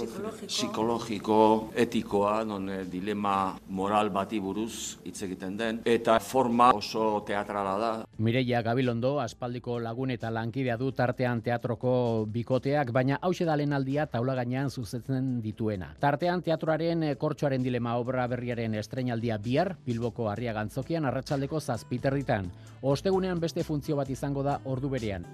psikologiko, 0.49 1.37
etikoa, 1.79 2.41
non 2.45 2.67
e, 2.69 2.81
dilema 2.91 3.55
moral 3.71 4.11
bati 4.11 4.41
buruz 4.43 4.99
hitz 5.07 5.23
egiten 5.23 5.55
den, 5.57 5.79
eta 5.87 6.17
forma 6.19 6.73
oso 6.75 7.23
teatrala 7.27 7.77
da. 7.79 7.91
Mireia 8.19 8.65
Gabilondo, 8.67 9.13
aspaldiko 9.23 9.79
lagun 9.79 10.11
eta 10.11 10.33
lankidea 10.35 10.75
du 10.81 10.91
tartean 10.91 11.39
teatroko 11.47 12.27
bikoteak, 12.27 12.91
baina 12.91 13.21
hause 13.23 13.47
dalen 13.47 13.73
aldia 13.73 14.09
taula 14.11 14.35
gainean 14.35 14.75
zuzetzen 14.75 15.37
dituena. 15.41 15.93
Tartean 16.03 16.43
teatroaren 16.43 17.13
kortxoaren 17.15 17.63
dilema 17.63 17.95
obra 18.03 18.27
berriaren 18.27 18.75
estrenaldia 18.83 19.39
bihar, 19.39 19.77
Bilboko 19.87 20.27
harria 20.35 20.53
gantzokian, 20.59 21.07
arratsaldeko 21.07 21.61
zazpiterritan. 21.61 22.51
Ostegunean 22.83 23.39
beste 23.39 23.63
funtzio 23.63 23.95
bat 23.97 24.11
izango 24.11 24.43
da 24.43 24.59
ordu 24.81 24.97
berean. 24.97 25.29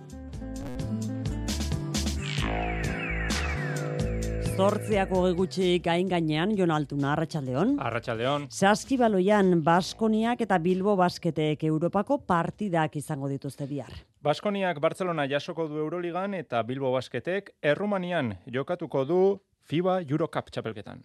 Zortziako 4.56 5.18
gegutxi 5.26 5.82
gain 5.84 6.08
gainean, 6.08 6.54
Jon 6.56 6.70
Altuna, 6.72 7.10
Arratxaldeon. 7.12 7.74
Arratxaldeon. 7.84 8.46
Saskibaloian, 8.48 9.60
Baskoniak 9.62 10.40
eta 10.46 10.56
Bilbo 10.64 10.96
Basketek 10.96 11.66
Europako 11.68 12.22
partidak 12.24 12.96
izango 12.96 13.28
dituzte 13.28 13.68
bihar. 13.68 13.92
Baskoniak 14.24 14.80
Barcelona 14.80 15.28
jasoko 15.28 15.68
du 15.68 15.76
Euroligan 15.84 16.34
eta 16.34 16.64
Bilbo 16.64 16.94
Basketek 16.96 17.52
Errumanian 17.62 18.32
jokatuko 18.48 19.04
du 19.04 19.20
FIBA 19.68 20.00
Eurocup 20.08 20.48
txapelketan. 20.48 21.04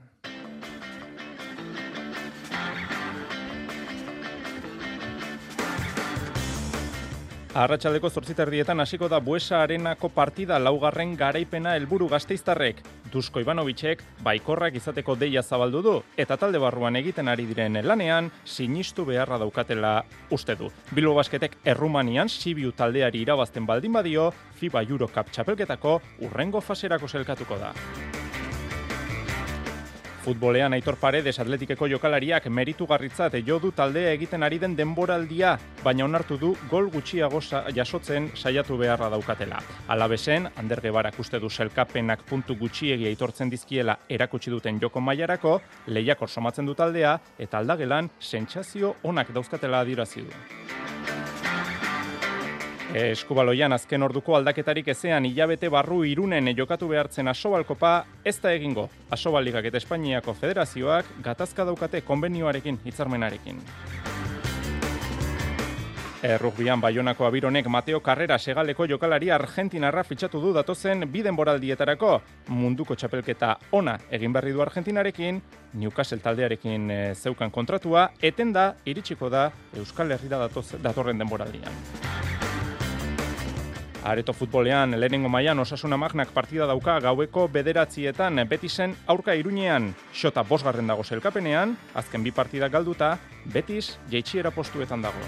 Arratxaldeko 7.51 8.07
zortziterdietan 8.07 8.79
hasiko 8.79 9.09
da 9.11 9.17
Buesa 9.19 9.57
Arenako 9.59 10.07
partida 10.15 10.55
laugarren 10.59 11.17
garaipena 11.19 11.73
helburu 11.75 12.07
gazteiztarrek. 12.07 12.79
Dusko 13.11 13.41
Ivanovicek 13.43 14.05
baikorrak 14.23 14.77
izateko 14.79 15.17
deia 15.19 15.43
zabaldu 15.43 15.81
du 15.83 15.97
eta 16.15 16.37
talde 16.39 16.61
barruan 16.63 16.95
egiten 16.95 17.27
ari 17.27 17.49
diren 17.49 17.75
lanean 17.83 18.31
sinistu 18.45 19.03
beharra 19.03 19.37
daukatela 19.43 20.05
uste 20.31 20.55
du. 20.55 20.71
Bilbo 20.95 21.17
Basketek 21.19 21.59
Errumanian 21.65 22.31
Sibiu 22.31 22.71
taldeari 22.71 23.25
irabazten 23.27 23.67
baldin 23.67 23.99
badio 23.99 24.31
FIBA 24.55 24.87
Eurocup 24.87 25.35
txapelketako 25.35 25.99
urrengo 26.21 26.61
faserako 26.61 27.11
zelkatuko 27.11 27.59
da. 27.59 27.75
Futbolean 30.21 30.73
Aitor 30.73 30.99
Paredes 31.01 31.39
atletikeko 31.41 31.87
jokalariak 31.89 32.45
meritu 32.53 32.85
garritzat 32.85 33.39
jo 33.47 33.57
du 33.59 33.71
taldea 33.73 34.11
egiten 34.13 34.43
ari 34.45 34.59
den 34.61 34.75
denboraldia, 34.77 35.55
baina 35.83 36.05
onartu 36.05 36.37
du 36.37 36.51
gol 36.69 36.91
gutxiago 36.93 37.41
jasotzen 37.73 38.29
saiatu 38.35 38.77
beharra 38.77 39.09
daukatela. 39.09 39.63
Alabesen, 39.87 40.47
Ander 40.55 40.81
Gebarak 40.81 41.17
uste 41.19 41.39
du 41.39 41.49
selkapenak 41.49 42.21
puntu 42.29 42.55
gutxiegi 42.55 43.09
aitortzen 43.09 43.49
dizkiela 43.49 43.97
erakutsi 44.09 44.53
duten 44.53 44.79
joko 44.79 45.01
mailarako, 45.01 45.59
lehiak 45.87 46.21
somatzen 46.29 46.69
du 46.69 46.75
taldea 46.75 47.17
eta 47.39 47.57
aldagelan 47.57 48.09
sentsazio 48.19 48.95
onak 49.03 49.33
dauzkatela 49.33 49.81
adirazi 49.81 50.21
du. 50.21 51.40
Eskubaloian 52.91 53.71
azken 53.71 54.03
orduko 54.03 54.35
aldaketarik 54.35 54.89
ezean 54.91 55.23
hilabete 55.23 55.69
barru 55.71 56.01
irunen 56.03 56.49
jokatu 56.57 56.89
behartzen 56.91 57.31
asobalkopa 57.31 57.91
ez 58.25 58.35
da 58.43 58.51
egingo. 58.51 58.89
Asobaligak 59.09 59.69
eta 59.69 59.79
Espainiako 59.79 60.33
federazioak 60.35 61.13
gatazka 61.23 61.63
daukate 61.63 62.01
konbenioarekin 62.01 62.81
hitzarmenarekin. 62.83 63.63
Errugbian 66.21 66.81
Baionako 66.81 67.25
abironek 67.25 67.67
Mateo 67.71 68.01
Carrera 68.03 68.37
segaleko 68.37 68.85
jokalari 68.85 69.31
Argentinarra 69.31 70.03
fitxatu 70.03 70.41
du 70.43 70.51
datozen 70.53 71.07
biden 71.11 71.35
boraldietarako 71.35 72.19
munduko 72.49 72.95
txapelketa 72.95 73.55
ona 73.71 73.97
egin 74.11 74.33
berri 74.33 74.51
du 74.51 74.61
Argentinarekin, 74.61 75.41
Newcastle 75.73 76.19
taldearekin 76.19 76.91
eh, 76.91 77.01
zeukan 77.15 77.49
kontratua, 77.49 78.09
etenda 78.21 78.73
iritsiko 78.85 79.29
da 79.29 79.49
Euskal 79.79 80.11
Herrira 80.11 80.43
datoz, 80.45 80.73
datorren 80.83 81.17
denboraldian. 81.17 82.50
Areto 84.03 84.33
futbolean 84.33 84.95
lehenengo 84.99 85.29
mailan 85.29 85.59
osasuna 85.61 85.97
magnak 85.97 86.31
partida 86.33 86.65
dauka 86.65 86.95
gaueko 86.99 87.45
bederatzietan 87.53 88.41
betisen 88.49 88.95
aurka 89.05 89.35
iruñean 89.37 89.93
xota 90.13 90.41
bosgarren 90.41 90.87
dago 90.89 91.03
zelkapenean, 91.03 91.77
azken 91.93 92.23
bi 92.23 92.31
partida 92.31 92.67
galduta, 92.67 93.17
betis 93.53 93.99
jeitxiera 94.09 94.49
postuetan 94.51 95.05
dago. 95.05 95.21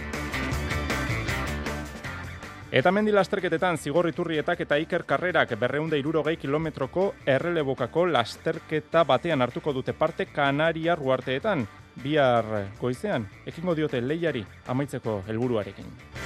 Eta 2.74 2.90
mendi 2.90 3.14
lasterketetan 3.14 3.78
zigorriturrietak 3.78 4.66
eta 4.66 4.80
iker 4.82 5.06
karrerak 5.06 5.54
berreunde 5.62 6.00
irurogei 6.02 6.40
kilometroko 6.42 7.14
errelebokako 7.30 8.08
lasterketa 8.10 9.04
batean 9.06 9.46
hartuko 9.46 9.74
dute 9.74 9.94
parte 9.94 10.26
Kanaria 10.26 10.96
ruarteetan. 10.96 11.68
Bihar 12.02 12.74
goizean, 12.82 13.30
ekingo 13.46 13.76
diote 13.78 14.02
lehiari 14.02 14.42
amaitzeko 14.66 15.22
helburuarekin. 15.28 16.23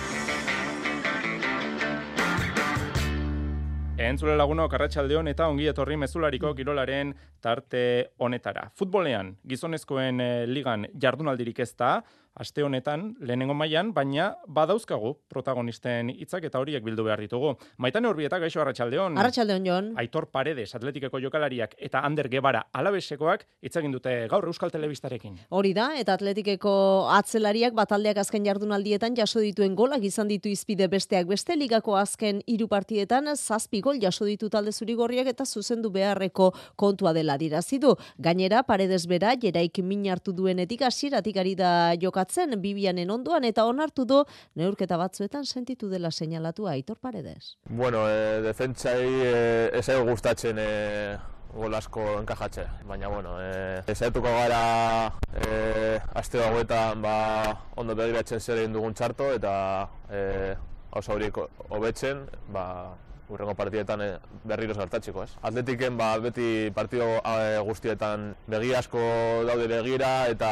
Entzule 3.98 4.36
lagunok 4.38 4.76
arratsaldeon 4.78 5.26
eta 5.32 5.48
ongi 5.50 5.66
etorri 5.72 5.96
mezulariko 5.98 6.52
kirolaren 6.54 7.16
tarte 7.42 7.80
honetara. 8.22 8.68
Futbolean, 8.78 9.32
gizonezkoen 9.50 10.22
eh, 10.22 10.44
ligan 10.46 10.86
jardunaldirik 11.02 11.64
ez 11.66 11.72
da, 11.74 11.96
aste 12.38 12.64
honetan 12.64 13.16
lehenengo 13.20 13.56
mailan, 13.58 13.92
baina 13.94 14.28
badauzkagu 14.48 15.14
protagonisten 15.30 16.12
hitzak 16.14 16.46
eta 16.48 16.60
horiek 16.62 16.84
bildu 16.86 17.06
behar 17.08 17.22
ditugu. 17.24 17.56
Maitane 17.82 18.10
Urbieta 18.10 18.38
gaixo 18.40 18.62
Arratsaldeon. 18.62 19.18
Arratsaldeon 19.18 19.66
Jon. 19.66 19.90
Aitor 19.98 20.28
Paredes 20.32 20.70
Atletikeko 20.78 21.20
jokalariak 21.24 21.74
eta 21.82 22.04
Ander 22.06 22.30
Gebara 22.30 22.68
Alabesekoak 22.78 23.46
hitz 23.66 23.74
egin 23.82 23.96
dute 23.96 24.14
gaur 24.30 24.46
Euskal 24.46 24.72
Telebistarekin. 24.74 25.40
Hori 25.50 25.74
da 25.74 25.90
eta 25.98 26.14
Atletikeko 26.18 26.76
atzelariak 27.18 27.74
bataldeak 27.78 28.22
azken 28.22 28.46
jardunaldietan 28.46 29.18
jaso 29.18 29.42
dituen 29.42 29.76
golak 29.76 30.06
izan 30.06 30.30
ditu 30.30 30.50
izpide 30.54 30.88
besteak 30.88 31.28
beste 31.28 31.58
ligako 31.58 31.98
azken 31.98 32.44
hiru 32.46 32.70
partietan 32.70 33.34
zazpi 33.36 33.82
gol 33.82 33.98
jaso 34.02 34.26
ditu 34.30 34.50
talde 34.54 34.72
zurigorriak 34.72 35.28
eta 35.34 35.46
zuzendu 35.46 35.90
beharreko 35.90 36.52
kontua 36.76 37.14
dela 37.18 37.38
dirazi 37.38 37.80
du. 37.82 37.96
Gainera 38.22 38.62
Paredes 38.64 39.06
bera 39.08 39.34
jeraik 39.42 39.82
min 39.84 40.06
hartu 40.12 40.32
duenetik 40.34 40.84
hasieratik 40.86 41.38
ari 41.38 41.56
da 41.56 41.96
jokatzen 41.98 42.27
jokatzen 42.28 42.62
Bibianen 42.62 43.10
ondoan 43.10 43.44
eta 43.44 43.66
onartu 43.66 44.06
du 44.06 44.24
neurketa 44.56 44.98
batzuetan 44.98 45.46
sentitu 45.46 45.90
dela 45.90 46.12
seinalatu 46.12 46.68
Aitor 46.68 46.98
Paredes. 47.00 47.58
Bueno, 47.70 48.08
eh, 48.10 48.42
defentsai 48.42 49.08
eh, 49.24 49.70
ez 49.74 49.88
gustatzen 50.04 50.58
eh, 50.60 51.18
gol 51.54 51.74
asko 51.74 52.20
enkajatxe, 52.20 52.68
baina 52.86 53.08
bueno, 53.08 53.40
e, 53.40 53.82
ezetuko 53.88 54.28
gara 54.28 55.10
e, 55.34 55.98
aste 56.14 56.44
hauetan 56.44 57.02
ba, 57.02 57.56
ondo 57.78 57.96
begiratzen 57.96 58.40
zer 58.40 58.60
egin 58.60 58.74
dugun 58.74 58.94
txarto 58.94 59.32
eta 59.34 59.88
e, 60.12 60.56
oso 60.92 61.14
horiek 61.14 61.40
hobetzen, 61.70 62.28
ba, 62.52 62.94
urrengo 63.30 63.56
partidetan 63.56 64.02
e, 64.02 64.10
berriro 64.48 64.76
zartatxiko, 64.76 65.24
ez? 65.24 65.32
Atletiken 65.42 65.98
ba, 66.00 66.12
beti 66.24 66.72
partido 66.76 67.08
e, 67.20 67.58
guztietan 67.68 68.30
begi 68.48 68.74
asko 68.78 69.02
daude 69.48 69.68
begira 69.72 70.12
eta 70.32 70.52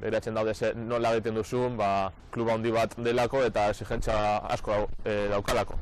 begiratzen 0.00 0.34
daude 0.38 0.54
ze, 0.54 0.72
nola 0.74 1.14
egiten 1.16 1.38
duzun, 1.38 1.76
ba, 1.78 2.10
kluba 2.34 2.56
handi 2.56 2.74
bat 2.74 2.96
delako 2.98 3.44
eta 3.46 3.68
exigentza 3.72 4.18
asko 4.48 4.86
e, 5.04 5.28
daukalako. 5.32 5.78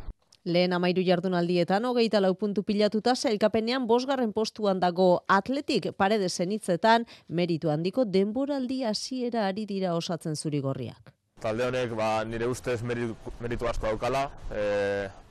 Lehen 0.47 0.77
amairu 0.77 1.03
jardunaldietan 1.03 1.85
hogeita 1.89 2.21
lau 2.23 2.37
puntu 2.39 2.63
pilatuta 2.63 3.17
zelkapenean 3.17 3.89
bosgarren 3.91 4.31
postuan 4.33 4.79
dago 4.79 5.09
atletik 5.27 5.91
parede 5.99 6.29
zenitzetan 6.29 7.09
meritu 7.27 7.75
handiko 7.75 8.05
denboraldi 8.05 8.85
hasiera 8.85 9.49
ari 9.49 9.67
dira 9.67 9.97
osatzen 9.99 10.37
zuri 10.37 10.63
gorriak. 10.63 11.16
Talde 11.37 11.67
honek 11.69 11.91
ba, 11.93 12.25
nire 12.25 12.47
ustez 12.49 12.79
meritu, 12.81 13.31
meritu 13.45 13.67
asko 13.69 13.91
daukala, 13.91 14.23
e, 14.49 14.63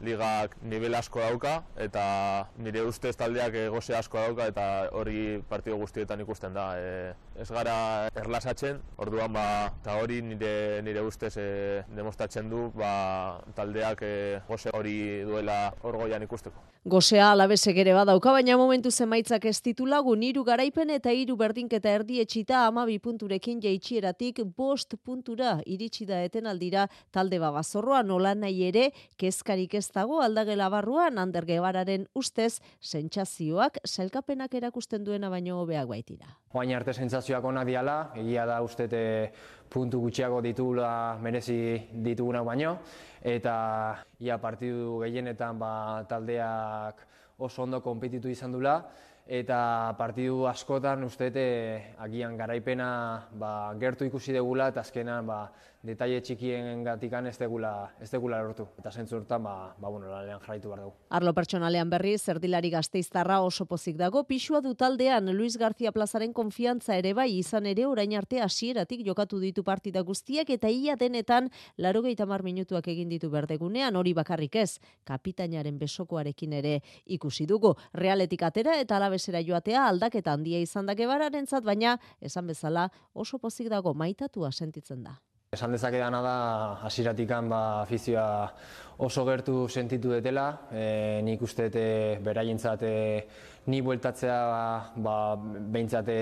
ligak 0.06 0.52
nivel 0.70 0.94
asko 1.00 1.18
dauka 1.24 1.56
eta 1.82 2.04
nire 2.62 2.84
ustez 2.86 3.16
taldeak 3.18 3.58
gose 3.74 3.96
asko 3.98 4.22
dauka 4.22 4.46
eta 4.52 4.66
hori 4.94 5.40
partido 5.50 5.80
guztietan 5.82 6.22
ikusten 6.22 6.54
da. 6.54 6.68
E, 6.78 7.16
ez 7.42 7.48
gara 7.50 7.78
erlasatzen, 8.22 8.78
orduan 9.02 9.34
ba, 9.34 9.48
eta 9.82 9.98
hori 10.04 10.22
nire, 10.22 10.54
nire 10.86 11.02
ustez 11.02 11.34
e, 11.42 11.48
demostratzen 11.98 12.54
du 12.54 12.68
ba, 12.78 13.42
taldeak 13.58 14.06
e, 14.06 14.14
gose 14.46 14.70
hori 14.78 14.96
duela 15.26 15.74
orgoian 15.82 16.22
ikusteko. 16.30 16.70
Gosea 16.86 17.32
alabese 17.32 17.74
gere 17.74 17.96
badauka, 17.98 18.30
baina 18.30 18.60
momentu 18.62 18.92
zemaitzak 18.94 19.48
ez 19.50 19.58
titulagun 19.66 20.22
hiru 20.22 20.44
garaipen 20.46 20.92
eta 20.94 21.10
hiru 21.10 21.34
berdinketa 21.40 21.90
erdi 21.98 22.20
etxita 22.22 22.60
amabi 22.68 23.00
punturekin 23.02 23.58
jaitsieratik 23.64 24.44
bost 24.54 24.94
puntura 25.02 25.56
iritsi 25.66 25.95
da 26.04 26.20
eten 26.24 26.44
talde 27.12 27.40
babazorroa 27.40 28.04
nola 28.04 28.36
nahi 28.36 28.68
ere 28.68 28.92
kezkarik 29.18 29.74
ez 29.76 29.88
dago 29.94 30.20
aldagela 30.22 30.68
barruan 30.70 31.18
Ander 31.18 31.46
Gebararen 31.46 32.08
ustez 32.14 32.60
sentsazioak 32.82 33.78
selkapenak 33.86 34.54
erakusten 34.54 35.06
duena 35.06 35.30
baino 35.30 35.62
hobeak 35.62 35.88
baitira. 35.88 36.28
Oain 36.54 36.76
arte 36.76 36.94
sentsazioak 36.94 37.44
onak 37.44 37.68
diala, 37.68 38.12
egia 38.16 38.46
da 38.46 38.62
ustete 38.62 39.32
puntu 39.70 40.02
gutxiago 40.02 40.42
ditugula 40.42 41.18
merezi 41.22 41.88
ditugunak 42.04 42.44
baino 42.46 42.78
eta 43.24 44.06
ia 44.20 44.38
partidu 44.38 45.00
gehienetan 45.00 45.60
ba, 45.60 46.04
taldeak 46.10 47.08
oso 47.40 47.64
ondo 47.64 47.82
konpetitu 47.82 48.30
izan 48.30 48.52
dula 48.52 48.80
eta 49.26 49.96
partidu 49.98 50.46
askotan 50.46 51.04
ustete 51.04 51.96
agian 51.98 52.38
garaipena 52.38 53.28
ba, 53.34 53.74
gertu 53.82 54.06
ikusi 54.06 54.36
degula 54.36 54.70
eta 54.70 54.86
azkenan 54.86 55.26
ba, 55.26 55.40
detaile 55.86 56.20
txikien 56.22 56.84
gatikan 56.86 57.28
ez 57.30 57.38
degula, 57.38 57.72
ez 58.02 58.10
degula 58.12 58.42
lortu. 58.44 58.66
Eta 58.80 58.92
zentzu 58.92 59.18
hortan, 59.20 59.44
ba, 59.44 59.54
ba, 59.78 59.90
bueno, 59.90 60.10
lalean 60.10 60.40
jarraitu 60.42 60.70
behar 60.72 60.82
dugu. 60.84 60.96
Arlo 61.10 61.34
pertsonalean 61.38 61.90
berri, 61.90 62.16
zerdilari 62.18 62.72
gazteiztarra 62.74 63.40
oso 63.46 63.66
pozik 63.70 63.98
dago, 64.00 64.24
pixua 64.28 64.62
du 64.62 64.74
taldean 64.76 65.30
Luis 65.36 65.58
García 65.58 65.92
Plazaren 65.92 66.34
konfiantza 66.34 66.98
ere 66.98 67.14
bai 67.14 67.30
izan 67.38 67.66
ere 67.70 67.86
orain 67.86 68.16
arte 68.18 68.42
hasieratik 68.42 69.06
jokatu 69.06 69.40
ditu 69.40 69.64
partida 69.64 70.02
guztiak 70.02 70.50
eta 70.50 70.70
ia 70.70 70.96
denetan 70.96 71.50
laro 71.78 72.02
mar 72.28 72.44
minutuak 72.44 72.88
egin 72.88 73.10
ditu 73.10 73.30
berdegunean 73.30 73.96
hori 73.96 74.14
bakarrik 74.14 74.56
ez, 74.56 74.80
kapitainaren 75.04 75.78
besokoarekin 75.78 76.54
ere 76.54 76.82
ikusi 77.06 77.46
dugu. 77.46 77.76
Realetik 77.94 78.44
atera 78.44 78.80
eta 78.80 78.98
alabesera 78.98 79.42
joatea 79.42 79.88
aldaketa 79.88 80.34
handia 80.34 80.60
izan 80.60 80.86
dake 80.86 81.08
bararentzat, 81.08 81.64
baina 81.64 82.00
esan 82.22 82.48
bezala 82.48 82.90
oso 83.14 83.40
pozik 83.40 83.70
dago 83.70 83.94
maitatua 83.94 84.52
sentitzen 84.52 85.04
da. 85.04 85.20
Esan 85.56 85.72
dezake 85.72 86.00
dana 86.02 86.20
da, 86.20 86.38
hasiratikan 86.84 87.48
ba, 87.48 87.60
afizioa 87.86 88.52
oso 89.06 89.24
gertu 89.28 89.68
sentitu 89.70 90.12
detela, 90.12 90.46
e, 90.72 91.22
nik 91.24 91.42
uste 91.48 91.70
dute 91.70 91.86
beraientzat 92.24 92.84
e, 92.84 92.96
ni 93.72 93.80
bueltatzea 93.82 94.40
ba, 95.04 95.16
behintzate 95.36 96.18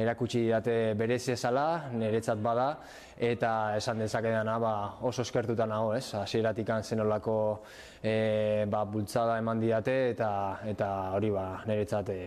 erakutsi 0.00 0.46
date 0.48 0.94
berezi 0.96 1.34
esala, 1.34 1.90
niretzat 1.92 2.40
bada, 2.44 2.70
eta 3.16 3.52
esan 3.76 4.00
dezake 4.00 4.32
dana 4.32 4.56
ba, 4.60 4.74
oso 5.04 5.22
eskertuta 5.28 5.68
nago, 5.68 5.92
ez? 5.96 6.06
Hasiratikan 6.22 6.84
zenolako 6.84 7.36
e, 8.00 8.64
ba, 8.68 8.84
bultzada 8.88 9.36
eman 9.40 9.60
didate, 9.60 9.98
eta, 10.16 10.30
eta 10.72 10.90
hori 11.18 11.32
ba, 11.36 11.46
niretzat 11.68 12.12
e, 12.16 12.20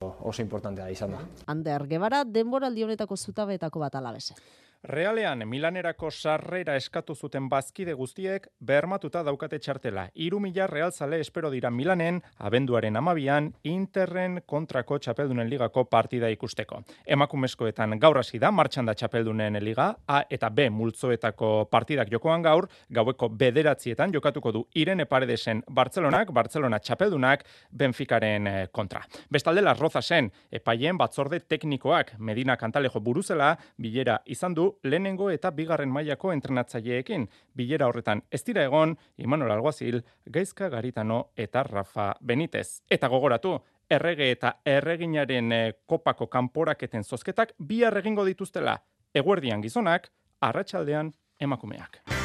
oso 0.00 0.40
importantea 0.40 0.88
izan 0.90 1.16
da. 1.18 1.22
Ander, 1.52 1.84
gebara, 1.90 2.24
denboraldi 2.24 2.88
honetako 2.88 3.16
zutabetako 3.16 3.84
bat 3.84 4.00
alabese. 4.00 4.40
Realean, 4.82 5.44
Milanerako 5.46 6.08
sarrera 6.10 6.74
eskatu 6.74 7.14
zuten 7.14 7.46
bazkide 7.48 7.92
guztiek 7.94 8.48
bermatuta 8.58 9.20
daukate 9.22 9.60
txartela. 9.62 10.08
Iru 10.18 10.40
mila 10.42 10.66
realzale 10.66 11.20
espero 11.22 11.52
dira 11.52 11.70
Milanen, 11.70 12.18
abenduaren 12.42 12.98
amabian, 12.98 13.52
Interren 13.62 14.40
kontrako 14.44 14.98
txapeldunen 14.98 15.46
ligako 15.46 15.84
partida 15.84 16.26
ikusteko. 16.34 16.80
Emakumezkoetan 17.06 17.94
gaur 18.02 18.18
hasi 18.18 18.40
da, 18.42 18.50
martxan 18.50 18.90
da 18.90 18.96
txapeldunen 18.98 19.60
liga, 19.62 19.92
A 20.08 20.24
eta 20.28 20.50
B 20.50 20.66
multzoetako 20.70 21.68
partidak 21.70 22.10
jokoan 22.10 22.42
gaur, 22.42 22.66
gaueko 22.90 23.28
bederatzietan 23.28 24.10
jokatuko 24.12 24.50
du 24.50 24.64
Irene 24.74 25.06
Paredesen 25.06 25.62
Bartzelonak, 25.70 26.34
Bartzelona 26.34 26.80
txapeldunak, 26.80 27.46
Benficaren 27.70 28.46
eh, 28.48 28.66
kontra. 28.72 29.06
Bestalde, 29.30 29.62
Las 29.62 29.78
Rozasen, 29.78 30.32
epaien 30.50 30.98
batzorde 30.98 31.38
teknikoak, 31.38 32.16
Medina 32.18 32.56
Kantalejo 32.56 32.98
buruzela, 32.98 33.54
bilera 33.78 34.18
izan 34.26 34.58
du 34.58 34.71
lehenengo 34.84 35.30
eta 35.30 35.50
bigarren 35.50 35.90
mailako 35.90 36.32
entrenatzaileekin. 36.32 37.28
Bilera 37.54 37.88
horretan 37.88 38.22
ez 38.30 38.42
dira 38.44 38.64
egon, 38.64 38.96
Imanol 39.18 39.50
Alguazil, 39.50 40.02
Gaizka 40.26 40.68
Garitano 40.68 41.32
eta 41.36 41.62
Rafa 41.62 42.14
Benitez. 42.20 42.82
Eta 42.90 43.08
gogoratu, 43.08 43.58
errege 43.90 44.30
eta 44.30 44.56
erreginaren 44.64 45.52
eh, 45.52 45.72
kopako 45.86 46.26
kanporaketen 46.26 47.04
zozketak 47.04 47.54
bi 47.58 47.82
egingo 47.84 48.24
dituztela. 48.24 48.78
Eguerdian 49.14 49.60
gizonak, 49.60 50.08
arratsaldean 50.40 51.12
emakumeak. 51.40 52.21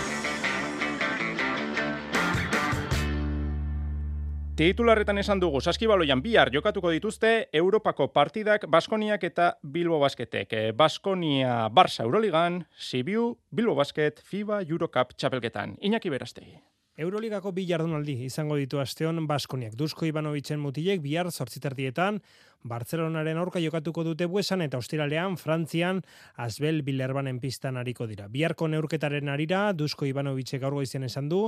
Titularretan 4.58 5.20
esan 5.22 5.38
dugu, 5.38 5.60
saskibaloian 5.62 6.24
bihar 6.26 6.50
jokatuko 6.50 6.90
dituzte 6.90 7.30
Europako 7.60 8.08
partidak 8.10 8.64
Baskoniak 8.74 9.22
eta 9.28 9.52
Bilbo 9.62 10.00
Basketek. 10.02 10.54
Eh, 10.54 10.72
Baskonia 10.74 11.68
Barça 11.70 12.02
Euroligan, 12.08 12.64
Sibiu, 12.74 13.36
Bilbo 13.54 13.76
Basket, 13.78 14.18
FIBA 14.18 14.64
Eurocup 14.66 15.14
txapelketan. 15.14 15.78
Iñaki 15.78 16.10
Berastegi. 16.10 16.58
Euroligako 16.98 17.52
bi 17.54 17.68
jardunaldi 17.70 18.16
izango 18.26 18.58
ditu 18.58 18.82
asteon 18.82 19.28
Baskoniak. 19.30 19.76
Dusko 19.78 20.10
Ivanovitzen 20.10 20.58
mutilek 20.58 21.04
bihar 21.06 21.30
zortzitardietan 21.30 22.18
Barcelonaren 22.68 23.38
aurka 23.38 23.62
jokatuko 23.64 24.04
dute 24.04 24.28
buesan 24.28 24.62
eta 24.66 24.78
ostiralean 24.78 25.38
Frantzian 25.38 26.02
Asbel 26.36 26.82
Bilerbanen 26.84 27.40
pistan 27.40 27.78
ariko 27.78 28.08
dira. 28.08 28.28
Biharko 28.28 28.68
neurketaren 28.68 29.30
arira 29.30 29.72
Dusko 29.74 30.06
Ivanovicek 30.06 30.62
gaur 30.62 30.78
goizen 30.78 31.08
esan 31.08 31.30
du 31.30 31.42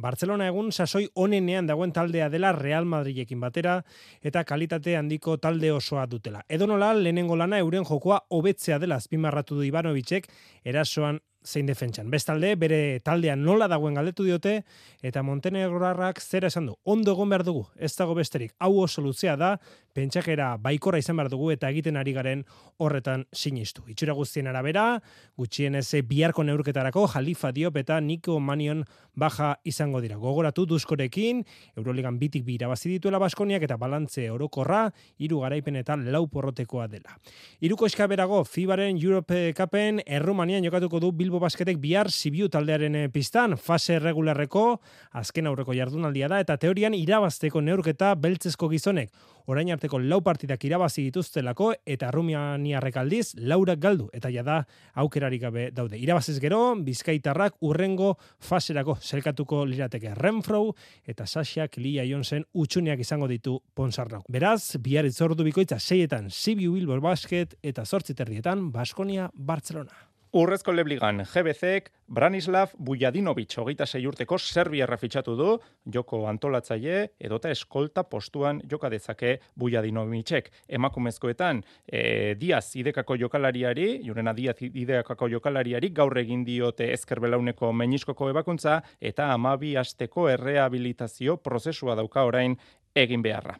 Barcelona 0.00 0.46
egun 0.48 0.70
sasoi 0.72 1.08
onenean 1.14 1.66
dagoen 1.68 1.92
taldea 1.92 2.30
dela 2.32 2.52
Real 2.56 2.86
Madridekin 2.88 3.40
batera 3.40 3.80
eta 4.22 4.44
kalitate 4.44 4.96
handiko 4.96 5.36
talde 5.38 5.72
osoa 5.72 6.06
dutela. 6.06 6.44
Edonola 6.48 6.94
lehenengo 6.94 7.36
lana 7.36 7.58
euren 7.58 7.84
jokoa 7.84 8.22
hobetzea 8.28 8.78
dela 8.78 8.96
azpimarratu 8.96 9.58
du 9.58 9.66
Ivanovicek 9.68 10.30
erasoan 10.64 11.20
zein 11.44 11.66
defentsan. 11.66 12.10
Bestalde, 12.12 12.54
bere 12.60 13.00
taldean 13.04 13.42
nola 13.44 13.68
dagoen 13.68 13.96
galdetu 13.96 14.24
diote, 14.26 14.60
eta 15.02 15.22
Montenegrarrak 15.24 16.20
zera 16.20 16.50
esan 16.52 16.68
du, 16.68 16.76
ondo 16.84 17.14
egon 17.14 17.30
behar 17.32 17.44
dugu, 17.46 17.64
ez 17.76 17.94
dago 17.96 18.14
besterik, 18.14 18.52
hau 18.58 18.74
oso 18.82 19.02
luzea 19.02 19.36
da, 19.40 19.54
pentsakera 19.94 20.56
baikorra 20.62 20.98
izan 20.98 21.18
behar 21.18 21.30
dugu 21.32 21.50
eta 21.54 21.70
egiten 21.70 21.96
ari 21.96 22.12
garen 22.16 22.44
horretan 22.78 23.26
sinistu. 23.32 23.84
Itxura 23.90 24.14
guztien 24.16 24.48
arabera, 24.50 25.00
gutxien 25.36 25.74
ez 25.74 25.88
biharko 26.06 26.44
neurketarako 26.46 27.06
Jalifa 27.14 27.52
Diop 27.52 27.76
eta 27.76 28.00
Niko 28.00 28.38
Manion 28.40 28.84
baja 29.14 29.54
izango 29.64 30.00
dira. 30.00 30.16
Gogoratu 30.16 30.64
duzkorekin, 30.66 31.42
Euroligan 31.76 32.18
bitik 32.18 32.44
bi 32.46 32.54
irabazi 32.54 32.88
dituela 32.90 33.18
Baskoniak 33.20 33.62
eta 33.66 33.76
balantze 33.80 34.28
orokorra, 34.30 34.86
hiru 35.18 35.40
garaipen 35.44 35.76
eta 35.80 35.96
lau 36.00 36.26
porrotekoa 36.30 36.86
dela. 36.88 37.16
Hiruko 37.60 37.86
eskaberago, 37.86 38.44
FIBaren 38.44 38.98
Europe 39.02 39.52
Cupen 39.56 40.00
Errumanian 40.06 40.64
jokatuko 40.64 41.00
du 41.00 41.12
Bilbo 41.12 41.40
Basketek 41.42 41.80
bihar 41.82 42.10
Sibiu 42.10 42.48
taldearen 42.48 42.96
eh, 42.96 43.08
pistan, 43.12 43.56
fase 43.58 43.98
regularreko, 43.98 44.80
azken 45.12 45.50
aurreko 45.50 45.74
jardunaldia 45.76 46.28
da, 46.30 46.40
eta 46.40 46.56
teorian 46.60 46.94
irabazteko 46.96 47.60
neurketa 47.64 48.14
beltzesko 48.14 48.70
gizonek. 48.72 49.10
Orain 49.46 49.70
arteko 49.72 49.98
lau 49.98 50.20
partidak 50.24 50.64
irabazi 50.64 51.06
dituztelako 51.08 51.72
eta 51.86 52.10
Rumianiarrek 52.10 52.96
aldiz 53.00 53.34
laurak 53.38 53.80
galdu 53.80 54.08
eta 54.12 54.30
jada 54.30 54.64
aukerarik 54.94 55.42
gabe 55.42 55.70
daude. 55.70 55.98
Irabaziz 55.98 56.38
gero, 56.42 56.74
Bizkaitarrak 56.84 57.56
urrengo 57.60 58.16
faserako 58.38 58.98
zelkatuko 59.00 59.64
lirateke 59.64 60.14
Renfro 60.14 60.74
eta 61.06 61.26
Sasiak 61.26 61.78
Lia 61.78 62.04
Jonsen 62.04 62.44
utxuniak 62.52 63.00
izango 63.00 63.28
ditu 63.30 63.60
Ponsarnau. 63.74 64.22
Beraz, 64.28 64.76
bihar 64.82 65.08
itzordu 65.08 65.46
bikoitza 65.46 65.78
seietan 65.80 66.30
Sibiu 66.30 66.74
Bilbao 66.76 67.00
Basket 67.00 67.56
eta 67.62 67.84
zortzi 67.86 68.14
terrietan 68.14 68.70
Baskonia 68.72 69.30
Barcelona. 69.34 70.09
Urrezko 70.30 70.70
lebligan, 70.70 71.24
GBCek 71.26 71.88
Branislav 72.06 72.70
Bujadinovic 72.78 73.56
hogeita 73.58 73.86
sei 73.86 74.04
urteko 74.06 74.36
Serbiarra 74.38 74.94
fitxatu 74.98 75.32
du, 75.34 75.48
joko 75.90 76.20
antolatzaile 76.30 77.16
edota 77.18 77.50
eskolta 77.50 78.04
postuan 78.06 78.60
joka 78.70 78.86
dezake 78.92 79.32
Bujadinovicek. 79.58 80.52
Emakumezkoetan, 80.68 81.64
e, 81.82 82.34
Diaz 82.38 82.76
idekako 82.78 83.16
jokalariari, 83.18 83.88
jurena 84.06 84.30
Diaz 84.32 84.54
idekako 84.62 85.28
jokalariari, 85.34 85.90
gaur 85.90 86.18
egin 86.22 86.44
diote 86.46 86.92
ezkerbelauneko 86.94 87.72
meniskoko 87.72 88.30
ebakuntza, 88.30 88.80
eta 89.00 89.32
amabi 89.34 89.76
asteko 89.82 90.28
errehabilitazio 90.30 91.40
prozesua 91.42 91.98
dauka 91.98 92.22
orain 92.30 92.54
egin 92.94 93.22
beharra. 93.22 93.56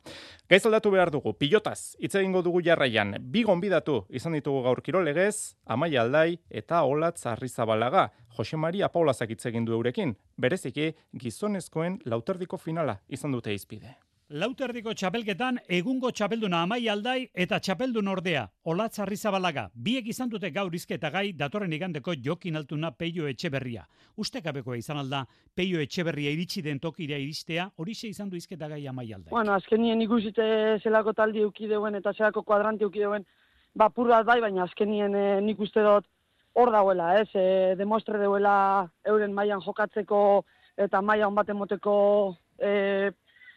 Gaiz 0.51 0.65
aldatu 0.67 0.91
behar 0.91 1.13
dugu, 1.15 1.33
pilotaz, 1.39 1.95
hitz 2.03 2.15
egingo 2.19 2.43
dugu 2.43 2.63
jarraian, 2.67 3.15
bi 3.21 3.45
gonbidatu 3.47 4.01
izan 4.11 4.35
ditugu 4.35 4.65
gaur 4.67 4.83
kirolegez, 4.83 5.55
amaia 5.65 6.03
aldai 6.03 6.41
eta 6.51 6.83
olatz 6.83 7.27
arrizabalaga. 7.31 8.11
Jose 8.37 8.57
Maria 8.57 8.89
Paulazak 8.89 9.31
hitz 9.31 9.45
egin 9.47 9.65
du 9.65 9.75
eurekin, 9.79 10.17
bereziki 10.37 10.93
gizonezkoen 11.19 12.01
lauterdiko 12.05 12.59
finala 12.59 13.01
izan 13.09 13.33
dute 13.33 13.55
izpide. 13.55 13.97
Lauterdiko 14.31 14.93
txapelketan 14.95 15.57
egungo 15.75 16.13
txapelduna 16.15 16.61
amai 16.63 16.85
aldai 16.93 17.25
eta 17.45 17.59
txapeldun 17.59 18.07
ordea, 18.13 18.45
olatz 18.71 19.01
arrizabalaga, 19.03 19.65
biek 19.75 20.07
izan 20.13 20.29
dute 20.31 20.53
gaur 20.55 20.75
izketa 20.79 21.09
gai 21.11 21.33
datorren 21.35 21.73
igandeko 21.75 22.13
jokin 22.15 22.61
altuna 22.61 22.93
peio 22.95 23.27
etxeberria. 23.27 23.83
Ustekabekoa 24.23 24.77
izan 24.79 25.01
alda 25.01 25.25
peio 25.57 25.81
etxeberria 25.83 26.31
iritsi 26.31 26.63
den 26.63 26.79
tokira 26.79 27.19
iristea, 27.19 27.65
hori 27.77 27.97
izan 28.07 28.31
du 28.31 28.37
izketa 28.37 28.69
gai 28.69 28.87
amai 28.87 29.09
aldai. 29.13 29.33
Bueno, 29.33 29.53
azkenien 29.53 30.01
ikusite 30.01 30.79
zelako 30.79 31.13
taldi 31.13 31.43
eukideuen 31.43 31.99
eta 31.99 32.13
zelako 32.13 32.45
kuadranti 32.45 32.87
eukideuen, 32.87 33.27
ba, 33.75 33.89
bat 33.89 34.27
bai, 34.27 34.41
baina 34.41 34.63
azkenien 34.63 35.13
e, 35.13 35.41
nik 35.41 35.59
uste 35.59 35.83
dut 35.83 36.07
hor 36.55 36.71
dauela, 36.71 37.17
ez, 37.19 37.29
e, 37.35 37.75
demostre 37.75 38.23
deuela 38.23 38.87
euren 39.05 39.35
mailan 39.35 39.61
jokatzeko 39.67 40.45
eta 40.79 41.03
mailan 41.03 41.35
baten 41.35 41.57
moteko 41.57 42.37
e, 42.63 43.11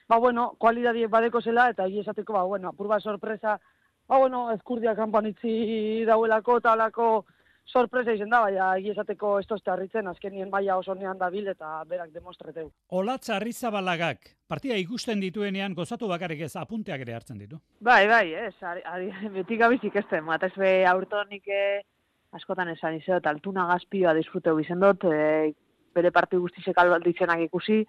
ba, 0.09 0.17
bueno, 0.17 0.53
kualidadiek 0.59 1.09
badeko 1.11 1.41
zela, 1.41 1.69
eta 1.69 1.87
egi 1.87 2.01
esateko, 2.03 2.33
ba, 2.33 2.43
bueno, 2.43 2.69
apur 2.69 2.89
sorpresa, 3.01 3.59
ba, 4.07 4.17
bueno, 4.17 4.51
ezkurdia 4.51 4.95
kanpan 4.95 5.27
itzi 5.27 6.03
dauelako, 6.05 6.57
eta 6.57 6.73
alako 6.73 7.25
sorpresa 7.65 8.11
izen 8.13 8.29
da, 8.29 8.41
baina 8.43 8.73
egi 8.77 8.91
esateko 8.91 9.37
ez 9.39 9.47
tozte 9.47 9.71
harritzen, 9.71 10.07
azkenien 10.07 10.49
baia 10.51 10.77
oso 10.77 10.95
nean 10.95 11.17
da 11.17 11.29
bil, 11.29 11.47
eta 11.47 11.83
berak 11.87 12.11
demostreteu. 12.11 12.69
Olatz 12.89 13.29
arrizzabalagak, 13.29 14.33
partia 14.47 14.77
ikusten 14.77 15.21
dituenean 15.23 15.73
gozatu 15.73 16.07
bakarrik 16.07 16.41
ez 16.41 16.55
apunteak 16.59 17.01
ere 17.01 17.15
hartzen 17.15 17.39
ditu? 17.39 17.59
Bai, 17.79 18.05
bai, 18.07 18.33
ez, 18.33 18.55
ari, 18.61 18.83
ari, 18.85 19.11
betik 19.39 19.59
gabizik 19.59 19.95
ez 19.95 20.05
den, 20.11 20.25
matez 20.27 20.53
be 20.57 20.83
aurtonik 20.89 21.47
eh, 21.47 21.81
askotan 22.33 22.69
esan 22.73 22.97
izan, 22.99 23.21
eta 23.21 23.31
altuna 23.31 23.67
gazpioa 23.71 24.13
disfruteu 24.17 24.59
izen 24.59 24.81
dut, 24.83 25.05
e, 25.05 25.53
bere 25.93 26.11
parti 26.11 26.39
guztizek 26.41 26.77
alditzenak 26.81 27.45
ikusi, 27.45 27.83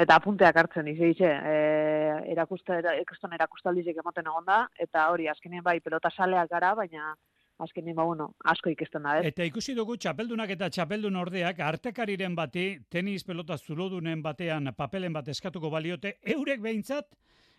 eta 0.00 0.16
apunteak 0.18 0.56
hartzen 0.56 0.88
izan 0.90 1.12
dize, 1.12 1.30
e, 1.30 2.32
erakuste, 2.32 2.80
ekuston 3.00 3.34
erakustaldizek 3.36 4.00
ematen 4.02 4.26
egon 4.30 4.46
da, 4.48 4.64
eta 4.80 5.08
hori, 5.12 5.28
azkenien 5.30 5.62
bai, 5.62 5.78
pelota 5.80 6.10
saleak 6.10 6.50
gara, 6.50 6.74
baina 6.74 7.14
azkenien, 7.62 7.94
ba, 7.94 8.06
bueno, 8.08 8.32
asko 8.50 8.72
ikesten 8.72 9.06
da, 9.06 9.18
ez? 9.20 9.28
Eta 9.30 9.46
ikusi 9.46 9.76
dugu 9.78 9.96
txapeldunak 9.96 10.50
eta 10.56 10.70
txapeldun 10.74 11.16
ordeak, 11.20 11.60
artekariren 11.62 12.34
bati, 12.34 12.66
tenis 12.90 13.22
pelota 13.24 13.58
zulodunen 13.58 14.22
batean 14.22 14.72
papelen 14.76 15.14
bat 15.14 15.28
eskatuko 15.30 15.70
baliote, 15.70 16.16
eurek 16.34 16.64
behintzat, 16.64 17.14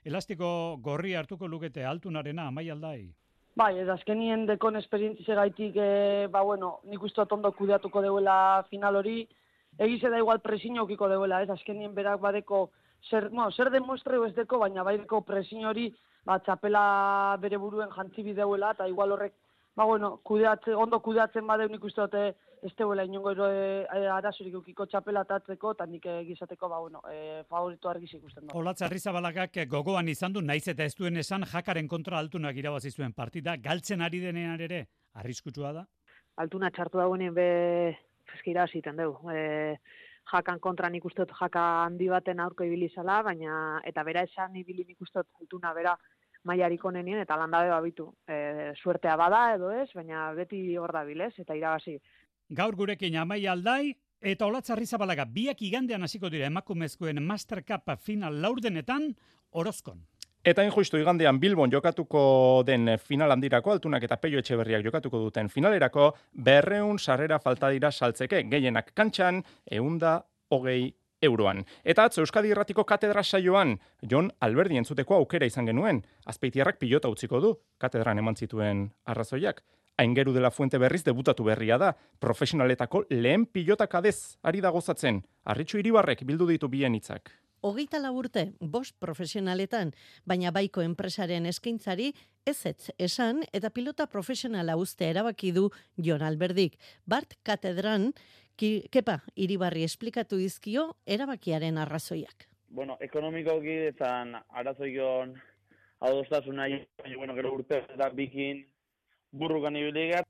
elastiko 0.05 0.49
gorri 0.83 1.15
hartuko 1.15 1.47
lukete 1.47 1.85
altunarena, 1.85 2.49
amai 2.51 2.67
aldai? 2.69 2.99
Bai, 3.55 3.71
ez 3.79 3.87
azkenien 3.87 4.43
dekon 4.49 4.75
esperientzize 4.75 5.35
gaitik, 5.39 5.79
e, 5.79 6.27
ba, 6.27 6.43
bueno, 6.43 6.81
nik 6.91 7.03
uste 7.07 7.23
ondo 7.31 7.53
kudeatuko 7.55 8.03
deuela 8.03 8.65
final 8.69 8.99
hori, 8.99 9.21
egize 9.77 10.09
da 10.09 10.17
igual 10.17 10.41
presiño 10.41 10.83
okiko 10.83 11.09
deuela, 11.09 11.41
ez 11.43 11.49
azkenien 11.49 11.95
berak 11.95 12.19
badeko, 12.21 12.69
zer, 13.09 13.29
bueno, 13.29 13.51
zer 13.51 13.69
demostreu 13.71 14.25
ez 14.25 14.35
deko, 14.35 14.59
baina 14.59 14.83
baideko 14.83 15.21
presiño 15.21 15.69
hori, 15.69 15.89
ba, 16.25 16.39
txapela 16.39 17.37
bere 17.41 17.57
buruen 17.57 17.91
jantzi 17.93 18.23
bideuela, 18.23 18.71
eta 18.73 18.87
igual 18.87 19.11
horrek, 19.11 19.33
ba, 19.75 19.85
bueno, 19.85 20.17
kudeatze, 20.23 20.73
ondo 20.75 21.01
kudeatzen 21.03 21.45
badeu 21.47 21.69
nik 21.69 21.83
uste 21.83 22.01
dute, 22.01 22.25
ez 22.65 22.71
deuela 22.79 23.03
inongo 23.05 23.29
ero 23.29 23.49
e, 23.51 23.83
e, 23.83 24.05
arazurik 24.09 24.55
ukiko 24.57 24.87
txapela 24.89 25.25
tatzeko, 25.27 25.75
eta 25.75 25.85
nik 25.85 26.07
egizateko, 26.09 26.69
ba, 26.71 26.79
bueno, 26.79 27.03
e, 27.11 27.43
favorito 27.49 27.91
argiz 27.91 28.13
ikusten 28.15 28.47
da. 28.47 28.55
Olatza 28.57 28.87
Arrizabalaak 28.87 29.59
gogoan 29.69 30.09
izan 30.09 30.33
du, 30.33 30.41
naiz 30.41 30.63
eta 30.71 30.87
ez 30.87 30.95
duen 30.95 31.21
esan, 31.21 31.45
jakaren 31.51 31.87
kontra 31.91 32.17
altunak 32.17 32.57
irabazi 32.57 32.91
zuen 32.91 33.13
partida, 33.13 33.57
galtzen 33.57 34.01
ari 34.01 34.23
denean 34.23 34.61
ere, 34.61 34.85
arriskutsua 35.13 35.73
da? 35.75 35.85
Altuna 36.41 36.71
txartu 36.71 36.99
dagoenean 36.99 37.35
be 37.35 37.49
eskira 38.35 38.65
hasiten 38.67 38.99
dugu. 39.01 39.31
E, 39.31 39.77
jakan 40.31 40.59
kontra 40.59 40.89
nik 40.89 41.05
ustot 41.05 41.31
jaka 41.39 41.63
handi 41.85 42.09
baten 42.09 42.39
aurko 42.39 42.65
ibili 42.65 42.89
zala, 42.93 43.21
baina 43.23 43.81
eta 43.85 44.03
bera 44.03 44.25
esan 44.25 44.55
ibili 44.55 44.85
nik 44.87 45.01
ustot 45.01 45.27
altuna 45.41 45.73
bera 45.73 45.95
maiarik 46.45 46.83
onenien 46.85 47.19
eta 47.23 47.37
landabe 47.37 47.69
babitu. 47.73 48.11
E, 48.27 48.73
suertea 48.81 49.15
bada 49.17 49.45
edo 49.55 49.71
ez, 49.73 49.89
baina 49.93 50.31
beti 50.37 50.77
hor 50.77 50.93
da 50.93 51.03
bilez 51.05 51.33
eta 51.41 51.57
irabazi. 51.57 51.99
Gaur 52.49 52.75
gurekin 52.77 53.17
amai 53.17 53.45
aldai, 53.49 53.95
Eta 54.25 54.47
olatzarri 54.47 54.87
zabalaga, 54.89 55.25
biak 55.29 55.59
igandean 55.61 56.01
hasiko 56.01 56.31
dira 56.33 56.47
emakumezkoen 56.49 57.19
Master 57.21 57.59
Cup 57.61 57.91
final 58.01 58.39
laurdenetan, 58.41 59.11
orozkon. 59.51 59.99
Eta 60.45 60.61
injustu 60.61 60.99
igandean 61.01 61.39
Bilbon 61.41 61.71
jokatuko 61.73 62.61
den 62.67 62.99
final 63.01 63.31
handirako, 63.33 63.71
altunak 63.73 64.03
eta 64.05 64.19
peio 64.21 64.37
etxe 64.37 64.53
jokatuko 64.83 65.17
duten 65.17 65.49
finalerako, 65.49 66.13
berreun 66.33 66.99
sarrera 66.99 67.39
falta 67.39 67.69
dira 67.69 67.89
saltzeke, 67.91 68.43
gehienak 68.43 68.91
kantxan, 68.93 69.41
eunda 69.71 70.23
hogei 70.49 70.93
euroan. 71.19 71.65
Eta 71.83 72.03
atzo 72.03 72.21
Euskadi 72.21 72.49
Irratiko 72.49 72.83
katedra 72.85 73.23
saioan, 73.23 73.79
Jon 74.03 74.29
Alberdi 74.39 74.77
entzuteko 74.77 75.15
aukera 75.15 75.47
izan 75.47 75.65
genuen, 75.65 76.03
azpeitiarrak 76.27 76.77
pilota 76.77 77.09
utziko 77.09 77.39
du, 77.39 77.55
katedran 77.79 78.19
eman 78.19 78.35
zituen 78.35 78.91
arrazoiak. 79.05 79.63
Aingeru 79.97 80.31
dela 80.31 80.51
fuente 80.51 80.77
berriz 80.77 81.03
debutatu 81.03 81.43
berria 81.43 81.79
da, 81.79 81.95
profesionaletako 82.19 83.05
lehen 83.09 83.47
pilota 83.47 83.87
kadez 83.87 84.37
ari 84.43 84.61
da 84.61 84.69
gozatzen, 84.69 85.23
arritxu 85.43 85.79
iribarrek 85.79 86.23
bildu 86.23 86.45
ditu 86.45 86.69
bien 86.69 86.93
hitzak 86.93 87.33
hogeita 87.65 87.99
laburte, 87.99 88.51
bost 88.61 88.95
profesionaletan, 89.01 89.91
baina 90.29 90.51
baiko 90.53 90.83
enpresaren 90.85 91.47
eskaintzari 91.49 92.11
ez 92.45 92.59
ez 92.69 92.91
esan 93.07 93.41
eta 93.57 93.71
pilota 93.73 94.05
profesionala 94.07 94.75
uste 94.77 95.09
erabaki 95.09 95.51
du 95.55 95.69
Jon 95.97 96.21
Alberdik. 96.21 96.77
Bart 97.05 97.33
Katedran, 97.43 98.11
ki, 98.55 98.85
kepa, 98.93 99.19
iribarri 99.35 99.83
esplikatu 99.83 100.37
dizkio 100.37 100.91
erabakiaren 101.05 101.81
arrazoiak. 101.81 102.47
Bueno, 102.69 102.97
ekonomiko 103.01 103.57
gizan 103.63 104.35
arazoion 104.49 105.33
hau 105.99 106.13
dostasuna, 106.19 106.67
bueno, 107.17 107.33
gero 107.33 107.53
urte 107.55 107.81
eta 107.95 108.09
bikin 108.13 108.65
burrukan 109.31 109.75
ibiligat, 109.75 110.27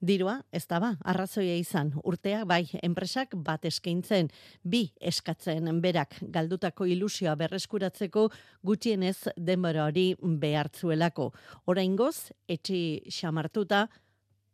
Dirua, 0.00 0.42
ez 0.52 0.66
da 0.68 0.76
ba, 0.80 0.90
arrazoia 1.08 1.54
izan, 1.56 1.94
urteak 2.04 2.44
bai, 2.48 2.66
enpresak 2.84 3.32
bat 3.40 3.64
eskaintzen, 3.64 4.28
bi 4.62 4.90
eskatzen 5.00 5.70
berak 5.80 6.18
galdutako 6.20 6.84
ilusioa 6.84 7.34
berreskuratzeko 7.40 8.26
gutxienez 8.62 9.32
denbora 9.36 9.86
hori 9.86 10.10
behartzuelako. 10.20 11.30
Orain 11.72 11.96
goz, 11.96 12.30
etxi 12.46 13.08
xamartuta 13.08 13.86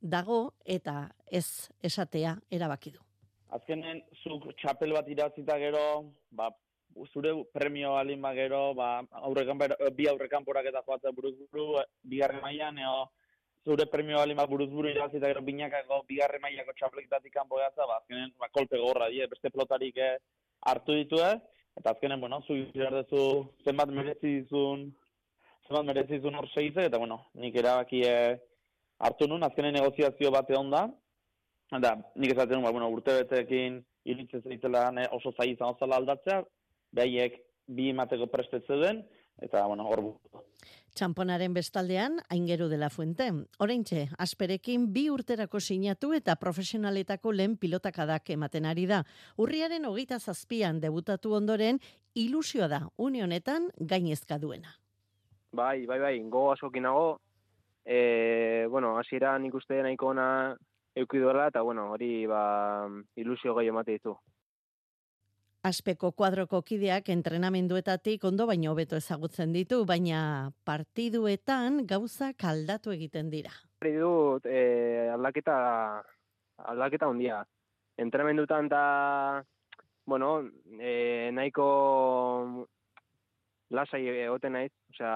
dago 0.00 0.52
eta 0.64 1.08
ez 1.26 1.68
esatea 1.82 2.36
erabaki 2.50 2.92
du. 2.92 3.00
Azkenen, 3.50 4.00
zuk 4.22 4.46
txapel 4.60 4.94
bat 4.94 5.08
irazita 5.10 5.58
gero, 5.58 6.12
ba, 6.30 6.52
zure 7.12 7.34
premio 7.52 7.96
alin 7.96 8.22
gero, 8.34 8.74
ba, 8.74 9.02
aurrekan, 9.26 9.58
bi 9.96 10.06
aurrekan 10.06 10.44
porak 10.44 10.66
eta 10.70 10.82
joatzen 10.86 11.14
buruz 11.14 11.34
buru, 11.50 11.82
bigarren 12.02 12.40
maian, 12.40 12.78
eo, 12.78 13.10
zure 13.64 13.86
premio 13.86 14.16
bali 14.16 14.34
ma 14.34 14.46
buruz 14.46 14.70
buru 14.70 14.88
irazi 14.88 15.16
eta 15.16 15.28
gero 15.30 15.42
binakako 15.42 16.02
bigarre 16.08 16.38
mailako 16.42 16.72
txapleketatik 16.78 17.32
kanpo 17.34 17.56
gatza, 17.56 17.86
ba, 17.86 18.00
azkenen 18.00 18.32
ba, 18.38 18.48
kolpe 18.50 18.78
gorra, 18.78 19.08
die, 19.10 19.26
beste 19.30 19.50
plotarik 19.54 19.98
eh, 19.98 20.16
hartu 20.66 20.96
ditu, 20.98 21.20
eh? 21.22 21.36
eta 21.78 21.94
azkenen, 21.94 22.20
bueno, 22.20 22.40
zu 22.46 22.56
izar 22.58 22.94
dezu 22.98 23.22
zenbat 23.64 23.92
merezi 23.94 24.40
dizun, 24.40 24.88
zenbat 25.68 25.86
merezi 25.86 26.18
dizun 26.18 26.40
hor 26.40 26.48
seize, 26.50 26.88
eta 26.90 26.98
bueno, 26.98 27.22
nik 27.38 27.56
erabaki 27.62 28.02
eh, 28.08 28.34
hartu 28.98 29.30
nun, 29.30 29.46
azkenen 29.46 29.78
negoziazio 29.78 30.34
bate 30.34 30.58
onda, 30.58 30.88
eta 31.72 31.94
nik 32.16 32.34
esaten 32.34 32.66
ba, 32.66 32.74
bueno, 32.74 32.90
urte 32.90 33.14
betekin 33.22 33.80
iritzen 34.04 34.42
zaitela 34.42 34.88
oso 35.14 35.30
zai 35.38 35.52
izan 35.54 35.76
ozala 35.76 36.02
aldatzea, 36.02 36.42
behaiek 36.98 37.38
bi 37.70 37.92
emateko 37.94 38.26
prestetze 38.26 38.76
den, 38.82 39.04
eta 39.40 39.62
bueno, 39.70 39.86
hor 39.86 40.02
Txamponaren 40.92 41.54
bestaldean, 41.56 42.18
aingeru 42.28 42.66
dela 42.68 42.90
fuente. 42.92 43.24
Horeintxe, 43.64 44.02
asperekin 44.20 44.90
bi 44.92 45.06
urterako 45.08 45.60
sinatu 45.60 46.10
eta 46.12 46.34
profesionaletako 46.36 47.32
lehen 47.32 47.54
pilotakadak 47.56 48.28
ematen 48.34 48.68
ari 48.68 48.84
da. 48.90 48.98
Urriaren 49.40 49.88
hogeita 49.88 50.18
zazpian 50.20 50.82
debutatu 50.82 51.32
ondoren, 51.38 51.80
ilusioa 52.14 52.68
da 52.68 52.82
unionetan 52.98 53.70
gainezka 53.80 54.36
duena. 54.42 54.76
Bai, 55.56 55.86
bai, 55.86 55.98
bai, 56.00 56.12
go 56.28 56.50
askokin 56.52 56.84
nago. 56.84 57.06
E, 57.84 58.66
bueno, 58.68 58.92
hasiera 58.98 59.32
nik 59.40 59.56
uste 59.56 59.80
nahiko 59.82 60.12
ona 60.12 60.26
eukiduela, 60.94 61.48
eta 61.48 61.62
bueno, 61.64 61.88
hori 61.96 62.26
ba, 62.28 62.44
ilusio 63.16 63.56
gehi 63.56 63.72
emate 63.72 63.96
ditu. 63.96 64.18
Aspeko 65.62 66.08
kuadroko 66.18 66.58
kideak 66.66 67.06
entrenamenduetatik 67.14 68.24
ondo 68.26 68.48
baino 68.50 68.72
hobeto 68.72 68.96
ezagutzen 68.98 69.52
ditu, 69.54 69.84
baina 69.86 70.50
partiduetan 70.66 71.84
gauzak 71.86 72.42
aldatu 72.50 72.90
egiten 72.90 73.30
dira. 73.30 73.52
Hori 73.78 73.92
dut 73.94 74.48
eh, 74.50 75.06
aldaketa 75.14 75.54
aldaketa 76.72 77.12
ondia. 77.14 77.38
Entrenamendutan 77.94 78.72
da 78.74 78.82
bueno, 80.04 80.32
eh, 80.80 81.30
nahiko 81.30 82.66
lasai 83.70 84.02
egoten 84.26 84.58
naiz, 84.58 84.74
osea, 84.90 85.14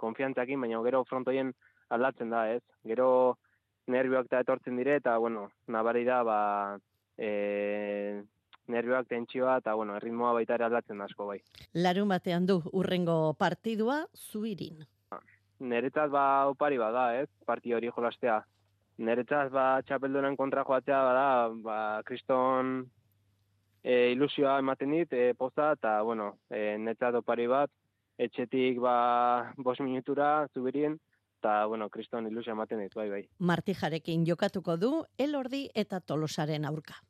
konfiantzakin, 0.00 0.64
baina 0.64 0.80
gero 0.88 1.04
frontoien 1.04 1.52
aldatzen 1.92 2.32
da, 2.32 2.48
ez? 2.56 2.64
Gero 2.88 3.36
nervioak 3.84 4.32
eta 4.32 4.44
etortzen 4.48 4.80
dire 4.80 4.96
eta 4.96 5.20
bueno, 5.20 5.50
nabari 5.68 6.08
da 6.08 6.22
ba 6.24 6.42
eh 7.18 8.22
nervioak 8.70 9.08
tentsioa 9.08 9.58
eta 9.62 9.74
bueno, 9.74 9.96
erritmoa 9.98 10.32
baita 10.38 10.56
ere 10.56 10.66
aldatzen 10.68 11.00
asko 11.06 11.26
bai. 11.32 11.40
Larun 11.74 12.08
batean 12.08 12.46
du 12.46 12.60
urrengo 12.72 13.34
partidua 13.38 14.04
zuirin. 14.16 14.86
Neretzat 15.60 16.10
ba 16.10 16.24
opari 16.48 16.78
bada, 16.80 17.10
ez? 17.20 17.28
Parti 17.46 17.74
hori 17.76 17.90
jolastea. 17.92 18.38
Neretzat 19.00 19.52
ba 19.52 19.66
txapeldunen 19.86 20.36
kontra 20.36 20.64
joatzea 20.64 21.02
bada, 21.04 21.28
ba 21.66 21.78
kriston 22.08 22.88
e, 23.82 24.12
ilusioa 24.12 24.58
ematen 24.60 24.96
dit, 24.96 25.12
e, 25.12 25.34
poza, 25.34 25.72
eta, 25.76 26.00
bueno, 26.02 26.34
e, 26.50 26.76
netzat 26.78 27.20
opari 27.20 27.46
bat, 27.50 27.70
etxetik 28.20 28.80
ba 28.80 29.52
bos 29.56 29.78
minutura 29.80 30.48
zubirien, 30.54 30.98
eta, 31.40 31.64
bueno, 31.66 31.88
kriston 31.88 32.28
ilusioa 32.28 32.56
ematen 32.56 32.84
dit, 32.84 32.96
bai, 32.96 33.08
bai. 33.10 33.22
Martijarekin 33.38 34.26
jokatuko 34.28 34.76
du, 34.76 34.92
elordi 35.18 35.68
eta 35.74 36.00
tolosaren 36.00 36.68
aurka. 36.68 37.00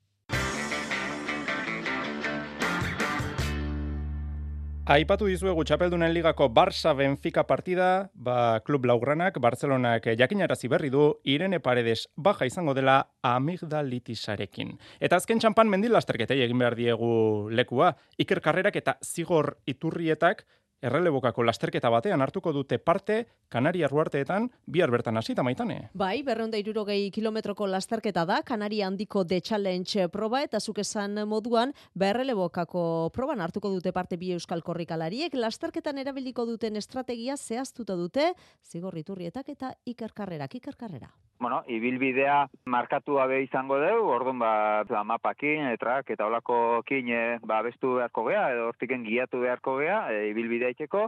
Aipatu 4.91 5.29
dizuegu 5.31 5.63
txapeldunen 5.63 6.11
ligako 6.11 6.49
Barça 6.51 6.91
Benfica 6.99 7.45
partida, 7.47 8.09
ba, 8.11 8.59
klub 8.67 8.89
laugranak, 8.91 9.37
Barcelonak 9.39 10.09
jakinarazi 10.19 10.67
berri 10.73 10.89
du, 10.91 11.05
Irene 11.31 11.61
Paredes 11.63 12.09
baja 12.17 12.49
izango 12.49 12.75
dela 12.75 12.97
amigdalitisarekin. 13.23 14.73
Eta 14.99 15.21
azken 15.23 15.39
txampan 15.39 15.71
mendil 15.71 15.95
lasterketei 15.95 16.41
egin 16.43 16.59
behar 16.59 16.75
diegu 16.75 17.13
lekua, 17.55 17.93
Iker 18.19 18.43
Karrerak 18.43 18.81
eta 18.83 18.97
Zigor 19.07 19.61
Iturrietak 19.71 20.43
errelebokako 20.83 21.45
lasterketa 21.45 21.91
batean 21.93 22.23
hartuko 22.25 22.53
dute 22.53 22.79
parte 22.79 23.27
Kanaria 23.49 23.89
ruarteetan 23.89 24.49
bihar 24.67 24.91
bertan 24.91 25.17
hasita 25.17 25.43
maitane. 25.43 25.91
Bai, 25.95 26.23
berreunda 26.27 26.59
irurogei 26.61 27.11
kilometroko 27.11 27.67
lasterketa 27.67 28.25
da, 28.25 28.41
Kanaria 28.47 28.87
handiko 28.87 29.25
de 29.25 29.41
challenge 29.41 30.09
proba 30.09 30.43
eta 30.47 30.61
zuk 30.61 30.79
esan 30.79 31.19
moduan 31.29 31.75
berrelebokako 31.95 33.11
proban 33.15 33.41
hartuko 33.41 33.71
dute 33.71 33.93
parte 33.93 34.17
bi 34.17 34.33
euskal 34.37 34.63
korrikalariek, 34.63 35.35
lasterketan 35.35 35.99
erabiliko 35.99 36.47
duten 36.47 36.77
estrategia 36.77 37.37
zehaztuta 37.37 37.97
dute, 37.97 38.33
zigorriturrietak 38.71 39.49
eta 39.49 39.75
ikerkarrerak, 39.85 40.55
ikerkarrera. 40.63 41.11
Bueno, 41.41 41.63
ibilbidea 41.73 42.51
markatu 42.69 43.15
gabe 43.17 43.39
izango 43.41 43.79
dugu, 43.81 44.11
orduan 44.13 44.39
ba, 44.43 44.85
ba 44.85 45.01
mapakin, 45.09 45.71
etrak, 45.73 46.11
eta 46.13 46.27
olako 46.29 46.83
kin, 46.85 47.09
ba, 47.49 47.63
bestu 47.65 47.95
beharko 47.97 48.27
gea, 48.27 48.43
edo 48.53 48.67
hortiken 48.69 49.07
giatu 49.07 49.41
beharko 49.41 49.79
gea, 49.79 50.03
e, 50.13 50.27
ibilbidea 50.35 50.69
itxeko, 50.75 51.07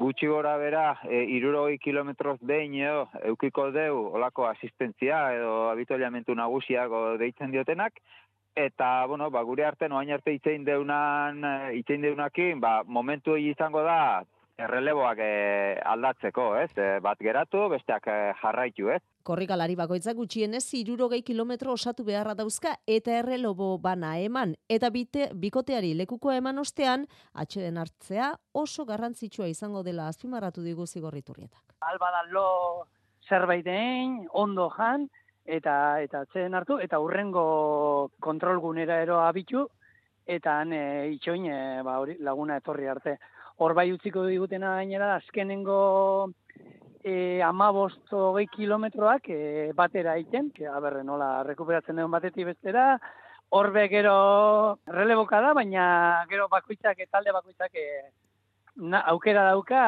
gutxi 0.00 0.30
gora 0.32 0.54
bera, 0.56 0.86
e, 1.04 1.20
irurogei 1.36 1.76
kilometroz 1.84 2.38
behin 2.40 2.78
edo, 2.80 3.04
eukiko 3.34 3.66
deu, 3.76 4.06
olako 4.16 4.48
asistentzia 4.48 5.20
edo 5.36 5.68
abitoliamentu 5.74 6.32
nagusiago 6.32 7.18
deitzen 7.20 7.52
diotenak, 7.52 8.00
eta, 8.56 9.04
bueno, 9.04 9.28
ba, 9.28 9.44
gure 9.44 9.68
arte, 9.68 9.92
noain 9.92 10.16
arte 10.16 10.32
itzein 10.32 10.64
deunan, 10.64 11.44
e, 11.44 11.74
itzein 11.82 12.08
deunakin, 12.08 12.56
ba, 12.64 12.78
momentu 12.88 13.36
izango 13.36 13.84
da, 13.84 14.24
erreleboak 14.58 15.18
e, 15.18 15.80
aldatzeko, 15.84 16.46
ez? 16.60 16.70
E, 16.78 16.98
bat 17.02 17.18
geratu, 17.22 17.66
besteak 17.72 18.06
e, 18.06 18.16
jarraitu, 18.40 18.90
ez? 18.94 19.00
Korrikalari 19.26 19.74
bakoitzak 19.78 20.16
gutxienez 20.18 20.62
irurogei 20.78 21.22
kilometro 21.26 21.72
osatu 21.72 22.04
beharra 22.04 22.34
dauzka 22.38 22.76
eta 22.86 23.18
errelobo 23.18 23.72
bana 23.82 24.14
eman. 24.20 24.54
Eta 24.68 24.90
bite, 24.94 25.30
bikoteari 25.34 25.94
lekuko 25.98 26.32
eman 26.32 26.60
ostean, 26.62 27.06
atxeden 27.32 27.80
hartzea 27.80 28.32
oso 28.52 28.84
garrantzitsua 28.84 29.48
izango 29.50 29.82
dela 29.82 30.08
azpimarratu 30.08 30.62
digu 30.62 30.86
zigorriturrietak. 30.86 31.76
Alba 31.80 32.10
da 32.14 32.24
lo 32.30 32.48
zerbait 33.28 33.66
egin, 33.66 34.24
ondo 34.32 34.68
jan, 34.76 35.08
eta 35.44 36.00
eta 36.04 36.24
atxeden 36.24 36.54
hartu, 36.54 36.78
eta 36.80 37.00
urrengo 37.00 38.10
kontrolgunera 38.20 39.00
ero 39.02 39.20
abitu, 39.24 39.66
eta 40.26 40.60
han 40.60 40.72
e, 40.72 40.84
itxoin 41.16 41.48
e, 41.50 41.58
ba, 41.84 41.98
hori, 42.00 42.16
laguna 42.20 42.60
etorri 42.60 42.88
arte. 42.88 43.18
Hor 43.56 43.74
bai 43.74 43.90
utziko 43.92 44.24
digutena 44.26 44.74
gainera, 44.80 45.14
azkenengo 45.16 46.30
e, 47.04 47.40
amabost 47.46 48.10
hogei 48.16 48.48
kilometroak 48.50 49.28
e, 49.30 49.42
batera 49.76 50.16
egiten, 50.18 50.50
que, 50.56 50.66
aberre, 50.66 51.04
nola, 51.06 51.44
rekuperatzen 51.46 52.00
duen 52.00 52.10
batetik 52.10 52.48
bestera, 52.50 52.98
horbe 53.54 53.86
gero 53.92 54.16
releboka 54.90 55.40
da, 55.44 55.52
baina 55.54 55.86
gero 56.30 56.48
bakoitzak, 56.50 57.04
talde 57.12 57.34
bakoitzak 57.36 57.78
e, 57.78 57.86
na, 58.76 59.04
aukera 59.14 59.44
dauka, 59.52 59.84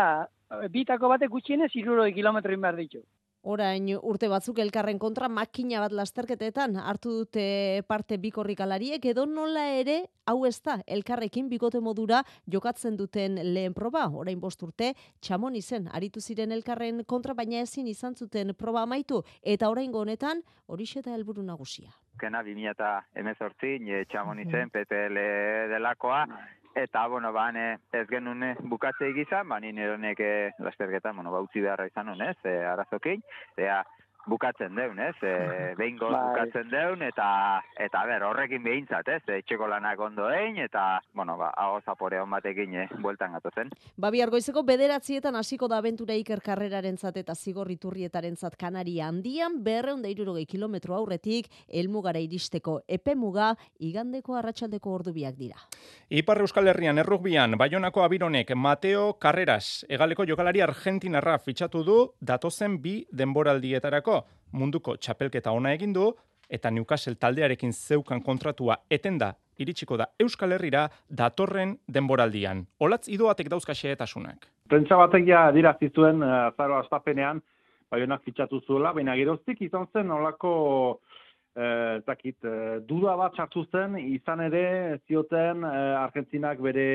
bitako 0.71 1.11
batek 1.11 1.33
gutxienez 1.33 1.73
iruroi 1.75 2.13
kilometro 2.15 2.55
behar 2.55 2.79
ditu. 2.79 3.03
Orain 3.47 3.87
urte 4.03 4.27
batzuk 4.27 4.59
elkarren 4.59 4.99
kontra 4.99 5.29
makina 5.31 5.79
bat 5.79 5.93
lasterketetan 5.95 6.73
hartu 6.83 7.13
dute 7.21 7.85
parte 7.87 8.17
bikorrikalariek 8.19 9.05
edo 9.13 9.23
nola 9.31 9.69
ere 9.79 10.01
hau 10.27 10.41
ez 10.49 10.57
da 10.67 10.81
elkarrekin 10.97 11.47
bikote 11.53 11.79
modura 11.79 12.25
jokatzen 12.51 12.97
duten 12.99 13.39
lehen 13.55 13.77
proba. 13.77 14.09
Orain 14.11 14.43
bost 14.43 14.67
urte 14.67 14.91
txamon 15.23 15.55
izen 15.55 15.87
aritu 15.95 16.21
ziren 16.21 16.51
elkarren 16.59 17.05
kontra 17.07 17.39
baina 17.39 17.63
ezin 17.63 17.87
izan 17.87 18.19
zuten 18.19 18.51
proba 18.59 18.83
amaitu 18.83 19.23
eta 19.45 19.71
orain 19.71 19.95
honetan 19.95 20.43
horixe 20.67 21.07
da 21.07 21.15
helburu 21.15 21.47
nagusia. 21.47 21.95
Kena 22.19 22.43
2000 22.43 22.75
eta 22.75 22.93
emezortzi, 23.15 23.77
txamon 24.11 24.43
izen, 24.43 24.75
PTL 24.75 25.23
delakoa, 25.71 26.25
Eta, 26.77 27.07
bueno, 27.09 27.33
ba, 27.33 27.47
ez 27.97 28.03
genuen 28.11 28.43
bukatze 28.69 29.07
egizan, 29.09 29.49
ba, 29.49 29.57
nire 29.65 29.95
honek 29.95 30.19
eh, 30.21 30.51
lasterketan, 30.61 31.17
bueno, 31.17 31.31
ba, 31.33 31.41
utzi 31.41 31.63
beharra 31.65 31.87
izan 31.89 32.11
honez, 32.13 32.37
e, 32.45 32.53
arazokin, 32.69 33.23
ea, 33.57 33.79
bukatzen 34.27 34.75
deun, 34.75 34.99
ez? 35.01 35.15
E, 35.23 35.33
behin 35.79 35.99
bai. 36.01 36.11
bukatzen 36.11 36.71
deun, 36.71 37.03
eta, 37.07 37.63
eta 37.81 38.03
ber, 38.09 38.25
horrekin 38.27 38.63
behintzat, 38.65 39.09
ez? 39.09 39.23
Etxeko 39.39 39.69
lanak 39.71 40.01
ondo 40.01 40.29
egin, 40.31 40.59
eta, 40.65 41.01
bueno, 41.15 41.37
ba, 41.39 41.53
hau 41.57 41.81
zapore 41.85 42.21
hon 42.21 42.31
batekin, 42.31 42.75
eh, 42.75 42.89
bueltan 43.03 43.37
gato 43.37 43.51
zen. 43.55 43.71
Babi 43.97 44.23
argoizeko 44.25 44.63
bederatzietan 44.67 45.37
hasiko 45.37 45.69
da 45.69 45.79
abentura 45.79 46.17
iker 46.19 46.43
karreraren 46.45 46.99
zat 46.99 47.17
eta 47.17 47.35
zigorriturrietaren 47.35 48.37
zat 48.37 48.57
kanaria 48.57 49.09
handian, 49.09 49.63
berreun 49.65 50.03
da 50.03 50.11
irurogei 50.13 50.47
kilometro 50.47 50.97
aurretik, 50.97 51.49
elmugara 51.69 52.21
iristeko 52.23 52.81
epemuga, 52.89 53.55
igandeko 53.79 54.37
arratsaldeko 54.37 54.95
ordubiak 55.01 55.37
dira. 55.39 55.61
Ipar 56.11 56.41
Euskal 56.43 56.69
Herrian 56.69 56.99
errugbian, 56.99 57.57
Baionako 57.59 58.03
abironek 58.05 58.55
Mateo 58.57 59.15
Carreras, 59.21 59.85
egaleko 59.89 60.27
jokalari 60.27 60.63
argentinarra 60.65 61.39
fitxatu 61.39 61.83
du, 61.87 61.99
datozen 62.21 62.81
bi 62.83 63.01
denboraldietarako 63.11 64.16
munduko 64.57 64.97
txapelketa 64.97 65.53
ona 65.53 65.75
egin 65.77 65.93
du 65.93 66.11
eta 66.49 66.71
Newcastle 66.71 67.17
taldearekin 67.21 67.73
zeukan 67.73 68.23
kontratua 68.23 68.79
etenda 68.91 69.33
iritsiko 69.59 69.97
da 69.97 70.07
Euskal 70.21 70.53
Herrira 70.57 70.87
datorren 71.09 71.77
denboraldian. 71.89 72.65
Olatz 72.81 73.09
idoatek 73.09 73.49
dauzka 73.53 73.75
xehetasunak. 73.75 74.49
Prentsa 74.69 74.99
batek 75.01 75.27
ja 75.29 75.47
dira 75.55 75.75
zituen 75.81 76.23
uh, 76.23 76.51
zaro 76.57 76.79
astapenean, 76.81 77.41
baionak 77.91 78.25
fitxatu 78.27 78.61
zuela, 78.67 78.93
baina 78.93 79.17
geroztik 79.17 79.63
izan 79.63 79.87
zen 79.93 80.11
olako 80.13 80.53
uh, 80.93 82.03
zakit, 82.05 82.39
uh, 82.45 82.79
duda 82.89 83.17
bat 83.17 83.37
sartu 83.37 83.65
zen, 83.73 83.97
izan 84.13 84.45
ere 84.49 84.65
zioten 85.07 85.65
uh, 85.65 86.03
Argentinak 86.03 86.61
bere 86.63 86.89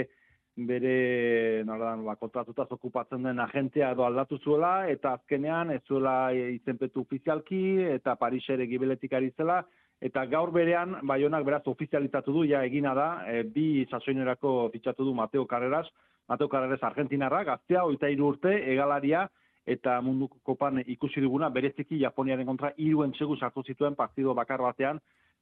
bere 0.56 1.64
nolan 1.64 2.04
ba 2.06 2.16
kontratuta 2.16 2.66
okupatzen 2.70 3.24
den 3.24 3.40
agentea 3.40 3.92
edo 3.92 4.06
aldatu 4.06 4.38
zuela 4.38 4.88
eta 4.90 5.14
azkenean 5.14 5.72
ez 5.72 5.82
zuela 5.88 6.34
izenpetu 6.34 7.02
ofizialki 7.02 7.62
eta 7.96 8.16
Parisere 8.16 8.68
gibeletik 8.68 9.14
ari 9.14 9.32
zela 9.38 9.64
eta 10.02 10.26
gaur 10.26 10.52
berean 10.52 10.98
Baionak 11.08 11.46
beraz 11.46 11.64
ofizializatu 11.66 12.34
du 12.34 12.44
ja 12.44 12.66
egina 12.66 12.94
da 12.94 13.24
e, 13.28 13.44
bi 13.44 13.88
sasoinerako 13.90 14.70
fitxatu 14.74 15.06
du 15.06 15.14
Mateo 15.14 15.46
Carreras 15.46 15.88
Mateo 16.32 16.48
Carreras 16.48 16.84
Argentinarra, 16.84 17.44
gaztea, 17.44 17.84
oita 17.84 18.08
iru 18.08 18.30
urte, 18.32 18.54
egalaria, 18.72 19.26
eta 19.68 19.98
mundu 20.02 20.30
kopan 20.48 20.80
ikusi 20.86 21.20
duguna, 21.20 21.50
bereziki 21.52 22.00
Japoniaren 22.00 22.48
kontra 22.48 22.72
iruen 22.78 23.12
txegu 23.18 23.36
sartu 23.36 23.64
zituen 23.68 23.98
partido 24.00 24.34
bakar 24.38 24.64
batean, 24.64 25.02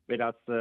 beraz, 0.10 0.36
e, 0.50 0.60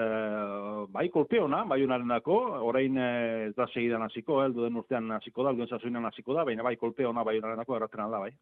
bai, 0.93 1.09
kolpe 1.15 1.41
hona, 1.41 1.65
bai 1.71 1.81
honaren 1.85 2.13
dako, 2.13 2.39
orain 2.69 2.97
e, 3.01 3.09
ez 3.49 3.55
da 3.57 3.67
segidan 3.73 4.05
hasiko, 4.07 4.43
heldu 4.45 4.67
den 4.67 4.77
urtean 4.81 5.11
hasiko 5.17 5.45
da, 5.45 5.55
alduen 5.55 5.71
zazuinan 5.73 6.09
hasiko 6.11 6.37
da, 6.37 6.45
baina 6.49 6.67
bai, 6.67 6.77
kolpe 6.81 7.07
hona 7.09 7.25
bai 7.25 7.39
honaren 7.41 7.63
dako, 7.65 7.79
erratzen 7.79 8.05
alda, 8.05 8.21
bai. 8.27 8.33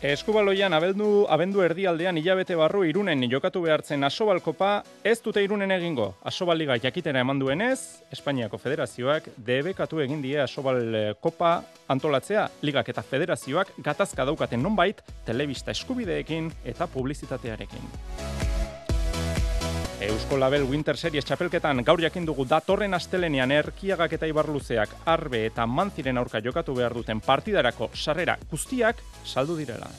Eskubaloian 0.00 0.72
abendu, 0.72 1.26
abendu 1.28 1.60
erdialdean 1.60 2.16
hilabete 2.16 2.54
barru 2.56 2.86
irunen 2.88 3.20
jokatu 3.28 3.60
behartzen 3.66 4.00
asobalkopa 4.08 4.70
ez 5.04 5.18
dute 5.20 5.42
irunen 5.44 5.74
egingo. 5.76 6.14
Asobaliga 6.24 6.78
jakitera 6.80 7.20
eman 7.20 7.36
duenez, 7.42 8.00
Espainiako 8.08 8.56
federazioak 8.56 9.28
debekatu 9.36 10.00
egin 10.00 10.22
die 10.24 10.40
asobal 10.40 10.80
kopa 11.20 11.58
antolatzea, 11.92 12.46
ligak 12.62 12.88
eta 12.88 13.04
federazioak 13.04 13.74
gatazka 13.84 14.24
daukaten 14.24 14.64
nonbait, 14.64 15.04
telebista 15.26 15.76
eskubideekin 15.76 16.48
eta 16.64 16.88
publizitatearekin. 16.88 18.49
Eusko 20.00 20.38
Label 20.40 20.62
Winter 20.64 20.96
Series 20.96 21.26
txapelketan 21.28 21.82
gaur 21.84 22.00
jakin 22.00 22.24
dugu 22.24 22.46
datorren 22.48 22.96
astelenean 22.96 23.52
erkiagak 23.52 24.14
eta 24.16 24.28
ibarluzeak 24.30 24.94
arbe 25.04 25.42
eta 25.44 25.66
manziren 25.68 26.16
aurka 26.16 26.40
jokatu 26.40 26.72
behar 26.78 26.94
duten 26.96 27.20
partidarako 27.20 27.90
sarrera 27.92 28.38
guztiak 28.48 29.02
saldu 29.28 29.58
direla. 29.58 29.90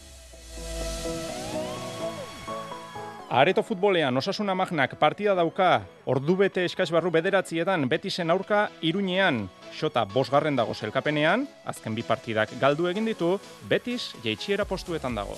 Areto 3.30 3.62
futbolean 3.62 4.18
osasuna 4.18 4.58
magnak 4.58 4.97
partida 4.99 5.38
dauka 5.38 5.70
ordubete 6.10 6.66
eskaz 6.66 6.89
barru 6.91 7.14
bederatzietan 7.14 7.86
betisen 7.88 8.34
aurka 8.34 8.72
iruñean 8.82 9.45
xota 9.78 10.04
bosgarren 10.04 10.58
dago 10.58 10.74
zelkapenean, 10.74 11.45
azken 11.64 11.93
bi 11.93 12.02
partidak 12.02 12.58
galdu 12.60 12.89
egin 12.89 13.06
ditu, 13.06 13.36
betis 13.70 14.16
jeitxiera 14.26 14.66
postuetan 14.66 15.16
dago. 15.16 15.38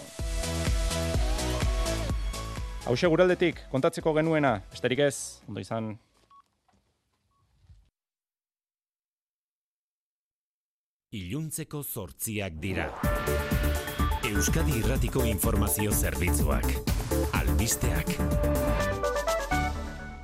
Hau 2.84 2.98
guraldetik, 3.00 3.62
kontatzeko 3.72 4.12
genuena, 4.18 4.58
besterik 4.68 5.00
ez, 5.06 5.40
ondo 5.48 5.62
izan. 5.64 5.94
Iluntzeko 11.16 11.80
zortziak 11.84 12.58
dira. 12.60 12.90
Euskadi 14.28 14.82
Irratiko 14.82 15.24
Informazio 15.30 15.96
Zerbitzuak. 15.96 16.68
Albisteak. 17.40 18.18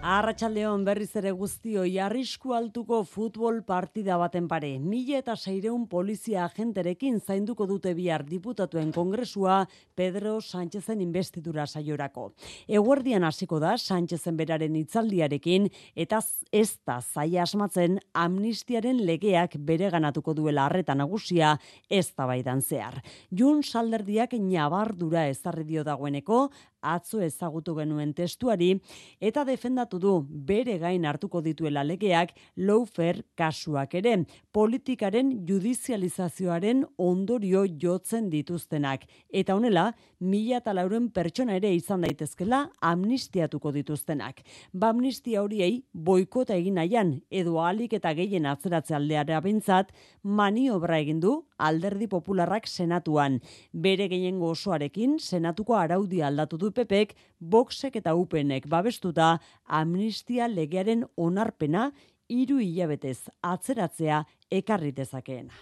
Arratxaldeon 0.09 0.81
berriz 0.87 1.11
ere 1.19 1.29
guztioi 1.37 1.99
arrisku 2.01 2.55
altuko 2.57 3.03
futbol 3.05 3.59
partida 3.61 4.15
baten 4.17 4.47
pare. 4.49 4.71
Mila 4.81 5.19
eta 5.19 5.35
seireun 5.37 5.83
polizia 5.91 6.47
agenterekin 6.47 7.19
zainduko 7.21 7.67
dute 7.69 7.91
bihar 7.93 8.23
diputatuen 8.25 8.89
kongresua 8.95 9.59
Pedro 9.93 10.39
Sánchezen 10.41 11.03
investidura 11.05 11.67
saiorako. 11.67 12.31
Eguerdian 12.65 13.27
hasiko 13.27 13.59
da 13.61 13.75
Sánchezen 13.77 14.39
beraren 14.39 14.79
itzaldiarekin 14.79 15.67
eta 15.93 16.23
ez 16.51 16.79
da 16.87 16.97
zaia 17.03 17.43
asmatzen 17.45 17.99
amnistiaren 18.17 19.03
legeak 19.05 19.59
bere 19.69 19.91
ganatuko 19.93 20.33
duela 20.33 20.65
arreta 20.65 20.97
nagusia 20.97 21.51
ez 21.87 22.07
da 22.15 22.25
baidan 22.25 22.65
zehar. 22.65 22.97
Jun 23.29 23.61
salderdiak 23.61 24.33
nabardura 24.33 25.27
ezarri 25.29 25.67
dio 25.69 25.85
dagoeneko, 25.85 26.47
atzo 26.81 27.21
ezagutu 27.21 27.75
genuen 27.75 28.13
testuari 28.13 28.71
eta 29.19 29.43
defendatu 29.45 29.99
du 29.99 30.13
bere 30.29 30.77
gain 30.79 31.05
hartuko 31.05 31.41
dituela 31.41 31.83
legeak 31.83 32.33
lawfare 32.57 33.23
kasuak 33.35 33.95
ere 33.95 34.25
politikaren 34.51 35.31
judizializazioaren 35.47 36.85
ondorio 36.97 37.65
jotzen 37.81 38.29
dituztenak 38.29 39.05
eta 39.29 39.55
honela 39.55 39.93
mila 40.19 40.59
eta 40.59 40.73
lauren 40.73 41.09
pertsona 41.09 41.55
ere 41.59 41.71
izan 41.75 42.01
daitezkela 42.03 42.65
amnistiatuko 42.81 43.71
dituztenak. 43.71 44.41
Ba 44.73 44.89
amnistia 44.89 45.43
horiei 45.43 45.83
boikota 45.93 46.55
egin 46.55 46.79
nahian 46.79 47.13
edo 47.29 47.59
alik 47.63 47.93
eta 47.93 48.13
gehien 48.17 48.45
atzeratze 48.49 48.95
aldeara 48.95 49.39
bintzat 49.45 49.93
maniobra 50.23 50.99
egin 50.99 51.19
du 51.19 51.35
alderdi 51.59 52.07
popularrak 52.07 52.67
senatuan. 52.67 53.39
Bere 53.73 54.07
gehiengo 54.11 54.51
osoarekin 54.55 55.17
senatuko 55.19 55.75
araudia 55.75 56.27
aldatu 56.27 56.57
du 56.57 56.68
pepek, 56.71 57.15
boxek 57.39 57.95
eta 58.01 58.15
upenek 58.15 58.67
babestuta 58.67 59.37
amnistia 59.65 60.47
legearen 60.47 61.05
onarpena 61.17 61.91
hiru 62.29 62.59
hilabetez 62.61 63.29
atzeratzea 63.41 64.23
ekarri 64.61 64.91
dezakeena. 64.91 65.53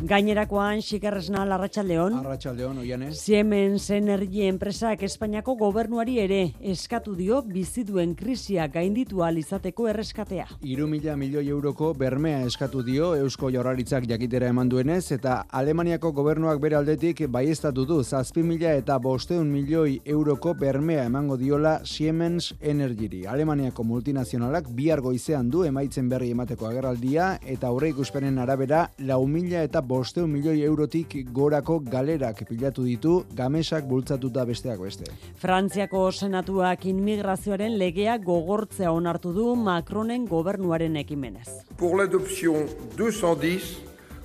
Gainerakoan 0.00 0.80
Xikerresna 0.80 1.42
Larratsaldeon. 1.44 2.14
Arratsaldeon 2.22 2.78
Oiane. 2.80 3.10
Siemens 3.12 3.90
Energy 3.92 4.46
enpresak 4.48 5.02
Espainiako 5.04 5.52
gobernuari 5.60 6.14
ere 6.22 6.38
eskatu 6.72 7.12
dio 7.18 7.42
bizi 7.44 7.84
duen 7.84 8.14
krisia 8.16 8.66
gainditu 8.72 9.20
izateko 9.20 9.88
erreskatea. 9.88 10.46
3000 10.62 11.16
milioi 11.16 11.48
euroko 11.48 11.92
bermea 11.92 12.46
eskatu 12.46 12.82
dio 12.82 13.14
Eusko 13.14 13.50
Jaurlaritzak 13.50 14.06
jakitera 14.08 14.48
eman 14.48 14.68
duenez 14.68 15.12
eta 15.12 15.44
Alemaniako 15.50 16.12
gobernuak 16.12 16.60
bere 16.60 16.76
aldetik 16.76 17.28
baiestatu 17.28 17.84
du 17.84 18.02
7000 18.02 18.78
eta 18.78 18.98
500 18.98 19.44
milioi 19.44 20.00
euroko 20.06 20.54
bermea 20.54 21.04
emango 21.04 21.36
diola 21.36 21.80
Siemens 21.84 22.54
Energyri. 22.60 23.26
Alemaniako 23.26 23.84
multinazionalak 23.84 24.72
bihar 24.72 25.00
goizean 25.00 25.50
du 25.50 25.64
emaitzen 25.64 26.08
berri 26.08 26.30
emateko 26.30 26.66
agerraldia 26.66 27.38
eta 27.44 27.68
aurreikuspenen 27.68 28.38
arabera 28.38 28.88
4000 28.96 29.64
eta 29.64 29.82
bosteun 29.90 30.30
milioi 30.30 30.62
eurotik 30.62 31.16
gorako 31.34 31.80
galerak 31.92 32.44
pilatu 32.48 32.84
ditu 32.86 33.14
gamesak 33.36 33.88
bultzatuta 33.90 34.44
besteak 34.46 34.78
beste. 34.84 35.10
Frantziako 35.42 36.04
senatuak 36.12 36.86
inmigrazioaren 36.92 37.76
legea 37.80 38.16
gogortzea 38.22 38.92
onartu 38.94 39.34
du 39.34 39.54
Macronen 39.56 40.26
gobernuaren 40.30 40.96
ekimenez. 41.02 41.48
Pour 41.76 41.98
l'adoption 41.98 42.68
210 42.96 43.78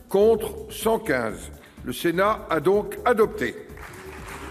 contre 0.10 0.52
115. 0.70 1.52
Le 1.86 1.94
Sénat 1.94 2.48
a 2.50 2.60
donc 2.60 2.98
adopté 3.06 3.54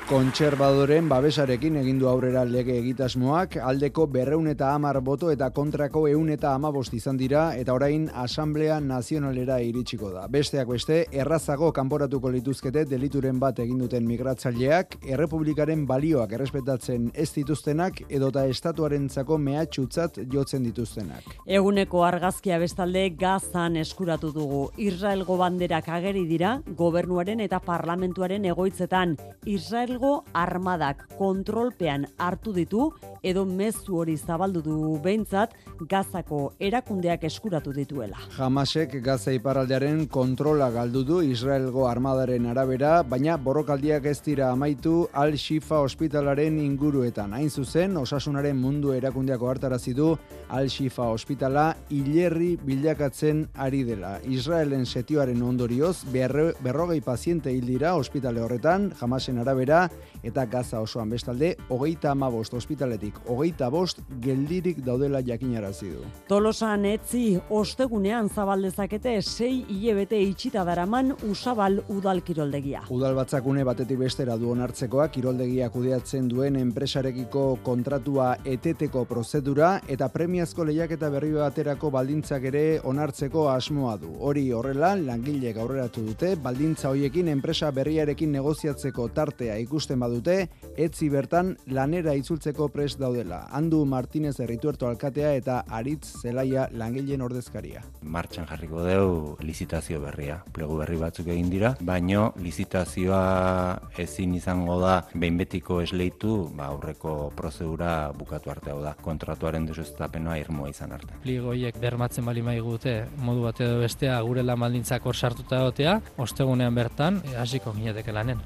kontserbadoren 0.04 1.06
babesarekin 1.08 1.78
egindu 1.80 2.10
aurrera 2.10 2.42
lege 2.44 2.74
egitasmoak, 2.76 3.54
aldeko 3.64 4.04
berreun 4.12 4.50
eta 4.50 4.74
amar 4.76 4.98
boto 5.00 5.30
eta 5.32 5.48
kontrako 5.56 6.02
eun 6.10 6.28
eta 6.28 6.50
amabost 6.52 6.92
izan 6.92 7.16
dira, 7.16 7.44
eta 7.56 7.72
orain 7.72 8.10
Asamblea 8.12 8.76
Nazionalera 8.84 9.56
iritsiko 9.64 10.10
da. 10.12 10.26
Besteak 10.28 10.68
beste, 10.68 10.98
errazago 11.10 11.70
kanporatuko 11.72 12.28
lituzkete 12.34 12.84
delituren 12.90 13.38
bat 13.40 13.62
eginduten 13.64 14.04
migratzaileak, 14.04 14.98
errepublikaren 15.08 15.86
balioak 15.88 16.36
errespetatzen 16.36 17.08
ez 17.14 17.30
dituztenak, 17.38 18.02
edota 18.10 18.44
estatuarentzako 18.52 19.40
mehatxutzat 19.40 20.20
jotzen 20.28 20.68
dituztenak. 20.68 21.32
Eguneko 21.46 22.04
argazkia 22.04 22.60
bestalde 22.60 23.06
gazan 23.16 23.80
eskuratu 23.80 24.34
dugu. 24.36 24.66
Israelgo 24.76 25.40
banderak 25.40 25.88
ageri 25.88 26.26
dira, 26.28 26.58
gobernuaren 26.76 27.40
eta 27.40 27.62
parlamentuaren 27.64 28.44
egoitzetan. 28.52 29.16
Israel 29.48 29.93
Israelgo 29.94 30.24
armadak 30.34 31.04
kontrolpean 31.18 32.06
hartu 32.18 32.52
ditu 32.52 32.88
edo 33.22 33.44
mezu 33.46 34.00
hori 34.00 34.16
zabaldu 34.16 34.60
du 34.60 34.98
behintzat 35.00 35.52
Gazako 35.88 36.52
erakundeak 36.58 37.22
eskuratu 37.24 37.72
dituela. 37.72 38.18
Hamasek 38.36 38.96
Gaza 39.04 39.32
iparaldearen 39.32 40.06
kontrola 40.08 40.70
galdu 40.70 41.04
du 41.04 41.20
Israelgo 41.22 41.86
armadaren 41.88 42.46
arabera, 42.46 43.02
baina 43.02 43.36
borrokaldiak 43.36 44.06
ez 44.06 44.20
dira 44.26 44.50
amaitu 44.50 45.06
Al-Shifa 45.12 45.78
ospitalaren 45.86 46.58
inguruetan. 46.58 47.32
Hain 47.32 47.50
zuzen, 47.50 47.96
osasunaren 47.96 48.58
mundu 48.58 48.92
erakundeako 48.92 49.48
hartarazi 49.48 49.94
du 49.94 50.16
Al-Shifa 50.48 51.08
ospitala 51.14 51.76
hilerri 51.90 52.56
bilakatzen 52.56 53.46
ari 53.54 53.84
dela. 53.84 54.18
Israelen 54.26 54.86
setioaren 54.86 55.42
ondorioz 55.42 56.02
berrogei 56.10 57.00
paziente 57.00 57.54
hil 57.54 57.66
dira 57.66 57.94
ospitale 57.94 58.42
horretan, 58.42 58.90
Hamasen 59.00 59.38
arabera 59.38 59.83
да, 59.88 60.13
eta 60.24 60.46
gaza 60.50 60.80
osoan 60.80 61.10
bestalde, 61.12 61.54
hogeita 61.68 62.10
amabost 62.12 62.54
ospitaletik, 62.54 63.18
hogeita 63.28 63.70
bost 63.70 64.00
geldirik 64.24 64.80
daudela 64.84 65.20
jakinarazi 65.24 65.90
du. 65.92 66.04
Tolosan 66.28 66.84
etzi 66.88 67.38
ostegunean 67.50 68.28
zabaldezakete 68.28 69.20
sei 69.22 69.64
hilebete 69.68 70.20
itxita 70.20 70.64
daraman 70.64 71.12
usabal 71.28 71.80
udal 71.92 72.22
kiroldegia. 72.24 72.84
Udal 72.90 73.14
batzakune 73.18 73.64
batetik 73.64 74.00
bestera 74.00 74.36
du 74.40 74.50
onartzekoa 74.52 75.08
kiroldegia 75.14 75.68
kudeatzen 75.70 76.28
duen 76.28 76.56
enpresarekiko 76.60 77.44
kontratua 77.64 78.34
eteteko 78.44 79.04
prozedura 79.10 79.74
eta 79.88 80.08
premiazko 80.08 80.64
lehiaketa 80.64 81.10
berri 81.12 81.32
baterako 81.36 81.90
baldintzak 81.94 82.48
ere 82.50 82.64
onartzeko 82.84 83.48
asmoa 83.52 83.96
du. 84.00 84.14
Hori 84.24 84.46
horrela, 84.52 84.94
langile 84.96 85.52
aurreratu 85.60 86.02
dute, 86.06 86.34
baldintza 86.40 86.90
hoiekin 86.90 87.28
enpresa 87.28 87.70
berriarekin 87.74 88.32
negoziatzeko 88.32 89.08
tartea 89.14 89.56
ikusten 89.62 90.00
badute, 90.14 90.48
etzi 90.78 91.08
bertan 91.10 91.54
lanera 91.66 92.14
itzultzeko 92.14 92.68
prest 92.68 93.00
daudela. 93.00 93.44
Andu 93.52 93.84
Martinez 93.84 94.38
errituerto 94.40 94.86
alkatea 94.86 95.34
eta 95.34 95.62
Aritz 95.68 96.20
Zelaia 96.20 96.68
langileen 96.72 97.22
ordezkaria. 97.22 97.82
Martxan 98.02 98.46
jarriko 98.46 98.84
deu 98.84 99.36
lizitazio 99.42 100.00
berria. 100.00 100.40
Plegu 100.54 100.78
berri 100.78 100.98
batzuk 101.00 101.28
egin 101.28 101.50
dira, 101.50 101.74
baino 101.80 102.32
lizitazioa 102.38 103.80
ezin 103.98 104.34
izango 104.34 104.78
da 104.80 104.94
behin 105.14 105.38
betiko 105.38 105.80
esleitu, 105.82 106.50
ba, 106.54 106.70
aurreko 106.72 107.32
prozedura 107.36 108.12
bukatu 108.16 108.50
arte 108.50 108.70
hau 108.70 108.80
da. 108.82 108.94
Kontratuaren 109.02 109.66
desustapenoa 109.66 110.38
irmoa 110.38 110.70
izan 110.70 110.94
arte. 110.94 111.18
Pligoiek 111.24 111.78
bermatzen 111.82 112.26
bali 112.26 112.42
maigute 112.42 113.00
modu 113.24 113.46
bat 113.48 113.60
edo 113.64 113.80
bestea 113.82 114.20
gure 114.22 114.42
lan 114.42 114.60
baldintzak 114.60 115.06
hor 115.06 115.16
sartuta 115.16 115.62
egotea, 115.64 116.00
ostegunean 116.18 116.74
bertan 116.74 117.22
hasiko 117.38 117.74
gineteke 117.74 118.14
lanen. 118.14 118.42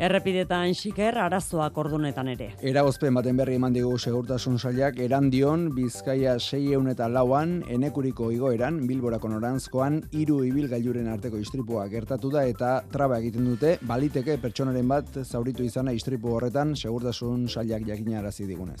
Errepidetan 0.00 0.70
xiker 0.72 1.18
arazoak 1.20 1.76
ordunetan 1.76 2.30
ere. 2.32 2.46
Eragozpen 2.64 3.12
baten 3.18 3.36
berri 3.36 3.58
eman 3.58 3.74
digu 3.76 3.98
segurtasun 3.98 4.54
sailak 4.56 4.96
erandion 5.04 5.66
Bizkaia 5.76 6.38
600 6.40 6.94
eta 6.94 7.08
lauan 7.12 7.58
enekuriko 7.68 8.30
igoeran 8.32 8.78
Bilborako 8.88 9.28
norantzkoan 9.34 9.98
hiru 10.16 10.38
ibilgailuren 10.48 11.10
arteko 11.12 11.36
istripua 11.36 11.84
gertatu 11.92 12.30
da 12.32 12.46
eta 12.48 12.70
traba 12.94 13.18
egiten 13.20 13.50
dute 13.50 13.74
baliteke 13.90 14.38
pertsonaren 14.40 14.88
bat 14.88 15.20
zauritu 15.26 15.68
izana 15.68 15.92
istripu 15.92 16.32
horretan 16.32 16.72
segurtasun 16.76 17.44
sailak 17.50 17.84
jakinarazi 17.90 18.48
digunez. 18.48 18.80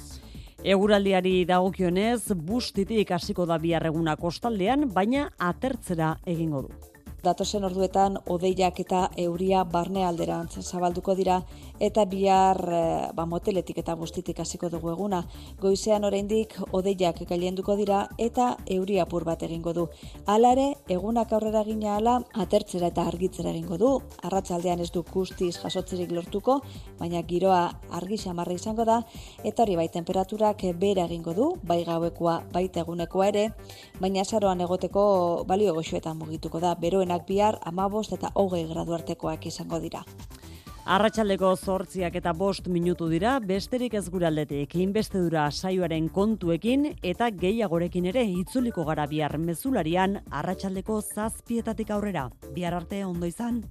Eguraldiari 0.64 1.44
dagokionez, 1.44 2.32
bustitik 2.48 3.12
hasiko 3.12 3.44
da 3.44 3.60
biharreguna 3.60 4.16
kostaldean, 4.16 4.88
baina 4.96 5.28
atertzera 5.52 6.14
egingo 6.24 6.64
du. 6.68 6.89
Datozen 7.24 7.66
orduetan 7.68 8.14
odeiak 8.34 8.78
eta 8.84 9.00
euria 9.24 9.64
barne 9.74 10.04
alderantz 10.10 10.62
zabalduko 10.64 11.14
dira 11.18 11.42
eta 11.80 12.04
bihar 12.04 12.60
eh, 12.68 13.08
ba, 13.16 13.24
moteletik 13.26 13.80
eta 13.82 13.96
bustitik 13.96 14.38
hasiko 14.40 14.68
dugu 14.70 14.92
eguna. 14.92 15.22
Goizean 15.60 16.04
oraindik 16.04 16.54
odeiak 16.76 17.22
gailenduko 17.28 17.74
dira 17.76 18.02
eta 18.18 18.52
euria 18.68 19.06
apur 19.08 19.24
bat 19.24 19.42
egingo 19.42 19.72
du. 19.72 19.86
Alare, 20.26 20.74
egunak 20.88 21.32
aurrera 21.32 21.64
gina 21.64 21.96
ala, 21.96 22.18
atertzera 22.44 22.90
eta 22.92 23.06
argitzera 23.08 23.50
egingo 23.50 23.78
du. 23.80 23.90
Arratsaldean 24.28 24.84
ez 24.84 24.90
du 24.92 25.02
guztiz 25.10 25.56
jasotzerik 25.62 26.12
lortuko, 26.12 26.60
baina 27.00 27.22
giroa 27.26 27.62
argi 27.96 28.20
xamarra 28.20 28.54
izango 28.54 28.84
da 28.84 29.00
eta 29.44 29.64
hori 29.64 29.76
bai 29.80 29.88
temperaturak 29.88 30.66
bera 30.78 31.08
egingo 31.08 31.34
du, 31.34 31.50
bai 31.64 31.82
gauekoa, 31.88 32.40
baita 32.52 32.84
egunekoa 32.84 33.30
ere, 33.32 33.46
baina 34.00 34.24
saroan 34.24 34.60
egoteko 34.60 35.44
balio 35.48 35.74
goxoetan 35.74 36.18
mugituko 36.20 36.60
da. 36.60 36.74
Beroenak 36.74 37.26
bihar 37.26 37.58
amabost 37.64 38.12
eta 38.12 38.32
hogei 38.34 38.66
gradu 38.68 38.94
artekoak 38.94 39.46
izango 39.46 39.80
dira. 39.80 40.04
Arratxaldeko 40.90 41.52
zortziak 41.54 42.16
eta 42.18 42.32
bost 42.34 42.64
minutu 42.66 43.06
dira, 43.12 43.36
besterik 43.38 43.92
ez 43.94 44.08
gure 44.10 44.26
aldetik, 44.26 44.72
inbestedura 44.74 45.44
saioaren 45.54 46.08
kontuekin 46.10 46.88
eta 47.12 47.28
gehiagorekin 47.44 48.08
ere 48.10 48.24
itzuliko 48.26 48.82
gara 48.88 49.06
bihar 49.06 49.38
mezularian 49.38 50.18
arratsaldeko 50.42 50.98
zazpietatik 51.14 51.94
aurrera. 51.94 52.26
Bihar 52.56 52.74
arte 52.82 53.04
ondo 53.06 53.30
izan. 53.30 53.62